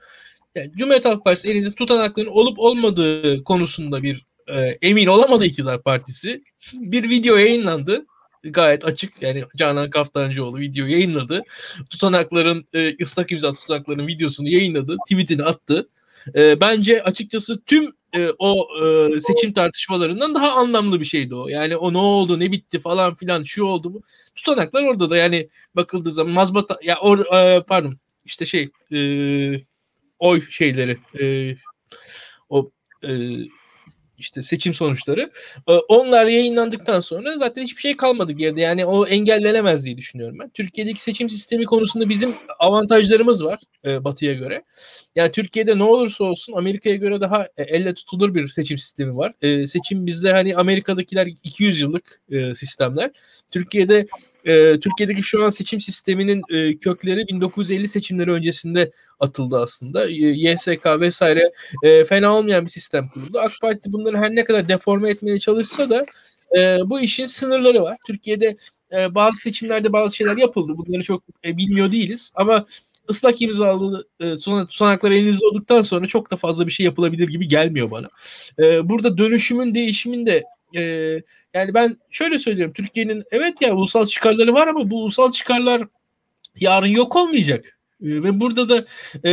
[0.55, 6.45] Yani Cumhuriyet Halk Partisi elinde tutanakların olup olmadığı konusunda bir e, emin olamadı iktidar partisi.
[6.73, 8.07] Bir video yayınlandı.
[8.45, 11.43] Gayet açık yani Canan Kaftancıoğlu video yayınladı.
[11.91, 14.97] Tutanakların e, ıslak imza tutanakların videosunu yayınladı.
[15.11, 15.89] Tweetini attı.
[16.35, 21.49] E, bence açıkçası tüm e, o e, seçim tartışmalarından daha anlamlı bir şeydi o.
[21.49, 24.03] Yani o ne oldu, ne bitti falan filan, şu oldu mu?
[24.35, 28.99] Tutanaklar orada da yani bakıldığı zaman mazbata ya or, e, pardon işte şey e,
[30.19, 31.57] oy şeyleri e,
[32.49, 32.71] o
[33.05, 33.09] e,
[34.19, 35.31] işte seçim sonuçları.
[35.69, 38.61] Ee, onlar yayınlandıktan sonra zaten hiçbir şey kalmadı geride.
[38.61, 40.49] Yani o engellenemez diye düşünüyorum ben.
[40.49, 44.65] Türkiye'deki seçim sistemi konusunda bizim avantajlarımız var e, Batı'ya göre.
[45.17, 49.33] Yani Türkiye'de ne olursa olsun Amerika'ya göre daha e, elle tutulur bir seçim sistemi var.
[49.43, 52.23] E, seçim bizde hani Amerika'dakiler 200 yıllık
[52.55, 53.11] sistemler.
[53.51, 54.07] Türkiye'de
[54.81, 56.43] Türkiye'deki şu an seçim sisteminin
[56.77, 60.07] kökleri 1950 seçimleri öncesinde atıldı aslında.
[60.09, 61.53] YSK vesaire
[61.83, 63.39] e, fena olmayan bir sistem kuruldu.
[63.39, 66.07] AK Parti bunları her ne kadar deforme etmeye çalışsa da
[66.57, 67.97] e, bu işin sınırları var.
[68.07, 68.57] Türkiye'de
[68.93, 70.73] e, bazı seçimlerde bazı şeyler yapıldı.
[70.77, 72.67] Bunları çok e, bilmiyor değiliz ama
[73.11, 77.91] ıslak imzalı e, tutanaklar elinizde olduktan sonra çok da fazla bir şey yapılabilir gibi gelmiyor
[77.91, 78.09] bana.
[78.59, 80.45] E, burada dönüşümün, değişimin de
[80.77, 80.81] e,
[81.55, 82.75] yani ben şöyle söylüyorum.
[82.75, 85.83] Türkiye'nin evet ya ulusal çıkarları var ama bu ulusal çıkarlar
[86.61, 87.76] yarın yok olmayacak.
[88.03, 88.85] E, ve burada da
[89.29, 89.33] e,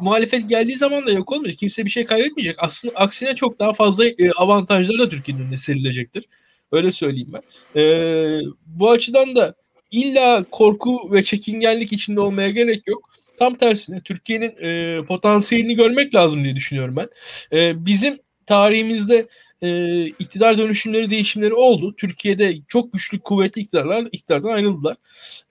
[0.00, 1.58] muhalefet geldiği zaman da yok olmayacak.
[1.58, 2.56] Kimse bir şey kaybetmeyecek.
[2.58, 6.24] Aslında aksine çok daha fazla e, avantajlar da Türkiye'nin serilecektir.
[6.72, 7.42] Öyle söyleyeyim ben.
[7.80, 9.54] E, bu açıdan da
[9.90, 13.10] illa korku ve çekingenlik içinde olmaya gerek yok.
[13.38, 17.08] Tam tersine Türkiye'nin e, potansiyelini görmek lazım diye düşünüyorum ben.
[17.52, 19.26] E, bizim tarihimizde
[19.62, 21.94] e, iktidar dönüşümleri, değişimleri oldu.
[21.96, 24.96] Türkiye'de çok güçlü, kuvvetli iktidarlar iktidardan ayrıldılar.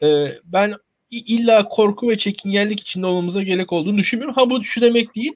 [0.03, 0.07] E,
[0.44, 0.73] ben
[1.11, 4.35] illa korku ve çekingenlik içinde olmamıza gerek olduğunu düşünmüyorum.
[4.35, 5.34] Ha bu şu demek değil.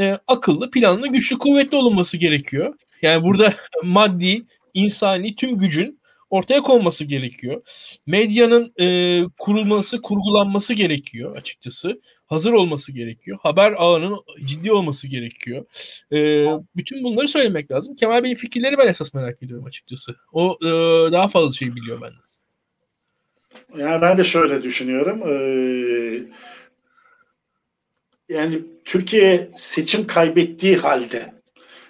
[0.00, 2.74] E, akıllı, planlı, güçlü, kuvvetli olunması gerekiyor.
[3.02, 4.42] Yani burada maddi,
[4.74, 7.62] insani tüm gücün ortaya konması gerekiyor.
[8.06, 8.86] Medyanın e,
[9.38, 12.00] kurulması, kurgulanması gerekiyor açıkçası.
[12.26, 13.38] Hazır olması gerekiyor.
[13.42, 15.64] Haber ağının ciddi olması gerekiyor.
[16.12, 17.96] E, bütün bunları söylemek lazım.
[17.96, 20.16] Kemal Bey'in fikirleri ben esas merak ediyorum açıkçası.
[20.32, 20.68] O e,
[21.12, 22.31] daha fazla şey biliyor benden.
[23.76, 25.22] Yani ben de şöyle düşünüyorum.
[25.26, 26.22] Ee,
[28.28, 31.32] yani Türkiye seçim kaybettiği halde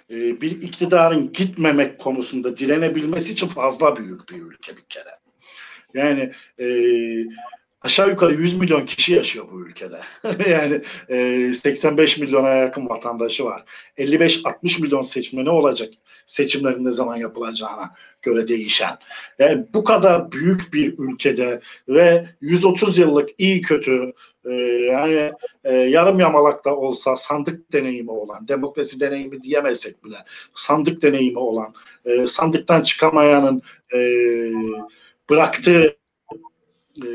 [0.09, 5.09] e, bir iktidarın gitmemek konusunda direnebilmesi için fazla büyük bir ülke bir kere.
[5.93, 6.67] Yani e,
[7.83, 10.01] aşağı yukarı 100 milyon kişi yaşıyor bu ülkede.
[10.49, 13.63] yani e, 85 milyona yakın vatandaşı var.
[13.97, 15.89] 55-60 milyon seçmeni olacak
[16.25, 17.91] seçimlerin ne zaman yapılacağına
[18.21, 18.97] göre değişen.
[19.39, 24.13] Yani bu kadar büyük bir ülkede ve 130 yıllık iyi kötü
[24.45, 24.53] e,
[24.91, 25.31] yani
[25.63, 30.17] e, yarım yamalak da olsa sandık deneyimi olan, demokrasi deneyimi diyemezsek bile
[30.53, 31.73] sandık deneyimi olan,
[32.05, 33.61] e, sandıktan çıkamayanın
[33.93, 33.99] e,
[35.29, 35.95] bıraktığı
[37.05, 37.07] e,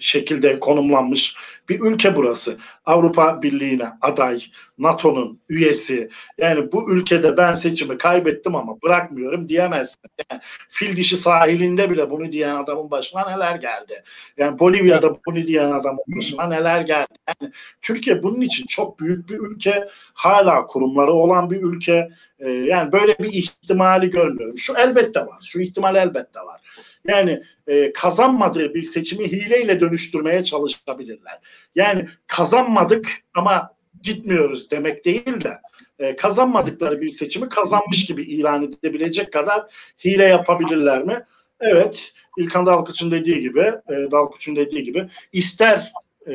[0.00, 1.36] şekilde konumlanmış
[1.68, 2.56] bir ülke burası.
[2.86, 4.42] Avrupa Birliği'ne aday,
[4.78, 6.10] NATO'nun üyesi.
[6.38, 10.00] Yani bu ülkede ben seçimi kaybettim ama bırakmıyorum diyemezsin.
[10.30, 14.02] Yani fil dişi sahilinde bile bunu diyen adamın başına neler geldi.
[14.36, 17.14] Yani Bolivya'da bunu diyen adamın başına neler geldi.
[17.28, 17.52] Yani
[17.82, 19.88] Türkiye bunun için çok büyük bir ülke.
[20.14, 22.08] Hala kurumları olan bir ülke.
[22.38, 24.58] Ee, yani böyle bir ihtimali görmüyorum.
[24.58, 25.38] Şu elbette var.
[25.42, 26.60] Şu ihtimal elbette var.
[27.08, 31.38] Yani e, kazanmadığı bir seçimi hileyle dönüştürmeye çalışabilirler.
[31.74, 35.52] Yani kazanmadık ama gitmiyoruz demek değil de
[35.98, 39.66] e, kazanmadıkları bir seçimi kazanmış gibi ilan edebilecek kadar
[40.04, 41.24] hile yapabilirler mi?
[41.60, 42.12] Evet.
[42.38, 45.92] İlkan Dalkıç'ın dediği gibi, e, Dalkıç'ın dediği gibi ister
[46.26, 46.32] e,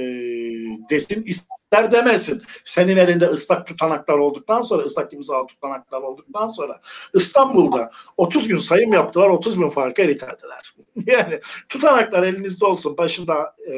[0.90, 2.42] desin, ister der demesin.
[2.66, 6.80] Senin elinde ıslak tutanaklar olduktan sonra, ıslak imza tutanaklar olduktan sonra
[7.14, 10.76] İstanbul'da 30 gün sayım yaptılar, 30 bin farkı eriteldiler.
[11.06, 11.40] yani
[11.70, 13.76] tutanaklar elinizde olsun, başında e,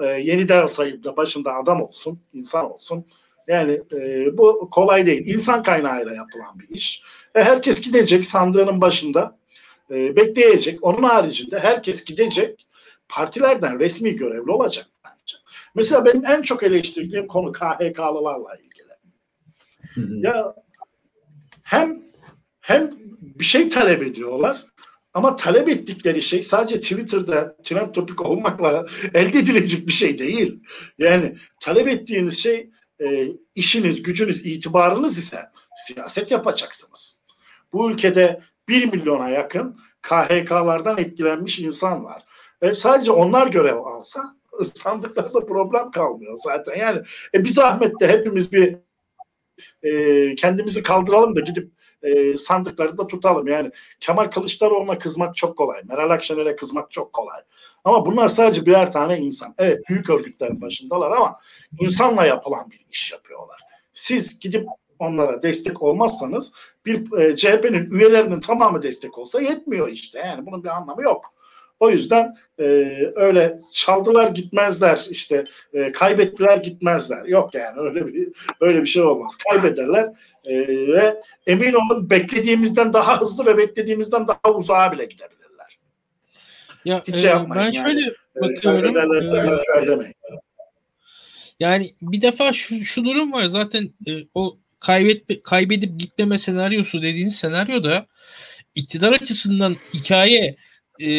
[0.00, 3.06] e, yeniden sayımda başında adam olsun, insan olsun.
[3.48, 5.34] Yani e, bu kolay değil.
[5.34, 7.02] İnsan kaynağıyla yapılan bir iş.
[7.34, 9.38] E, herkes gidecek sandığının başında
[9.90, 10.84] e, bekleyecek.
[10.84, 12.66] Onun haricinde herkes gidecek
[13.08, 14.86] partilerden resmi görevli olacak.
[15.76, 18.92] Mesela benim en çok eleştirdiğim konu KHK'lılarla ilgili.
[19.94, 20.20] Hı hı.
[20.20, 20.54] Ya
[21.62, 22.02] hem
[22.60, 22.90] hem
[23.20, 24.66] bir şey talep ediyorlar
[25.14, 30.60] ama talep ettikleri şey sadece Twitter'da trend topik olmakla elde edilecek bir şey değil.
[30.98, 32.70] Yani talep ettiğiniz şey
[33.00, 35.40] e, işiniz, gücünüz, itibarınız ise
[35.76, 37.22] siyaset yapacaksınız.
[37.72, 42.24] Bu ülkede bir milyona yakın KHK'lardan etkilenmiş insan var.
[42.62, 44.35] E, sadece onlar görev alsa
[44.74, 46.78] sandıklarda problem kalmıyor zaten.
[46.78, 47.02] Yani
[47.34, 48.76] e, bir zahmet de hepimiz bir
[49.82, 51.70] e, kendimizi kaldıralım da gidip
[52.02, 53.46] e, sandıkları da tutalım.
[53.46, 53.70] Yani
[54.00, 55.82] Kemal Kılıçdaroğlu'na kızmak çok kolay.
[55.88, 57.40] Meral Akşener'e kızmak çok kolay.
[57.84, 59.54] Ama bunlar sadece birer tane insan.
[59.58, 61.38] Evet büyük örgütlerin başındalar ama
[61.80, 63.60] insanla yapılan bir iş yapıyorlar.
[63.92, 64.68] Siz gidip
[64.98, 66.52] onlara destek olmazsanız
[66.86, 70.18] bir e, CHP'nin üyelerinin tamamı destek olsa yetmiyor işte.
[70.18, 71.34] Yani bunun bir anlamı yok.
[71.80, 72.64] O yüzden e,
[73.14, 77.24] öyle çaldılar gitmezler işte e, kaybettiler gitmezler.
[77.24, 78.28] Yok yani öyle bir
[78.60, 79.36] öyle bir şey olmaz.
[79.36, 80.12] Kaybederler
[80.44, 85.78] e, ve emin olun beklediğimizden daha hızlı ve beklediğimizden daha uzağa bile gidebilirler.
[86.84, 87.76] Ya Hiç şey e, ben yani.
[87.76, 88.96] şöyle e, bakıyorum.
[90.00, 90.12] E,
[91.60, 97.36] yani bir defa şu, şu durum var zaten e, o kaybet kaybedip gitmeme senaryosu dediğiniz
[97.36, 98.06] senaryoda
[98.74, 100.56] iktidar açısından hikaye
[101.02, 101.10] e,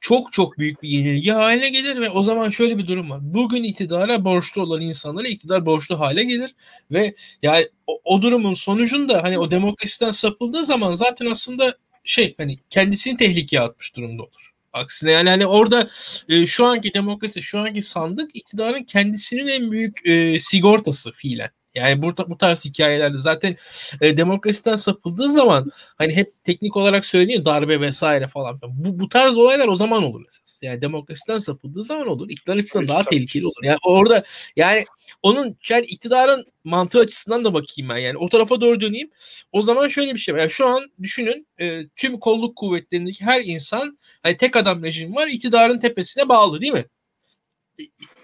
[0.00, 3.20] çok çok büyük bir yenilgi haline gelir ve o zaman şöyle bir durum var.
[3.22, 6.54] Bugün iktidara borçlu olan insanlara iktidar borçlu hale gelir
[6.90, 12.58] ve yani o, o durumun sonucunda hani o demokrasiden sapıldığı zaman zaten aslında şey hani
[12.70, 14.50] kendisini tehlikeye atmış durumda olur.
[14.72, 15.90] Aksine yani hani orada
[16.28, 21.50] e, şu anki demokrasi, şu anki sandık iktidarın kendisinin en büyük e, sigortası fiilen.
[21.74, 23.56] Yani bu, bu tarz hikayelerde zaten
[24.00, 28.60] e, demokrasiden sapıldığı zaman hani hep teknik olarak söyleniyor darbe vesaire falan.
[28.62, 30.62] Bu, bu tarz olaylar o zaman olur esas.
[30.62, 32.30] Yani demokrasiden sapıldığı zaman olur.
[32.30, 33.64] İktidar açısından daha tehlikeli olur.
[33.64, 34.24] Yani orada
[34.56, 34.84] yani
[35.22, 37.98] onun yani iktidarın mantığı açısından da bakayım ben.
[37.98, 39.10] Yani o tarafa doğru döneyim.
[39.52, 40.38] O zaman şöyle bir şey var.
[40.40, 45.26] Yani şu an düşünün e, tüm kolluk kuvvetlerindeki her insan hani tek adam rejim var
[45.26, 46.84] iktidarın tepesine bağlı değil mi?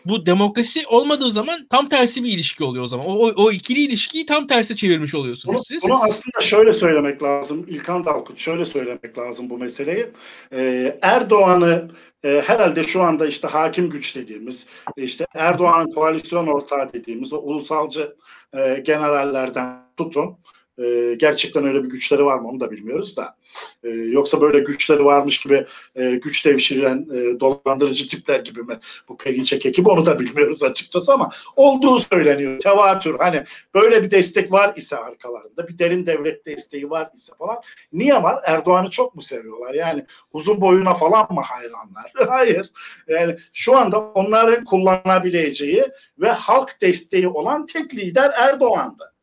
[0.08, 3.06] Bu demokrasi olmadığı zaman tam tersi bir ilişki oluyor o zaman.
[3.06, 5.82] O, o, o ikili ilişkiyi tam tersi çevirmiş oluyorsunuz bunu, siz.
[5.82, 7.64] Bunu aslında şöyle söylemek lazım.
[7.68, 10.06] İlkan Dalkut şöyle söylemek lazım bu meseleyi.
[10.52, 11.90] Ee, Erdoğan'ı
[12.24, 14.66] e, herhalde şu anda işte hakim güç dediğimiz,
[14.96, 18.16] işte Erdoğan koalisyon ortağı dediğimiz o ulusalcı
[18.54, 20.36] e, generallerden tutun
[20.78, 23.36] e, gerçekten öyle bir güçleri var mı onu da bilmiyoruz da.
[23.84, 28.78] E, yoksa böyle güçleri varmış gibi e, güç devşirilen e, dolandırıcı tipler gibi mi
[29.08, 32.60] bu Perinçek ekibi onu da bilmiyoruz açıkçası ama olduğu söyleniyor.
[32.60, 33.44] Tevatür hani
[33.74, 37.56] böyle bir destek var ise arkalarında bir derin devlet desteği var ise falan.
[37.92, 38.40] Niye var?
[38.44, 39.74] Erdoğan'ı çok mu seviyorlar?
[39.74, 42.12] Yani uzun boyuna falan mı hayranlar?
[42.28, 42.70] Hayır.
[43.08, 45.84] Yani şu anda onların kullanabileceği
[46.18, 49.15] ve halk desteği olan tek lider Erdoğan'dı.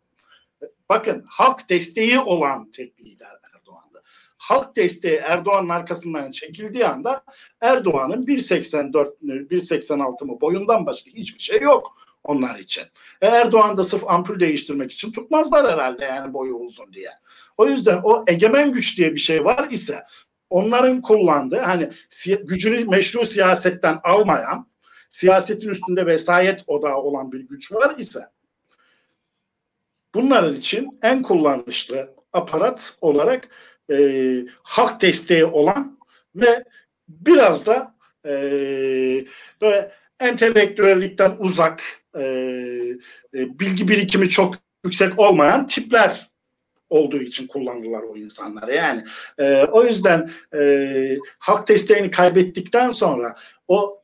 [0.89, 4.03] Bakın halk desteği olan tek lider Erdoğan'dı.
[4.37, 7.23] Halk desteği Erdoğan'ın arkasından çekildiği anda
[7.61, 12.83] Erdoğan'ın 1.84 1.86 mı boyundan başka hiçbir şey yok onlar için.
[13.21, 17.09] E Erdoğan da sırf ampul değiştirmek için tutmazlar herhalde yani boyu uzun diye.
[17.57, 20.03] O yüzden o egemen güç diye bir şey var ise
[20.49, 21.89] onların kullandığı hani
[22.43, 24.67] gücünü meşru siyasetten almayan
[25.09, 28.19] siyasetin üstünde vesayet odağı olan bir güç var ise
[30.13, 33.49] Bunların için en kullanışlı aparat olarak
[33.91, 33.95] e,
[34.63, 35.99] halk desteği olan
[36.35, 36.63] ve
[37.07, 37.95] biraz da
[38.25, 38.31] e,
[39.61, 41.83] böyle entelektüellikten uzak,
[42.15, 42.21] e,
[43.33, 46.29] e, bilgi birikimi çok yüksek olmayan tipler
[46.89, 48.67] olduğu için kullandılar o insanlar.
[48.67, 49.03] Yani
[49.39, 53.35] e, o yüzden e, halk desteğini kaybettikten sonra
[53.67, 54.01] o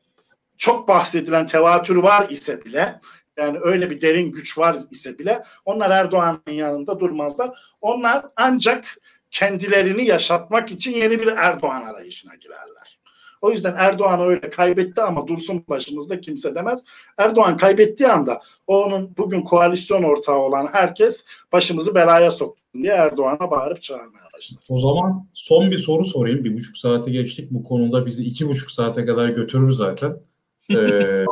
[0.56, 3.00] çok bahsedilen tevatür var ise bile
[3.40, 7.60] yani öyle bir derin güç var ise bile onlar Erdoğan'ın yanında durmazlar.
[7.80, 8.84] Onlar ancak
[9.30, 13.00] kendilerini yaşatmak için yeni bir Erdoğan arayışına girerler.
[13.42, 16.84] O yüzden Erdoğan öyle kaybetti ama dursun başımızda kimse demez.
[17.18, 23.82] Erdoğan kaybettiği anda onun bugün koalisyon ortağı olan herkes başımızı belaya soktu diye Erdoğan'a bağırıp
[23.82, 24.60] çağırmaya başladı.
[24.68, 26.44] O zaman son bir soru sorayım.
[26.44, 27.50] Bir buçuk saate geçtik.
[27.50, 30.16] Bu konuda bizi iki buçuk saate kadar götürür zaten.
[30.74, 31.24] Ee,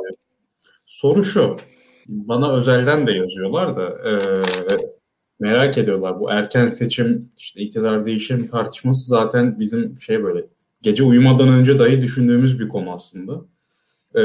[0.87, 1.57] soru şu
[2.09, 4.13] bana özelden de yazıyorlar da e,
[5.41, 6.21] merak ediyorlar.
[6.21, 10.47] Bu erken seçim, işte iktidar değişim tartışması zaten bizim şey böyle
[10.83, 13.45] gece uyumadan önce dahi düşündüğümüz bir konu aslında.
[14.19, 14.23] E,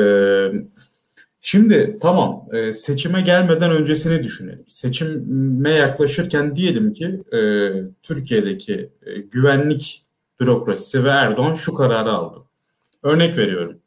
[1.42, 4.66] şimdi tamam e, seçime gelmeden öncesini düşünelim.
[4.68, 7.40] Seçime yaklaşırken diyelim ki e,
[8.04, 10.06] Türkiye'deki e, güvenlik
[10.40, 12.40] bürokrasisi ve Erdoğan şu kararı aldı.
[13.04, 13.83] Örnek veriyorum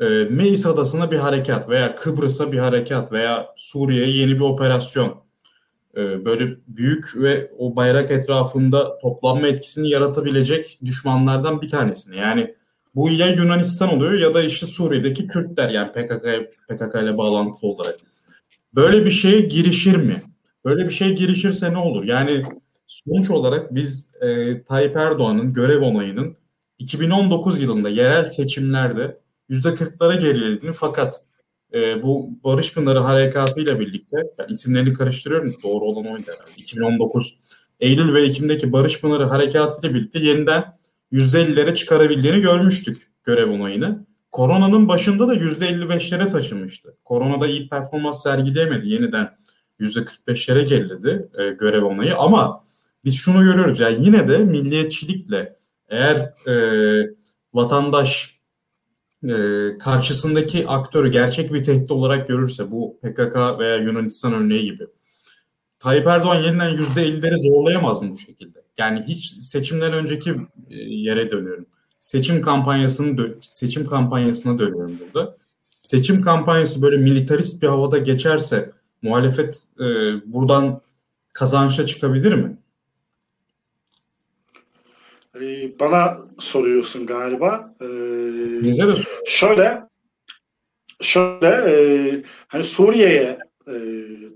[0.00, 5.22] e, Meis Adası'na bir harekat veya Kıbrıs'a bir harekat veya Suriye'ye yeni bir operasyon
[5.96, 12.16] e, böyle büyük ve o bayrak etrafında toplanma etkisini yaratabilecek düşmanlardan bir tanesini.
[12.16, 12.54] Yani
[12.94, 16.24] bu ya Yunanistan oluyor ya da işte Suriye'deki Kürtler yani PKK,
[16.68, 17.98] PKK ile bağlantılı olarak.
[18.74, 20.22] Böyle bir şeye girişir mi?
[20.64, 22.04] Böyle bir şey girişirse ne olur?
[22.04, 22.42] Yani
[22.86, 26.36] sonuç olarak biz e, Tayyip Erdoğan'ın görev onayının
[26.78, 29.21] 2019 yılında yerel seçimlerde
[29.52, 31.20] %40'lara gerilediğini fakat
[31.74, 36.52] e, bu Barış Pınarı harekatıyla birlikte ben isimlerini karıştırıyorum doğru olan oydu herhalde.
[36.56, 37.38] 2019
[37.80, 40.64] Eylül ve Ekim'deki Barış Pınarı harekatıyla birlikte yeniden
[41.12, 44.06] %50'lere çıkarabildiğini görmüştük görev onayını.
[44.30, 46.96] Koronanın başında da %55'lere taşımıştı.
[47.04, 48.88] Koronada iyi performans sergileyemedi.
[48.88, 49.36] Yeniden
[49.80, 52.64] %45'lere geriledi e, görev onayı ama
[53.04, 55.56] biz şunu görüyoruz yani yine de milliyetçilikle
[55.88, 56.16] eğer
[56.48, 56.54] e,
[57.54, 58.41] vatandaş
[59.28, 64.86] e, karşısındaki aktörü gerçek bir tehdit olarak görürse bu PKK veya Yunanistan örneği gibi
[65.82, 68.62] Tayyip Erdoğan yeniden %50'leri zorlayamaz mı bu şekilde?
[68.78, 70.30] Yani hiç seçimden önceki
[70.70, 71.66] e, yere dönüyorum.
[72.00, 75.36] Seçim kampanyasını seçim kampanyasına dönüyorum burada.
[75.80, 78.72] Seçim kampanyası böyle militarist bir havada geçerse
[79.02, 79.84] muhalefet e,
[80.32, 80.80] buradan
[81.32, 82.56] kazançla çıkabilir mi?
[85.40, 87.74] Ee, bana soruyorsun galiba.
[87.80, 87.86] Ee,
[88.62, 88.92] Bize de
[89.26, 89.82] Şöyle
[91.00, 91.74] şöyle e,
[92.48, 93.38] hani Suriye'ye
[93.68, 93.72] e,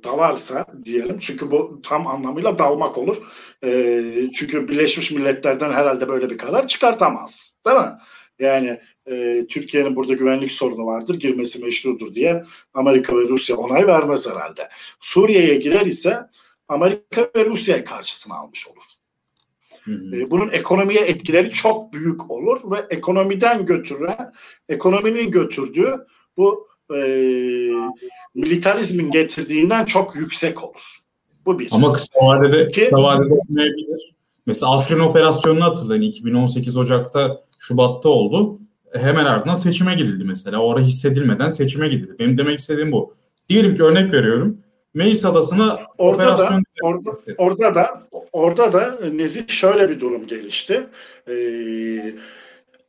[0.04, 3.16] dalarsa diyelim çünkü bu tam anlamıyla dalmak olur.
[3.64, 4.02] E,
[4.34, 7.60] çünkü Birleşmiş Milletler'den herhalde böyle bir karar çıkartamaz.
[7.66, 7.92] Değil mi?
[8.38, 12.44] Yani e, Türkiye'nin burada güvenlik sorunu vardır, girmesi meşrudur diye
[12.74, 14.68] Amerika ve Rusya onay vermez herhalde.
[15.00, 16.20] Suriye'ye girer ise
[16.68, 18.95] Amerika ve Rusya karşısına almış olur.
[19.88, 24.32] E, bunun ekonomiye etkileri çok büyük olur ve ekonomiden götüren,
[24.68, 25.94] ekonominin götürdüğü
[26.36, 26.98] bu e,
[28.34, 30.96] militarizmin getirdiğinden çok yüksek olur.
[31.46, 31.68] Bu bir.
[31.70, 34.14] Ama kısa vadede, Ki, kısa vadede olmayabilir.
[34.46, 36.02] Mesela Afrin operasyonunu hatırlayın.
[36.02, 38.58] 2018 Ocak'ta Şubat'ta oldu.
[38.92, 40.60] Hemen ardından seçime gidildi mesela.
[40.60, 42.16] O ara hissedilmeden seçime gidildi.
[42.18, 43.14] Benim demek istediğim bu.
[43.48, 44.58] Diyelim ki örnek veriyorum.
[44.96, 46.60] Meis Adası'na orada operasyon...
[46.60, 48.02] Da, orada, orada da
[48.32, 50.86] orada da Nezih şöyle bir durum gelişti.
[51.28, 52.14] Ee,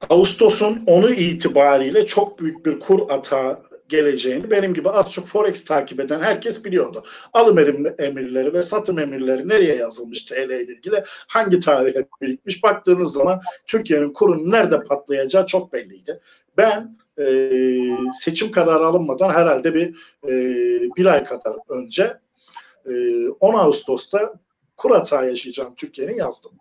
[0.10, 3.60] Ağustos'un 10'u itibariyle çok büyük bir kur atağı
[3.90, 7.04] geleceğini benim gibi az çok Forex takip eden herkes biliyordu.
[7.34, 7.58] Alım
[8.00, 14.14] emirleri ve satım emirleri nereye yazılmış TL ile ilgili hangi tarihe birikmiş baktığınız zaman Türkiye'nin
[14.14, 16.20] kurun nerede patlayacağı çok belliydi.
[16.58, 17.52] Ben e,
[18.14, 19.88] seçim kararı alınmadan herhalde bir
[20.24, 20.32] e,
[20.98, 22.18] bir ay kadar önce
[22.86, 24.34] e, 10 Ağustos'ta
[24.78, 26.52] kur hata yaşayacağım Türkiye'nin yazdım.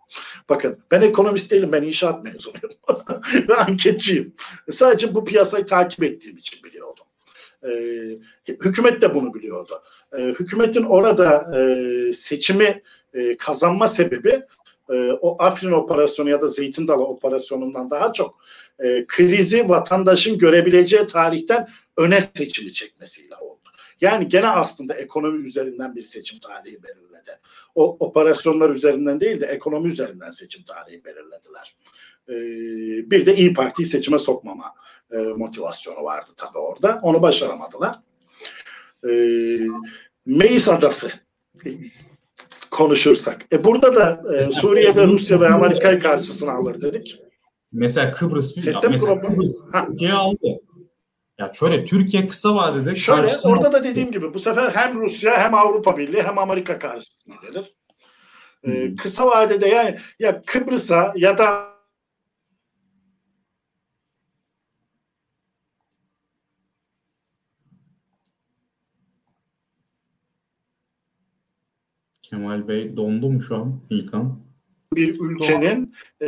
[0.49, 2.71] Bakın ben ekonomist değilim ben inşaat mezunuyum
[3.49, 4.33] ve anketçiyim.
[4.69, 7.05] Sadece bu piyasayı takip ettiğim için biliyordum.
[7.63, 7.71] E,
[8.47, 9.83] hükümet de bunu biliyordu.
[10.17, 12.81] E, hükümetin orada e, seçimi
[13.13, 14.43] e, kazanma sebebi
[14.89, 18.39] e, o Afrin operasyonu ya da Zeytin Dalı operasyonundan daha çok
[18.79, 23.57] e, krizi vatandaşın görebileceği tarihten öne seçimi çekmesiyle oldu.
[24.01, 27.39] Yani gene aslında ekonomi üzerinden bir seçim tarihi belirledi.
[27.75, 31.75] O operasyonlar üzerinden değil de ekonomi üzerinden seçim tarihi belirlediler.
[32.29, 34.73] Ee, bir de İyi Parti'yi seçime sokmama
[35.11, 36.99] e, motivasyonu vardı tabii orada.
[37.01, 37.99] Onu başaramadılar.
[39.09, 39.59] Ee,
[40.25, 41.11] Meis Adası
[42.71, 43.45] konuşursak.
[43.51, 47.19] E burada da e, Suriye'de Rusya ve Amerika'yı karşısına alır dedik.
[47.71, 50.47] Mesela Kıbrıs, Sistem mesela Kıbrıs Türkiye aldı.
[51.39, 53.51] Ya şöyle Türkiye kısa vadede şöyle karşısına...
[53.51, 57.73] orada da dediğim gibi bu sefer hem Rusya hem Avrupa Birliği hem Amerika karşısına gelir.
[58.63, 61.76] Ee, kısa vadede yani ya Kıbrıs'a ya da
[72.57, 74.39] Kemal Bey dondu mu şu an İlkan?
[74.95, 76.27] Bir ülkenin e,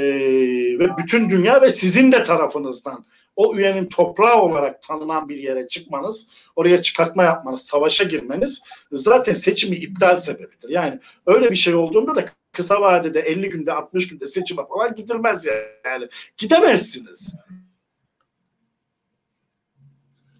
[0.80, 6.30] ve bütün dünya ve sizin de tarafınızdan o üyenin toprağı olarak tanınan bir yere çıkmanız,
[6.56, 8.61] oraya çıkartma yapmanız, savaşa girmeniz
[8.91, 10.69] zaten seçimi iptal sebebidir.
[10.69, 15.45] Yani öyle bir şey olduğunda da kısa vadede 50 günde 60 günde seçime falan gidilmez
[15.85, 16.07] yani.
[16.38, 17.35] Gidemezsiniz.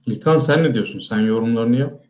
[0.08, 1.00] İlkan sen ne diyorsun?
[1.00, 2.09] Sen yorumlarını yap.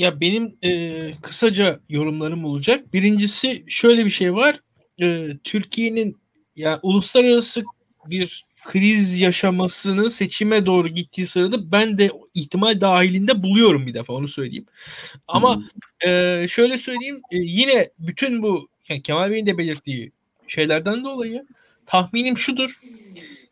[0.00, 2.92] Ya benim e, kısaca yorumlarım olacak.
[2.92, 4.60] Birincisi şöyle bir şey var.
[5.02, 6.16] E, Türkiye'nin
[6.56, 7.64] ya uluslararası
[8.06, 14.28] bir kriz yaşamasını seçime doğru gittiği sırada ben de ihtimal dahilinde buluyorum bir defa onu
[14.28, 14.66] söyleyeyim.
[15.28, 16.10] Ama hmm.
[16.10, 20.12] e, şöyle söyleyeyim e, yine bütün bu yani Kemal Bey'in de belirttiği
[20.48, 21.46] şeylerden dolayı
[21.86, 22.80] tahminim şudur.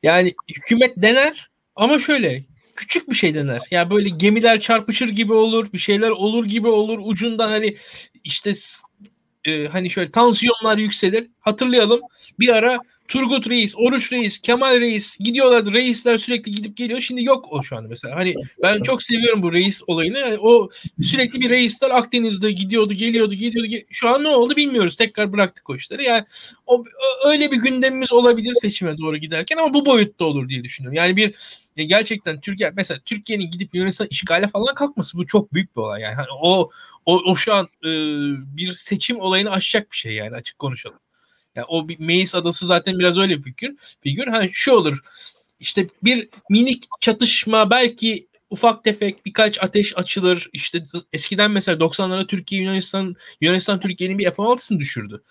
[0.02, 2.42] Yani hükümet dener ama şöyle
[2.78, 3.60] küçük bir şey dener.
[3.70, 6.98] Yani böyle gemiler çarpışır gibi olur, bir şeyler olur gibi olur.
[7.02, 7.76] Ucundan hani
[8.24, 8.52] işte
[9.44, 11.26] e, hani şöyle tansiyonlar yükselir.
[11.40, 12.00] Hatırlayalım
[12.40, 12.78] bir ara
[13.08, 15.72] Turgut Reis, Oruç Reis, Kemal Reis gidiyorlardı.
[15.72, 17.00] Reisler sürekli gidip geliyor.
[17.00, 18.16] Şimdi yok o şu anda mesela.
[18.16, 20.18] Hani ben çok seviyorum bu reis olayını.
[20.18, 20.70] Yani o
[21.02, 23.86] sürekli bir reisler Akdeniz'de gidiyordu, geliyordu, geliyordu.
[23.90, 24.96] Şu an ne oldu bilmiyoruz.
[24.96, 26.04] Tekrar bıraktık o işleri.
[26.04, 26.24] Yani
[26.66, 26.84] o
[27.26, 30.96] öyle bir gündemimiz olabilir seçime doğru giderken ama bu boyutta olur diye düşünüyorum.
[30.96, 31.34] Yani bir
[31.78, 36.02] ya gerçekten Türkiye mesela Türkiye'nin gidip Yunanistan işgale falan kalkması bu çok büyük bir olay
[36.02, 36.14] yani.
[36.14, 36.70] Hani o
[37.06, 37.90] o, o şu an e,
[38.56, 40.98] bir seçim olayını aşacak bir şey yani açık konuşalım.
[41.54, 43.76] Yani o bir Meis adası zaten biraz öyle bir figür.
[44.00, 44.26] figür.
[44.26, 44.98] Hani şu olur.
[45.60, 50.50] İşte bir minik çatışma belki ufak tefek birkaç ateş açılır.
[50.52, 55.22] İşte eskiden mesela 90'lara Türkiye Yunanistan Yunanistan Türkiye'nin bir F-16'sını düşürdü.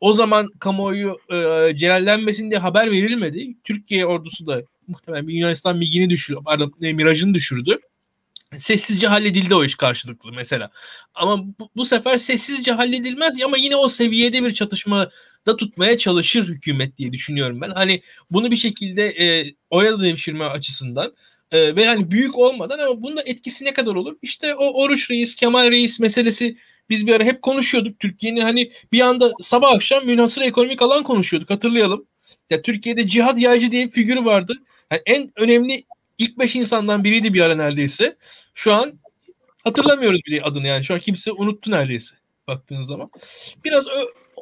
[0.00, 3.54] O zaman kamuoyu e, celallenmesin diye haber verilmedi.
[3.64, 6.38] Türkiye ordusu da muhtemelen bir Yunanistan MiG'ini düşürdü.
[6.44, 7.78] Pardon, Miraj'ını düşürdü
[8.58, 10.70] sessizce halledildi o iş karşılıklı mesela.
[11.14, 15.10] Ama bu, bu sefer sessizce halledilmez ama yine o seviyede bir çatışma
[15.46, 17.70] da tutmaya çalışır hükümet diye düşünüyorum ben.
[17.70, 21.12] Hani bunu bir şekilde e, oya devşirme açısından
[21.52, 24.16] e, ve hani büyük olmadan ama bunda etkisi ne kadar olur?
[24.22, 26.56] İşte o Oruç Reis, Kemal Reis meselesi
[26.90, 28.00] biz bir ara hep konuşuyorduk.
[28.00, 32.06] Türkiye'nin hani bir anda sabah akşam münhasır ekonomik alan konuşuyorduk hatırlayalım.
[32.50, 34.54] Ya Türkiye'de Cihat Yaycı diye bir figürü vardı.
[34.90, 35.84] Yani en önemli
[36.18, 38.16] ilk beş insandan biriydi bir ara neredeyse.
[38.54, 38.98] Şu an
[39.64, 40.84] hatırlamıyoruz bile adını yani.
[40.84, 42.16] Şu an kimse unuttu neredeyse
[42.46, 43.10] baktığınız zaman.
[43.64, 43.84] Biraz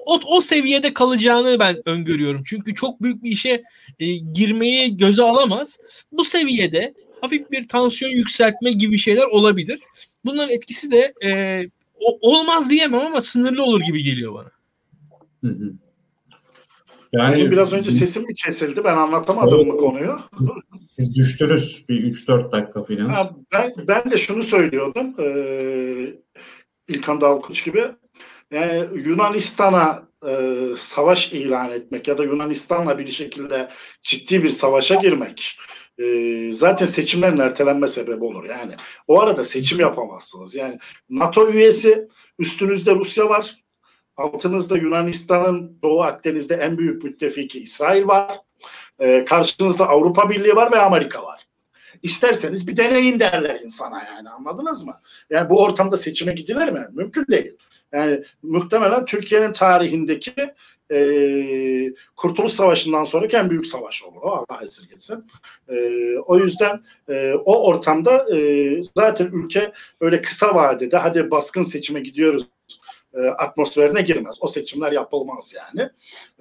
[0.07, 2.43] o, o seviyede kalacağını ben öngörüyorum.
[2.47, 3.63] Çünkü çok büyük bir işe
[4.01, 5.79] e, girmeyi göze alamaz.
[6.13, 9.81] Bu seviyede hafif bir tansiyon yükseltme gibi şeyler olabilir.
[10.25, 11.31] Bunların etkisi de e,
[12.01, 14.51] o, olmaz diyemem ama sınırlı olur gibi geliyor bana.
[15.45, 15.73] Hı hı.
[17.13, 18.85] Yani Benim biraz önce sesim mi kesildi?
[18.85, 20.21] Ben anlatamadım evet, mı konuyu?
[20.39, 23.09] Siz, siz düştünüz bir 3-4 dakika falan.
[23.09, 25.15] Ha, ben, ben de şunu söylüyordum.
[25.21, 25.27] E,
[26.89, 27.85] İlkan Dalkuç gibi.
[28.53, 33.69] Yani Yunanistan'a e, savaş ilan etmek ya da Yunanistan'la bir şekilde
[34.03, 35.59] ciddi bir savaşa girmek
[35.99, 36.05] e,
[36.53, 38.45] zaten seçimlerin ertelenme sebebi olur.
[38.45, 38.73] Yani
[39.09, 40.55] o arada seçim yapamazsınız.
[40.55, 40.79] Yani
[41.11, 42.09] NATO üyesi
[42.39, 43.57] üstünüzde Rusya var.
[44.17, 48.39] Altınızda Yunanistan'ın Doğu Akdeniz'de en büyük müttefiki İsrail var.
[48.99, 51.47] E, karşınızda Avrupa Birliği var ve Amerika var.
[52.03, 54.95] İsterseniz bir deneyin derler insana yani anladınız mı?
[55.31, 56.87] Yani bu ortamda seçime gidilir mi?
[56.93, 57.57] Mümkün değil.
[57.93, 60.33] Yani muhtemelen Türkiye'nin tarihindeki
[60.93, 64.21] e, Kurtuluş Savaşı'ndan sonraki en büyük savaş olur.
[64.23, 65.25] O Allah esirgesin.
[65.69, 65.77] E,
[66.27, 72.47] o yüzden e, o ortamda e, zaten ülke öyle kısa vadede hadi baskın seçime gidiyoruz
[73.15, 74.37] e, atmosferine girmez.
[74.41, 75.91] O seçimler yapılmaz yani.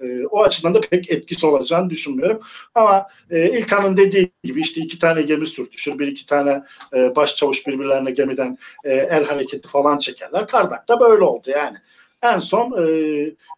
[0.00, 2.40] E, o açıdan da pek etkisi olacağını düşünmüyorum.
[2.74, 7.66] Ama e, İlkan'ın dediği gibi işte iki tane gemi sürtüşür, bir iki tane e, başçavuş
[7.66, 10.46] birbirlerine gemiden el hareketi falan çekerler.
[10.46, 11.76] Kardak'ta böyle oldu yani.
[12.22, 12.72] En son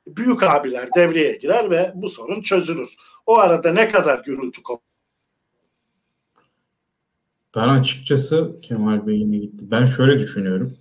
[0.07, 2.89] büyük abiler devreye girer ve bu sorun çözülür.
[3.27, 4.95] O arada ne kadar gürültü kopar
[7.57, 9.65] ben açıkçası Kemal Bey'ine gitti.
[9.71, 10.77] Ben şöyle düşünüyorum.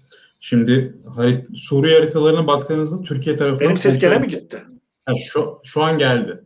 [0.45, 3.65] Şimdi harit Suriye haritalarına baktığınızda Türkiye tarafından...
[3.65, 4.64] Benim ses gene mi gitti?
[5.06, 6.44] Ha, şu, şu an geldi.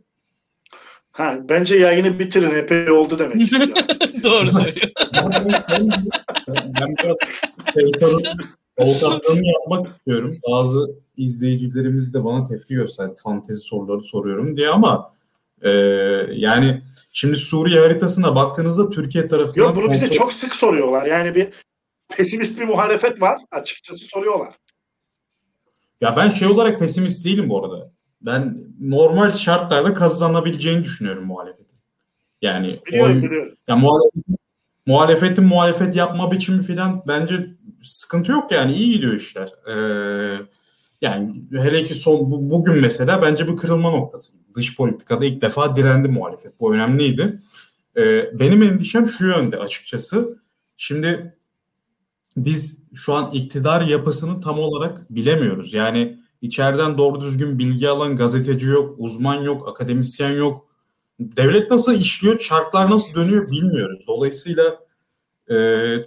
[1.12, 2.50] Ha, bence yayını bitirin.
[2.50, 3.68] Epey oldu demek istiyor.
[4.24, 4.90] Doğru söylüyor.
[6.56, 7.16] ben biraz
[7.74, 8.22] şeytanın
[8.78, 10.34] avukatlığını yapmak istiyorum.
[10.50, 13.14] Bazı izleyicilerimiz de bana tepki gösterdi.
[13.22, 15.12] Fantezi soruları soruyorum diye ama
[15.62, 15.70] e,
[16.32, 19.64] yani şimdi Suriye haritasına baktığınızda Türkiye tarafından...
[19.64, 19.94] Yok bunu kontrol...
[19.94, 21.06] bize çok sık soruyorlar.
[21.06, 21.48] Yani bir
[22.16, 23.38] pesimist bir muhalefet var.
[23.50, 24.54] Açıkçası soruyorlar.
[26.00, 27.92] Ya ben şey olarak pesimist değilim bu arada.
[28.20, 31.78] Ben normal şartlarda kazanabileceğini düşünüyorum muhalefetin.
[32.42, 33.54] Yani biliyorum, oy, biliyorum.
[33.68, 34.36] Ya muhalefetin,
[34.86, 37.46] muhalefetin muhalefet yapma biçimi falan bence
[37.82, 39.52] sıkıntı yok yani iyi gidiyor işler.
[39.66, 40.40] Ee,
[41.02, 44.32] yani hele ki son bu, bugün mesela bence bir kırılma noktası.
[44.54, 46.60] Dış politikada ilk defa direndi muhalefet.
[46.60, 47.38] Bu önemliydi.
[47.96, 50.38] Ee, benim endişem şu yönde açıkçası.
[50.76, 51.37] Şimdi
[52.44, 55.74] biz şu an iktidar yapısını tam olarak bilemiyoruz.
[55.74, 60.68] Yani içeriden doğru düzgün bilgi alan gazeteci yok, uzman yok, akademisyen yok.
[61.20, 64.04] Devlet nasıl işliyor, çarklar nasıl dönüyor bilmiyoruz.
[64.06, 64.78] Dolayısıyla
[65.48, 65.56] e,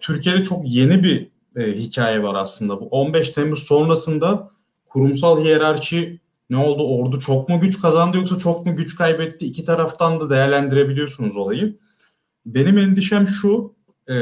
[0.01, 2.81] Türkiye'de çok yeni bir e, hikaye var aslında.
[2.81, 4.49] Bu 15 Temmuz sonrasında
[4.89, 6.83] kurumsal hiyerarşi ne oldu?
[6.83, 9.45] Ordu çok mu güç kazandı yoksa çok mu güç kaybetti?
[9.45, 11.77] İki taraftan da değerlendirebiliyorsunuz olayı.
[12.45, 13.75] Benim endişem şu,
[14.09, 14.15] e,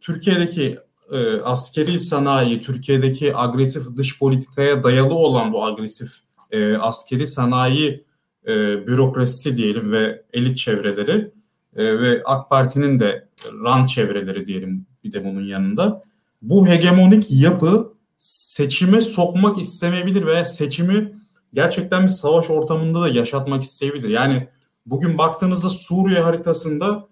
[0.00, 0.78] Türkiye'deki
[1.12, 6.12] e, askeri sanayi, Türkiye'deki agresif dış politikaya dayalı olan bu agresif
[6.50, 8.04] e, askeri sanayi
[8.46, 11.32] e, bürokrasisi diyelim ve elit çevreleri
[11.76, 13.28] e, ve AK Parti'nin de
[13.64, 16.02] ran çevreleri diyelim bir de bunun yanında.
[16.42, 21.12] Bu hegemonik yapı seçime sokmak istemeyebilir veya seçimi
[21.54, 24.08] gerçekten bir savaş ortamında da yaşatmak isteyebilir.
[24.08, 24.48] Yani
[24.86, 27.08] bugün baktığınızda Suriye haritasında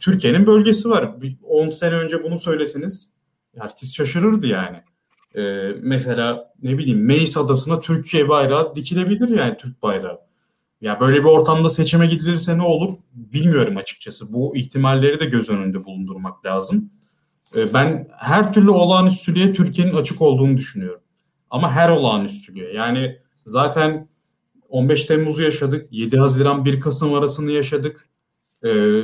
[0.00, 1.14] Türkiye'nin bölgesi var.
[1.42, 3.12] 10 sene önce bunu söyleseniz
[3.58, 4.82] herkes şaşırırdı yani.
[5.36, 10.18] Ee, mesela ne bileyim Meis Adası'na Türkiye bayrağı dikilebilir yani Türk bayrağı.
[10.80, 14.32] Ya böyle bir ortamda seçime gidilirse ne olur bilmiyorum açıkçası.
[14.32, 16.90] Bu ihtimalleri de göz önünde bulundurmak lazım.
[17.56, 21.00] Ee, ben her türlü olağanüstülüğe Türkiye'nin açık olduğunu düşünüyorum.
[21.50, 22.72] Ama her olağanüstülüğe.
[22.72, 24.08] Yani zaten
[24.68, 25.86] 15 Temmuz'u yaşadık.
[25.90, 28.08] 7 Haziran 1 Kasım arasını yaşadık.
[28.64, 29.02] Ee,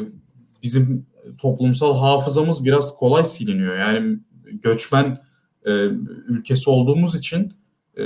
[0.63, 1.07] bizim
[1.39, 3.79] toplumsal hafızamız biraz kolay siliniyor.
[3.79, 5.19] Yani göçmen
[5.65, 5.71] e,
[6.29, 7.53] ülkesi olduğumuz için
[7.99, 8.03] e,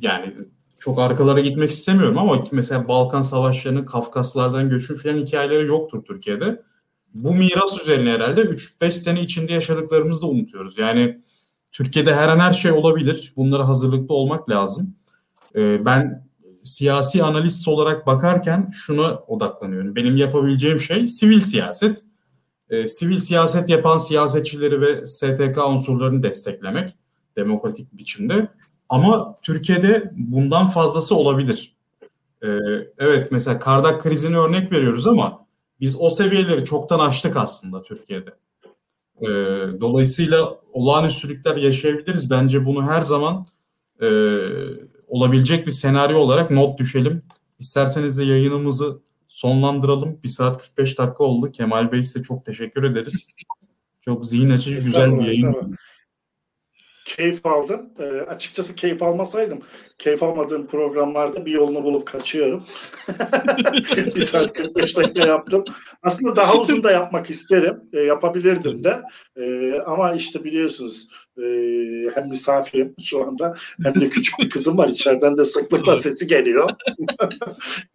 [0.00, 0.34] yani
[0.78, 6.62] çok arkalara gitmek istemiyorum ama mesela Balkan Savaşları'nın Kafkaslardan göçün falan hikayeleri yoktur Türkiye'de.
[7.14, 10.78] Bu miras üzerine herhalde 3-5 sene içinde yaşadıklarımızı da unutuyoruz.
[10.78, 11.20] Yani
[11.72, 13.32] Türkiye'de her an her şey olabilir.
[13.36, 14.94] Bunlara hazırlıklı olmak lazım.
[15.56, 16.27] Ee, ben
[16.68, 19.96] siyasi analist olarak bakarken şuna odaklanıyorum.
[19.96, 22.04] Benim yapabileceğim şey sivil siyaset
[22.70, 26.94] e, sivil siyaset yapan siyasetçileri ve STK unsurlarını desteklemek
[27.36, 28.48] demokratik biçimde.
[28.88, 31.76] Ama Türkiye'de bundan fazlası olabilir.
[32.42, 32.48] e,
[32.98, 35.46] evet mesela Kardak krizini örnek veriyoruz ama
[35.80, 38.30] biz o seviyeleri çoktan aştık aslında Türkiye'de.
[39.20, 39.28] E,
[39.80, 42.30] dolayısıyla olağanüstülükler yaşayabiliriz.
[42.30, 43.46] Bence bunu her zaman
[44.02, 44.06] e,
[45.08, 47.22] olabilecek bir senaryo olarak not düşelim.
[47.58, 48.98] İsterseniz de yayınımızı
[49.28, 50.20] sonlandıralım.
[50.22, 51.52] Bir saat 45 dakika oldu.
[51.52, 53.30] Kemal Bey size çok teşekkür ederiz.
[54.00, 55.76] Çok zihin açıcı güzel bir yayın
[57.08, 57.90] keyif aldım.
[57.98, 59.60] E, açıkçası keyif almasaydım,
[59.98, 62.64] keyif almadığım programlarda bir yolunu bulup kaçıyorum.
[64.16, 65.64] bir saat 45 dakika yaptım.
[66.02, 67.80] Aslında daha uzun da yapmak isterim.
[67.92, 69.02] E, yapabilirdim de.
[69.36, 71.08] E, ama işte biliyorsunuz
[71.38, 74.88] e, hem misafirim şu anda hem de küçük bir kızım var.
[74.88, 76.70] İçeriden de sıklıkla sesi geliyor.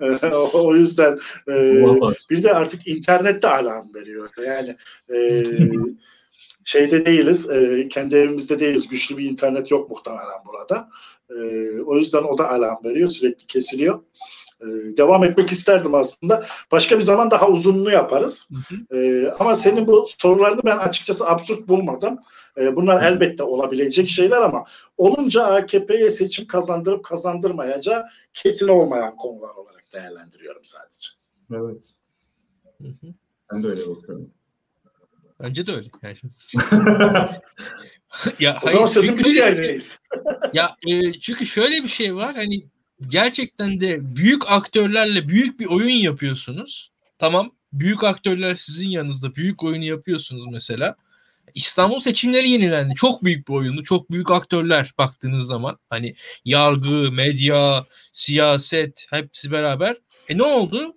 [0.01, 0.05] e,
[0.35, 1.83] o yüzden e,
[2.29, 4.29] bir de artık internette alarm veriyor.
[4.45, 4.77] Yani
[5.13, 5.43] e,
[6.63, 8.87] şeyde değiliz, e, kendi evimizde değiliz.
[8.87, 10.89] Güçlü bir internet yok muhtemelen burada.
[11.29, 11.35] E,
[11.81, 13.99] o yüzden o da alarm veriyor, sürekli kesiliyor.
[14.63, 16.45] E, devam etmek isterdim aslında.
[16.71, 18.49] Başka bir zaman daha uzunluğu yaparız.
[18.91, 22.19] E, ama senin bu sorularını ben açıkçası absürt bulmadım.
[22.57, 24.65] E, bunlar elbette olabilecek şeyler ama
[24.97, 31.09] olunca AKP'ye seçim kazandırıp kazandırmayacağı kesin olmayan konular olarak değerlendiriyorum sadece.
[31.53, 31.93] Evet.
[33.51, 34.29] Ben de öyle bakıyorum.
[35.39, 35.89] Bence de öyle.
[36.03, 36.17] Yani.
[38.39, 39.99] ya, o zaman sözün bir yerdeyiz.
[40.53, 42.72] ya e, çünkü şöyle bir şey var hani
[43.07, 46.91] gerçekten de büyük aktörlerle büyük bir oyun yapıyorsunuz.
[47.19, 50.95] Tamam büyük aktörler sizin yanınızda büyük oyunu yapıyorsunuz mesela.
[51.55, 52.95] İstanbul seçimleri yenilendi.
[52.95, 55.77] Çok büyük bir oyunu, çok büyük aktörler baktığınız zaman.
[55.89, 56.15] Hani
[56.45, 59.97] yargı, medya, siyaset hepsi beraber.
[60.29, 60.95] E ne oldu?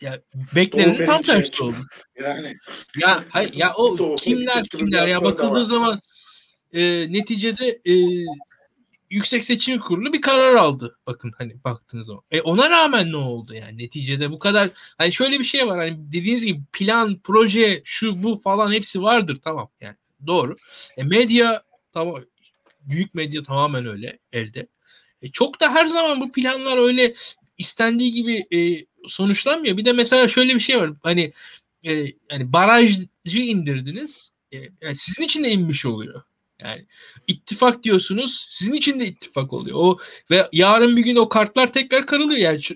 [0.00, 0.20] ya
[0.54, 1.76] beklenenin tam tersi oldu.
[2.20, 2.54] Yani
[2.96, 6.00] ya hay, ya o Doğru kimler kimler ya bakıldığı zaman
[6.72, 7.94] e, neticede e,
[9.10, 10.98] Yüksek Seçim Kurulu bir karar aldı.
[11.06, 12.22] Bakın hani baktığınız zaman.
[12.30, 14.68] E ona rağmen ne oldu yani neticede bu kadar
[14.98, 19.38] hani şöyle bir şey var hani dediğiniz gibi plan, proje, şu bu falan hepsi vardır
[19.44, 19.96] tamam yani
[20.26, 20.56] doğru.
[20.96, 21.62] E medya
[21.92, 22.22] tamam
[22.80, 24.66] büyük medya tamamen öyle elde.
[25.22, 27.14] E çok da her zaman bu planlar öyle
[27.58, 29.76] istendiği gibi e, sonuçlanmıyor.
[29.76, 30.90] Bir de mesela şöyle bir şey var.
[31.02, 31.32] Hani
[31.84, 31.92] e,
[32.30, 34.32] yani barajcı indirdiniz.
[34.52, 36.22] E, yani sizin için de inmiş oluyor.
[36.60, 36.86] Yani
[37.26, 39.76] ittifak diyorsunuz, sizin için de ittifak oluyor.
[39.80, 39.98] O
[40.30, 42.40] ve yarın bir gün o kartlar tekrar karılıyor.
[42.40, 42.74] Yani şu,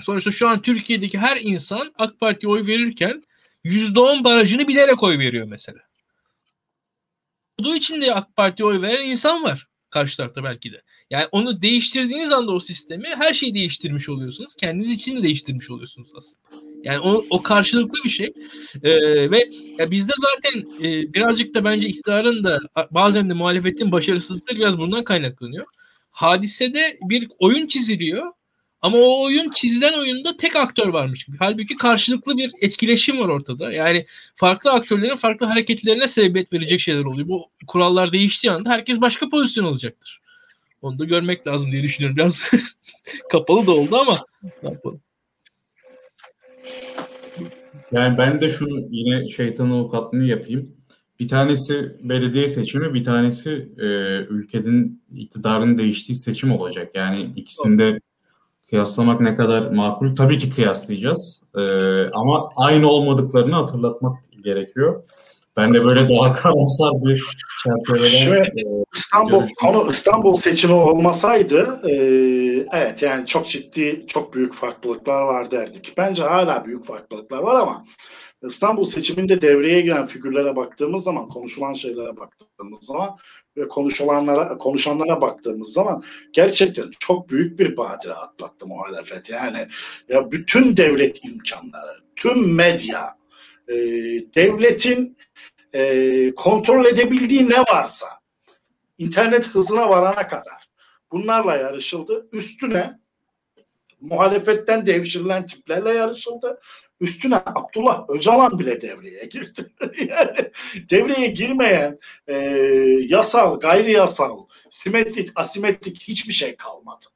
[0.00, 3.24] sonuçta şu an Türkiye'deki her insan AK Parti'ye oy verirken
[3.64, 5.78] %10 barajını bilerek oy veriyor mesela.
[7.60, 10.82] Olduğu için de AK Parti'ye oy veren insan var karşı tarafta belki de.
[11.10, 14.54] Yani onu değiştirdiğiniz anda o sistemi her şeyi değiştirmiş oluyorsunuz.
[14.54, 16.63] Kendiniz için de değiştirmiş oluyorsunuz aslında.
[16.84, 18.32] Yani o, o karşılıklı bir şey.
[18.82, 24.56] Ee, ve ya bizde zaten e, birazcık da bence iktidarın da bazen de muhalefetin başarısızlığı
[24.56, 25.66] biraz bundan kaynaklanıyor.
[26.10, 28.32] Hadisede bir oyun çiziliyor.
[28.82, 31.36] Ama o oyun çizilen oyunda tek aktör varmış gibi.
[31.40, 33.72] Halbuki karşılıklı bir etkileşim var ortada.
[33.72, 34.06] Yani
[34.36, 37.28] farklı aktörlerin farklı hareketlerine sebebiyet verecek şeyler oluyor.
[37.28, 40.20] Bu kurallar değiştiği anda herkes başka pozisyon alacaktır.
[40.82, 42.16] Onu da görmek lazım diye düşünüyorum.
[42.16, 42.50] Biraz
[43.30, 44.26] kapalı da oldu ama
[44.62, 45.00] ne yapalım.
[47.92, 50.76] Yani ben de şunu yine şeytanın avukatlığını yapayım.
[51.20, 53.84] Bir tanesi belediye seçimi, bir tanesi e,
[54.18, 56.90] ülkenin iktidarının değiştiği seçim olacak.
[56.94, 58.00] Yani ikisinde
[58.70, 60.16] kıyaslamak ne kadar makul?
[60.16, 61.44] Tabii ki kıyaslayacağız.
[61.56, 61.60] E,
[62.12, 65.02] ama aynı olmadıklarını hatırlatmak gerekiyor.
[65.56, 67.24] Ben de böyle daha karamsar bir
[67.62, 71.94] çerçeveden Şimdi, e, İstanbul konu İstanbul seçimi olmasaydı e,
[72.72, 75.94] evet yani çok ciddi çok büyük farklılıklar var derdik.
[75.96, 77.84] Bence hala büyük farklılıklar var ama
[78.42, 83.16] İstanbul seçiminde devreye giren figürlere baktığımız zaman, konuşulan şeylere baktığımız zaman
[83.56, 86.02] ve konuşulanlara konuşanlara baktığımız zaman
[86.32, 89.30] gerçekten çok büyük bir badire atlattı muhalefet.
[89.30, 89.66] Yani
[90.08, 93.16] ya bütün devlet imkanları, tüm medya,
[93.68, 93.74] e,
[94.34, 95.16] devletin
[95.74, 98.06] e, kontrol edebildiği ne varsa
[98.98, 100.68] internet hızına varana kadar
[101.12, 102.28] bunlarla yarışıldı.
[102.32, 102.98] Üstüne
[104.00, 106.60] muhalefetten devşirilen tiplerle yarışıldı.
[107.00, 109.66] Üstüne Abdullah Öcalan bile devreye girdi.
[110.90, 112.34] devreye girmeyen e,
[113.08, 117.06] yasal, gayri yasal, simetrik, asimetrik hiçbir şey kalmadı.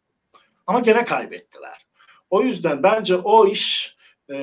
[0.67, 1.87] Ama gene kaybettiler.
[2.31, 3.97] O yüzden bence o iş
[4.31, 4.37] e,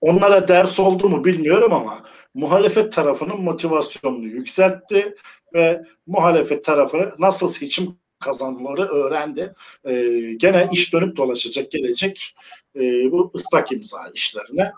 [0.00, 5.14] onlara ders oldu mu bilmiyorum ama muhalefet tarafının motivasyonunu yükseltti
[5.54, 9.54] ve muhalefet tarafı nasıl seçim kazanmaları öğrendi.
[9.84, 9.92] E,
[10.36, 12.34] gene iş dönüp dolaşacak gelecek
[12.76, 12.80] e,
[13.12, 14.72] bu ıslak imza işlerine,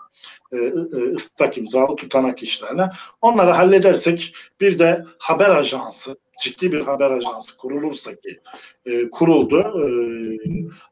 [0.51, 2.89] e, e, ıslak imzalı tutanak işlerine.
[3.21, 8.39] Onları halledersek bir de haber ajansı ciddi bir haber ajansı kurulursa ki
[8.85, 9.59] e, kuruldu.
[9.59, 9.85] E,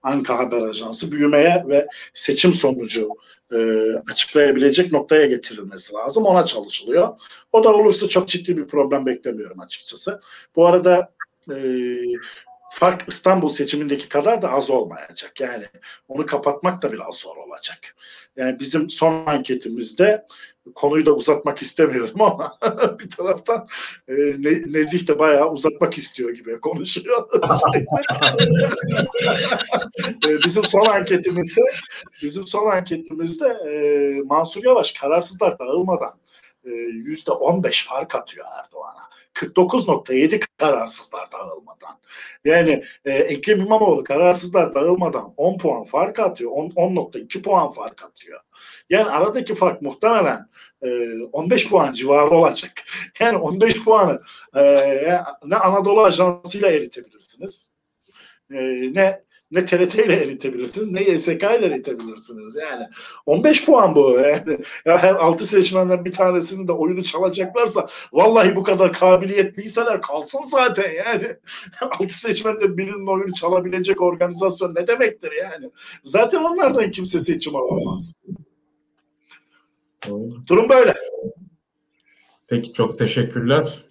[0.03, 3.09] Anka Haber Ajansı büyümeye ve seçim sonucu
[3.53, 3.57] e,
[4.11, 6.25] açıklayabilecek noktaya getirilmesi lazım.
[6.25, 7.19] Ona çalışılıyor.
[7.51, 10.21] O da olursa çok ciddi bir problem beklemiyorum açıkçası.
[10.55, 11.13] Bu arada
[11.51, 11.55] e,
[12.71, 15.39] fark İstanbul seçimindeki kadar da az olmayacak.
[15.39, 15.65] Yani
[16.07, 17.95] onu kapatmak da biraz zor olacak.
[18.35, 20.25] Yani bizim son anketimizde
[20.75, 22.57] konuyu da uzatmak istemiyorum ama
[22.99, 23.67] bir taraftan
[24.07, 24.13] e,
[24.73, 27.29] Nezih de bayağı uzatmak istiyor gibi konuşuyor.
[30.27, 31.61] e, bizim son anketimizde
[32.21, 33.71] bizim son anketimizde e,
[34.25, 36.20] Mansur Yavaş kararsızlar dağılmadan
[36.65, 39.01] yüzde 15 fark atıyor Erdoğan'a.
[39.33, 41.99] 49.7 kararsızlar dağılmadan.
[42.45, 46.51] Yani e, Ekrem İmamoğlu kararsızlar dağılmadan 10 puan fark atıyor.
[46.51, 48.39] 10.2 puan fark atıyor.
[48.89, 50.47] Yani aradaki fark muhtemelen
[50.81, 52.71] e, 15 puan civarı olacak.
[53.19, 54.21] Yani 15 puanı
[54.55, 54.61] e,
[55.45, 57.73] ne Anadolu Ajansı'yla eritebilirsiniz.
[58.51, 58.57] E,
[58.93, 62.55] ne ne TRT ile eritebilirsiniz ne YSK ile eritebilirsiniz.
[62.55, 62.85] Yani
[63.25, 64.19] 15 puan bu.
[64.19, 70.43] Yani ya her 6 seçmenden bir tanesinin de oyunu çalacaklarsa vallahi bu kadar kabiliyetliyseler kalsın
[70.45, 71.27] zaten yani.
[71.99, 75.71] 6 seçmenden birinin oyunu çalabilecek organizasyon ne demektir yani.
[76.03, 78.15] Zaten onlardan kimse seçim alamaz.
[80.47, 80.93] Durum böyle.
[82.47, 83.85] Peki çok teşekkürler.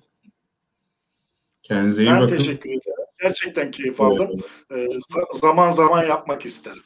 [1.62, 2.32] Kendinize iyi ben bakın.
[2.32, 2.89] Ben teşekkür ederim.
[3.22, 4.30] Gerçekten keyif aldım.
[4.70, 4.90] Evet.
[5.34, 6.82] Zaman zaman yapmak isterim.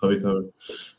[0.00, 0.46] Tabii tabii.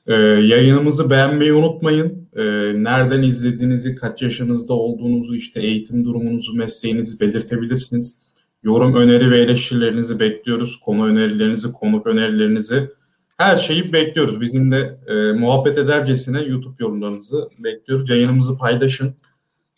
[0.07, 2.29] Ee, yayınımızı beğenmeyi unutmayın.
[2.35, 2.43] Ee,
[2.83, 8.19] nereden izlediğinizi, kaç yaşınızda olduğunuzu, işte eğitim durumunuzu, mesleğinizi belirtebilirsiniz.
[8.63, 10.79] Yorum, öneri ve eleştirilerinizi bekliyoruz.
[10.79, 12.89] Konu önerilerinizi, konuk önerilerinizi
[13.37, 14.41] her şeyi bekliyoruz.
[14.41, 18.09] Bizim de e, muhabbet edercesine YouTube yorumlarınızı bekliyoruz.
[18.09, 19.15] Yayınımızı paylaşın.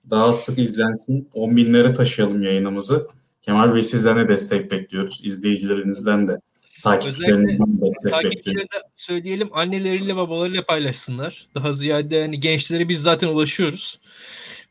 [0.09, 1.29] Daha sık izlensin.
[1.33, 3.07] 10 binlere taşıyalım yayınımızı.
[3.45, 5.21] Kemal Bey sizden de destek bekliyoruz.
[5.23, 6.39] İzleyicilerinizden de.
[6.83, 8.71] Takipçilerinizden de destek bekliyoruz.
[8.71, 11.47] de söyleyelim anneleriyle babalarıyla paylaşsınlar.
[11.55, 13.99] Daha ziyade hani gençlere biz zaten ulaşıyoruz.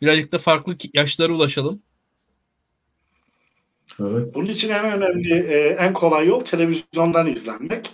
[0.02, 1.82] Birazcık da farklı yaşlara ulaşalım.
[4.00, 4.32] Evet.
[4.34, 7.90] Bunun için en önemli, e, en kolay yol televizyondan izlenmek.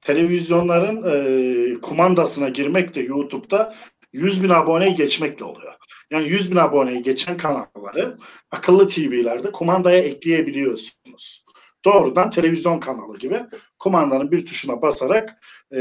[0.00, 3.74] Televizyonların e, kumandasına girmek de YouTube'da
[4.12, 5.72] 100 bin aboneyi geçmekle oluyor.
[6.10, 8.18] Yani 100 bin aboneyi geçen kanalları
[8.50, 11.44] akıllı TV'lerde kumandaya ekleyebiliyorsunuz.
[11.84, 13.40] Doğrudan televizyon kanalı gibi
[13.78, 15.38] kumandanın bir tuşuna basarak
[15.70, 15.80] e,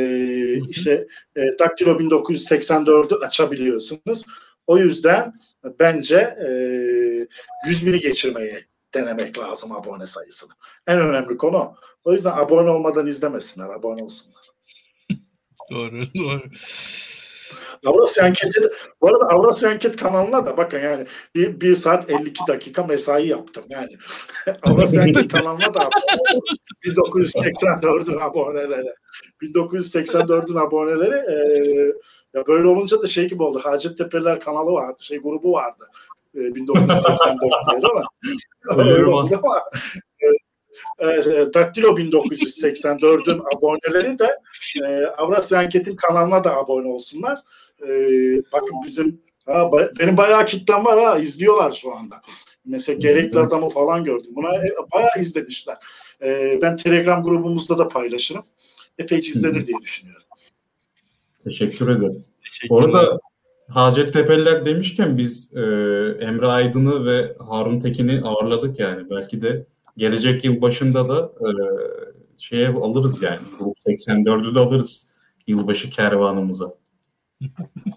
[0.69, 4.25] işte e, Daktilo 1984'ü açabiliyorsunuz.
[4.67, 5.33] O yüzden
[5.79, 6.47] bence e,
[7.67, 10.51] 100 bini geçirmeyi denemek lazım abone sayısını.
[10.87, 11.75] En önemli konu.
[12.03, 14.41] O yüzden abone olmadan izlemesinler, abone olsunlar.
[15.71, 16.41] doğru, doğru.
[17.85, 18.61] Avrasya Anket'i
[19.01, 21.05] bu arada Avrasya Anket kanalına da bakın yani
[21.35, 23.97] bir, bir saat 52 dakika mesai yaptım yani.
[24.63, 25.89] Avrasya Anket kanalına da
[26.85, 28.93] 1984'ün aboneleri.
[29.41, 31.35] 1984'ün aboneleri e,
[32.33, 33.61] ya böyle olunca da şey gibi oldu.
[33.63, 35.03] Hacettepe'liler kanalı vardı.
[35.03, 35.83] Şey grubu vardı.
[36.35, 37.39] E, 1984
[37.71, 37.91] diye
[39.41, 39.61] ama
[40.23, 40.27] e,
[40.99, 41.05] e,
[41.53, 44.37] Daktilo 1984'ün aboneleri de
[44.85, 47.39] e, Avrasya Anket'in kanalına da abone olsunlar
[47.81, 47.89] e,
[48.53, 52.15] bakın bizim ha, benim bayağı kitlem var ha izliyorlar şu anda.
[52.65, 54.31] Mesela gerekli adamı falan gördüm.
[54.35, 55.75] Buna e, bayağı izlemişler.
[56.21, 58.43] E, ben Telegram grubumuzda da paylaşırım.
[58.99, 60.27] Epey izlenir diye düşünüyorum.
[61.43, 62.31] Teşekkür ederiz.
[62.69, 63.19] Bu arada
[63.69, 65.59] Hacettepe'liler demişken biz e,
[66.19, 69.09] Emre Aydın'ı ve Harun Tekin'i ağırladık yani.
[69.09, 69.65] Belki de
[69.97, 71.49] gelecek yıl başında da e,
[72.37, 73.39] şeye alırız yani.
[73.59, 75.07] Grup 84'ü de alırız
[75.47, 76.80] yılbaşı kervanımıza.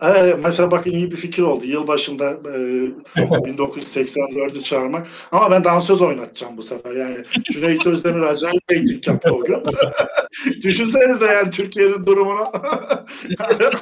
[0.03, 1.65] Evet, mesela bakın iyi bir fikir oldu.
[1.65, 2.35] Yılbaşında e,
[3.17, 5.07] 1984'ü çağırmak.
[5.33, 6.95] Ama ben dansöz oynatacağım bu sefer.
[6.95, 9.63] Yani Cüneyt Özdemir acayip reyting yaptı o gün.
[10.63, 12.53] Düşünsenize yani Türkiye'nin durumunu.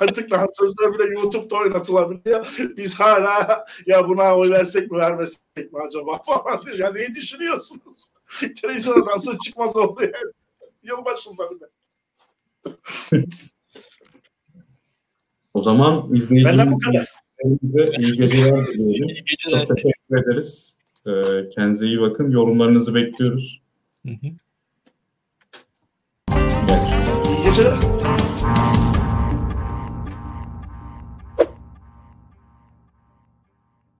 [0.00, 2.46] Artık dansözler bile YouTube'da oynatılabiliyor.
[2.76, 6.62] Biz hala ya buna oy versek mi vermesek mi acaba falan.
[6.78, 8.12] Ya neyi düşünüyorsunuz?
[8.62, 10.32] Televizyonda dansöz çıkmaz oldu yani.
[10.82, 11.66] Yılbaşında bile.
[15.54, 17.04] O zaman izleyicilerimize
[17.98, 19.08] iyi geceler diliyorum.
[19.08, 19.66] İyi geceler.
[19.68, 20.76] Çok teşekkür ederiz.
[21.06, 22.30] Ee, kendinize iyi bakın.
[22.30, 23.62] Yorumlarınızı bekliyoruz.
[24.06, 24.26] Hı hı.
[27.28, 27.74] İyi geceler.